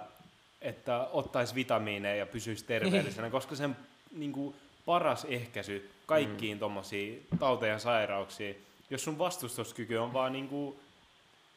[0.62, 3.76] että ottaisi vitamiineja ja pysyisi terveellisenä, koska sen
[4.16, 4.54] niin kuin,
[4.86, 6.58] paras ehkäisy kaikkiin mm.
[6.58, 10.76] tuommoisiin tauteja ja sairauksiin, jos sun vastustuskyky on vaan niin kuin,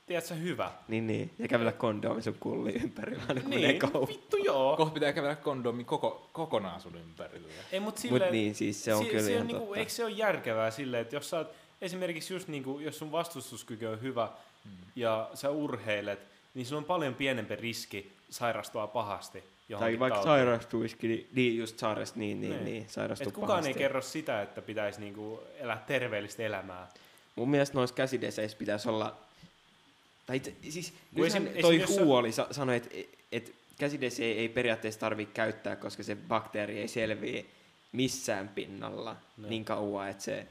[0.05, 0.71] tiedätkö, hyvä.
[0.87, 1.31] Niin, niin.
[1.39, 4.07] Ja kävellä kondoomi sun kulli ympäri, aina kun menee Niin, kauppaan.
[4.07, 4.77] vittu joo.
[4.77, 7.47] Kohta pitää kävellä kondomi koko, kokonaan sun ympärillä.
[7.71, 9.73] Ei, mut Mut silleen, niin, siis se on kyllä se ihan on niinku.
[9.73, 11.51] Eikö se ole järkevää silleen, että jos sä oot,
[11.81, 14.29] esimerkiksi just niinku, jos sun vastustuskyky on hyvä
[14.65, 14.71] Mm.
[14.95, 16.19] ja sä urheilet,
[16.53, 20.31] niin sulla on paljon pienempi riski sairastua pahasti Tai johonkin vaikka tautiin.
[20.45, 22.65] sairastuisikin, niin, niin just sairasta, niin, niin, Niin.
[22.65, 23.67] niin, niin sairastuu Et kukaan pahasti.
[23.69, 26.87] ei kerro sitä, että pitäisi niinku elää terveellistä elämää.
[27.35, 29.15] Mun mielestä noissa käsideseissä pitäisi olla,
[30.25, 32.89] tai itse, siis nythän esim- toi huoli sa- sanoi, että
[33.31, 37.43] et käsidesiä ei periaatteessa tarvitse käyttää, koska se bakteeri ei selviä
[37.91, 39.47] missään pinnalla Ne.
[39.49, 40.47] niin kauan, että se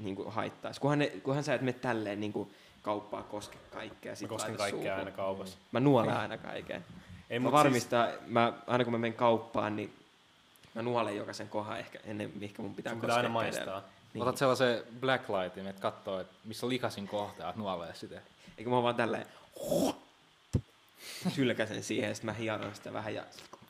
[0.00, 0.80] niin kuin haittaisi.
[0.80, 2.50] Kunhan, ne, kunhan sä et mene tälleen niin kuin
[2.82, 4.12] kauppaa koske kaikkea.
[4.12, 4.98] Mä sit kosken laita kaikkea suuhun.
[4.98, 5.58] aina kaupassa.
[5.72, 6.84] Mä nuolen aina kaiken.
[7.30, 9.92] Ei, mä mut varmistan, mä, aina kun mä menen kauppaan, niin
[10.74, 13.82] mä nuolen jokaisen kohan ehkä ennen, mihinkä mun pitää Sun pitää aina koskea kädellä.
[14.14, 14.22] Niin.
[14.22, 18.22] Otat sellaisen blacklightin, että katsoo, että missä on likasin kohta, että nuolee sitä.
[18.58, 19.26] Eikö mä vaan tälleen
[21.36, 23.24] sylkäsen siihen, ja sit mä hieron sitä vähän ja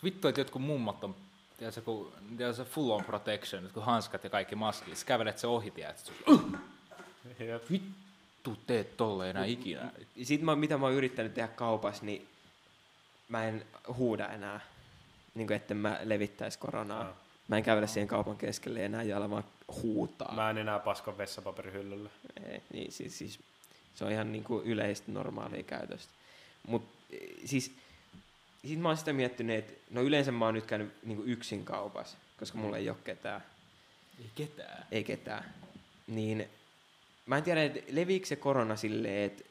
[0.05, 1.15] Vittu, että jotkut mummot on
[1.59, 5.71] tiedätkö, kun, tiedätkö, full on protection, jotkut hanskat ja kaikki maskit, sä kävelet se ohi,
[5.71, 6.13] tiedätkö,
[7.71, 9.91] vittu teet tolle enää ikinä.
[10.23, 12.29] Sitten mä, mitä mä oon yrittänyt tehdä kaupassa, niin
[13.29, 14.61] mä en huuda enää,
[15.35, 17.03] niin kuin etten mä levittäisi koronaa.
[17.03, 17.17] Aa.
[17.51, 19.45] Mä en kävele siihen kaupan keskelle enää ja ala vaan
[19.83, 20.35] huutaa.
[20.35, 22.11] Mä en enää paskon vessapaperihyllyllä.
[22.47, 23.41] Ei, niin, siis, siis,
[23.95, 26.13] se on ihan niin kuin yleistä normaalia käytöstä.
[26.67, 26.83] Mut
[27.45, 27.73] siis,
[28.67, 31.65] sit mä oon sitä miettinyt, että no yleensä mä oon nyt käynyt niin kuin yksin
[31.65, 33.43] kaupassa, koska mulla ei ole ketään.
[34.19, 34.87] Ei ketään.
[34.93, 35.55] ei ketään,
[36.07, 36.49] niin
[37.27, 39.45] mä en tiedä, että leviikö se korona silleen, että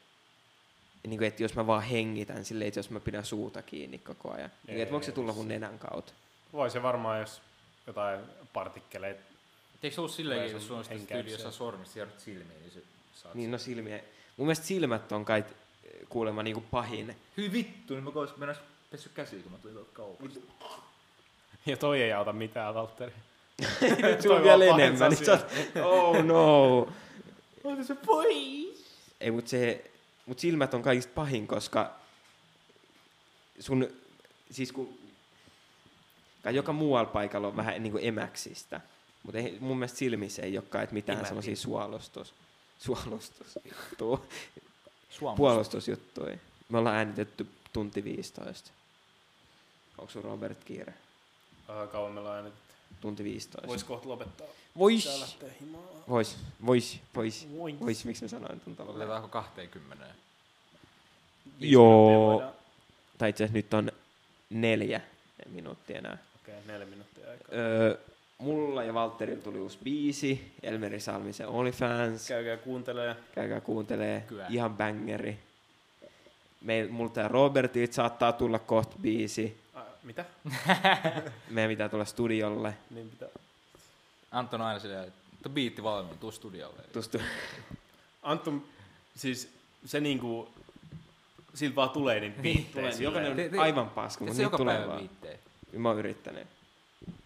[1.08, 4.32] niin kuin, että jos mä vaan hengitän silleen, että jos mä pidän suuta kiinni koko
[4.32, 4.52] ajan.
[4.68, 6.14] Niin, Ei, että voiko se tulla mun nenän kautta?
[6.54, 7.42] Voi se varmaan, jos
[7.90, 8.20] jotain
[8.53, 9.22] partikkeleita.
[9.84, 12.72] Eikö se ollut silleenkin, jos sun sulla on sitä tyyli jossain sormista siirrot silmiin, niin
[12.72, 12.82] se
[13.14, 13.99] saat Niin no silmiä.
[14.38, 15.45] Mun mielestä silmät on kai
[16.10, 17.16] kuulemma niin kuin pahin.
[17.38, 18.56] Hyi vittu, niin mä koisin mennä
[18.91, 20.40] pessy käsiä, kun mä tulin tuolta kaupasta.
[21.66, 23.14] Ja toi ei auta mitään, Valtteri.
[24.02, 25.11] Nyt sulla on vielä enemmän.
[25.11, 25.45] Niin oot,
[25.84, 26.78] oh no.
[27.64, 28.86] Ota se pois!
[29.22, 29.91] Ei, mut, se,
[30.26, 31.91] mut silmät on kaikista pahin, koska
[33.60, 33.88] sun,
[34.52, 34.99] siis kun,
[36.44, 38.82] kai joka muualla paikalla on vähän niin kuin emäksistä,
[39.24, 42.34] mutta mun mielestä silmissä ei ole kai et mitään semmoisia suolustus,
[42.80, 44.20] suolustusjuttuja,
[45.38, 46.38] puolustusjuttuja.
[46.70, 48.72] Me ollaan äänitetty tunti 15.
[49.98, 50.94] Onko sun Robert kiire?
[51.70, 52.74] Uh, kauan meillä on äänitetty.
[53.02, 53.68] Tunti 15.
[53.68, 54.48] Vois kohta lopettaa.
[54.78, 55.06] Vois,
[56.10, 57.80] vois, vois, vois, Voin.
[57.80, 58.95] vois, miksi mä sanoin tunti lopettaa?
[58.95, 60.06] Oletaanko 20?
[61.60, 62.44] Viisi Joo.
[63.18, 63.91] tai itse asiassa nyt on
[64.49, 65.02] neljä
[65.49, 66.18] minuuttia enää.
[66.50, 67.56] Okei, okay, neljä minuuttia aikaa.
[67.56, 67.98] Öö,
[68.38, 72.28] mulla ja Valtterilla tuli uusi biisi, Elmeri Salmisen OnlyFans.
[72.28, 73.16] Käykää kuuntelee.
[73.36, 74.46] Käykää kuuntelee, Kyllä.
[74.50, 75.40] ihan bangeri.
[76.62, 79.58] Meil, multa ja Robertit saattaa tulla kohta biisi.
[79.74, 80.26] Ah, mitä?
[81.50, 82.74] Meidän pitää tulla studiolle.
[82.90, 83.30] Niin pitää.
[84.32, 85.04] Anton on aina silleen,
[85.34, 86.82] että biitti valmiin, tuu studiolle.
[86.94, 87.20] Tuosta
[88.24, 88.68] Anttu,
[89.16, 89.54] siis
[89.86, 90.50] se niinku,
[91.54, 92.90] siltä vaan tulee niin biittejä.
[93.00, 95.00] Jokainen on aivan paska, mutta se niitä joka tulee päivä vaan.
[95.00, 95.38] biittejä.
[95.78, 96.48] Mä oon yrittänyt.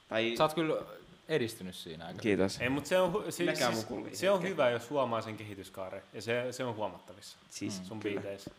[0.10, 0.82] Tai Sä oot kyllä
[1.30, 2.20] edistynyt siinä aika.
[2.22, 2.61] kiitos.
[2.61, 5.38] Ei, mutta se on, hu- siis, Näkää mun siis, se on hyvä, jos huomaa sen
[5.38, 6.02] kehityskaaren.
[6.14, 8.22] Ja se, se on huomattavissa Siis sun kyllä.
[8.22, 8.52] biiteissä.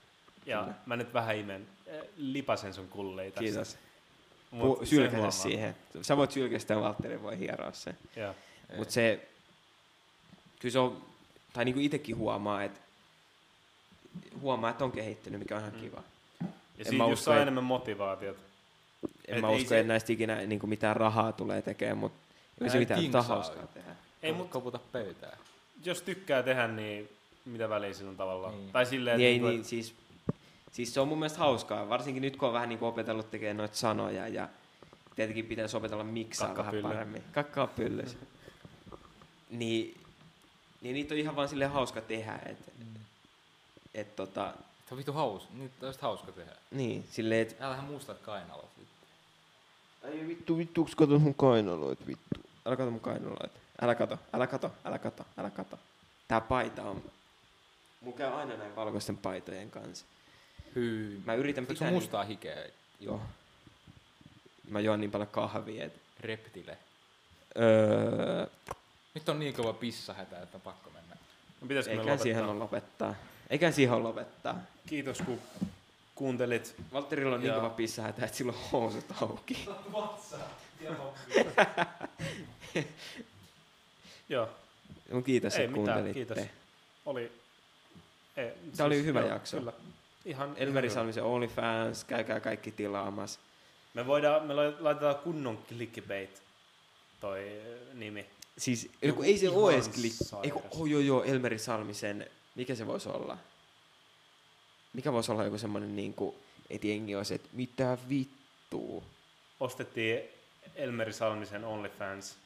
[0.47, 0.75] Ja Kyllä.
[0.87, 3.41] mä nyt vähän imen, äh, lipasen sun kulleja tässä.
[3.45, 3.77] Kiitos.
[4.51, 5.77] Mut Pu- Sylkäse siihen.
[6.03, 7.99] Sä voit sylkästä ja Valtteri voi hieroa sen.
[8.17, 8.35] Joo.
[8.77, 9.29] Mutta se,
[10.61, 11.03] kyllä se on,
[11.53, 12.81] tai niinku itekin huomaa, että
[14.41, 15.81] huomaa, että on kehittynyt, mikä on ihan Mm.
[15.81, 16.03] kiva.
[16.41, 16.47] Ja
[16.79, 18.41] En siitä mä just saa enemmän motivaatiota.
[19.29, 22.19] En Et mä usko, se- että näistä ikinä niinku mitään rahaa tulee tekemään, mutta
[22.61, 23.97] ei se Ää, mitään hauskaa tehdä.
[24.23, 25.37] Ei, mut- koputa pöytää.
[25.85, 27.09] Jos tykkää tehdä, niin
[27.45, 28.55] mitä väliä sillä on tavallaan.
[28.55, 28.73] Niin.
[28.73, 29.95] Tai silleen, Niin, ei, niinku, niin, siis,
[30.73, 33.77] siis se on mun mielestä hauskaa, varsinkin nyt kun on vähän niinku opetellut tekemään noita
[33.77, 34.49] sanoja ja
[35.17, 37.23] tietenkin pitäisi opetella miksaa vähän paremmin.
[37.33, 38.17] Kakkaa pyllys.
[39.51, 40.01] niin,
[40.83, 43.01] niin niitä on ihan vaan silleen hauska tehdä, että Mm.
[43.95, 44.55] et, tota,
[44.89, 46.53] Se on vittu haus, niitä olisi hauska tehdä.
[46.71, 48.69] niin, silleen, että Älähän mustat kainalot.
[50.05, 52.41] Ai vittu, vittu, kato mun kainaloit, vittu.
[52.67, 53.53] Älä kato mun kainaloit.
[53.83, 55.79] Älä kato, älä kato, älä kato, älä kato.
[56.29, 57.03] Tää paita on...
[58.01, 60.05] Mulla käy aina näin valkoisten paitojen kanssa.
[60.75, 61.23] Hyy.
[61.27, 61.89] Mä yritän pitää...
[61.89, 62.55] sun mustaa hikeä?
[62.55, 63.21] Niin, joo.
[64.71, 65.93] Mä juon niin paljon kahvia, et...
[66.21, 66.79] Reptile.
[67.59, 68.47] Öö,
[69.15, 71.17] Nyt on niin kova pissahätä, että on pakko mennä.
[71.61, 72.55] no pitäisikö me eikä siihen lopettaa?
[72.55, 73.15] on lopettaa.
[73.51, 74.59] Eikä siihen on lopettaa.
[74.87, 75.39] Kiitos kun
[76.15, 76.75] kuuntelit.
[76.93, 77.61] Valtterilla on niin Joo.
[77.61, 79.69] kova pissahätä, että sillä on housut auki.
[84.29, 84.49] Joo,
[85.13, 86.35] Mun kiitos, Ei että mitään, kuuntelitte.
[86.35, 86.55] kiitos.
[87.07, 87.33] oli...
[88.37, 89.57] Ei, Tää oli hyvä jakso.
[89.57, 89.73] Kyllä.
[90.25, 90.95] Ihan, Elmeri ihan hyvä.
[90.95, 93.41] Salmisen OnlyFans, käykää kaikki tilaamassa.
[93.95, 96.43] Me voidaan, me lai- laitetaan kunnon clickbait
[97.21, 98.27] toi äh, nimi.
[98.59, 99.91] Siis Joku joku, ei se ole edes.
[100.43, 103.39] Eiku, oh, joo, joo, Elmeri Salmisen, mikä se voisi olla?
[104.95, 106.35] Mikä voisi olla joku semmoinen niinku,
[106.71, 109.03] että jengi olisi, että mitä vittua?
[109.61, 110.21] Ostettiin
[110.77, 112.37] Elmeri Salmisen OnlyFans.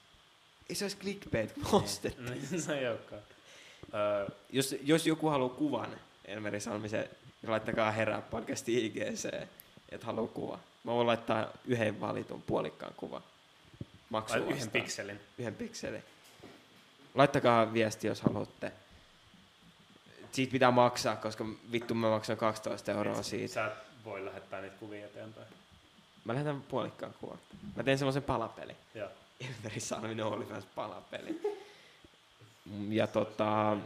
[0.68, 2.24] Ei se olisi clickbait, kun ostettiin.
[2.50, 3.22] Niin, se ei olekaan.
[3.94, 7.08] Öö, Jos, jos joku haluaa kuvan Elmeri Salmisen,
[7.42, 9.24] niin laittakaa herää podcasti IGC,
[9.88, 10.58] että haluaa kuva.
[10.84, 13.22] Mä voin laittaa yhden valitun puolikkaan kuvan.
[14.10, 15.20] Maksu ai, yhden pikselin.
[15.38, 16.04] yhden pikselin.
[17.14, 18.72] Laittakaa viesti, jos haluatte.
[20.38, 23.54] Siitä pitää maksaa, koska vittu mä maksan 12 euroa siitä.
[23.54, 23.70] Sä
[24.04, 25.46] voi lähettää niitä kuvia eteenpäin.
[26.24, 27.38] Mä lähetän puolikkaan kuvan.
[27.76, 28.76] Mä teen semmoisen palapeli.
[28.94, 29.08] Joo.
[29.40, 31.40] Elveri Salminen OnlyFans palapeli.
[32.88, 33.76] Ja tota...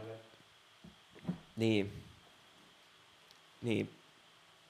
[1.55, 2.03] Niin.
[3.61, 3.89] Niin.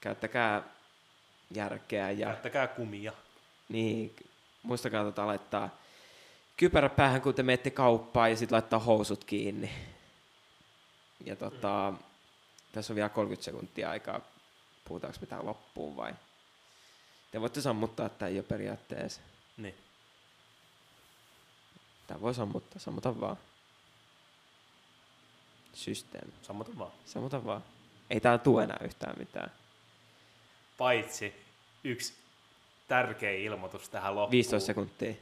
[0.00, 0.62] Käyttäkää
[1.50, 3.12] järkeä ja Käyttäkää kumia.
[3.68, 4.16] niin,
[4.62, 5.70] muistakaa tota laittaa
[6.56, 9.70] kypärä päähän, kun te menette kauppaan ja sitten laittaa housut kiinni.
[11.24, 11.92] Ja tota,
[12.72, 14.20] tässä on vielä 30 sekuntia aikaa.
[14.84, 16.14] Puhutaanko me tää loppuun vai?
[17.30, 19.20] Te voitte sammuttaa tää jo periaatteessa.
[19.56, 19.74] Niin.
[22.06, 23.36] Tää voi sammuttaa, sammuta vaan.
[25.74, 26.32] Systeemi.
[26.42, 26.92] Sammuta vaan.
[27.04, 27.64] Sammuta vaan.
[28.10, 29.52] Ei tää tuu enää yhtään mitään.
[30.78, 31.34] Paitsi
[31.84, 32.14] yksi
[32.88, 34.30] tärkeä ilmoitus tähän loppuun.
[34.30, 35.14] 15 sekuntia.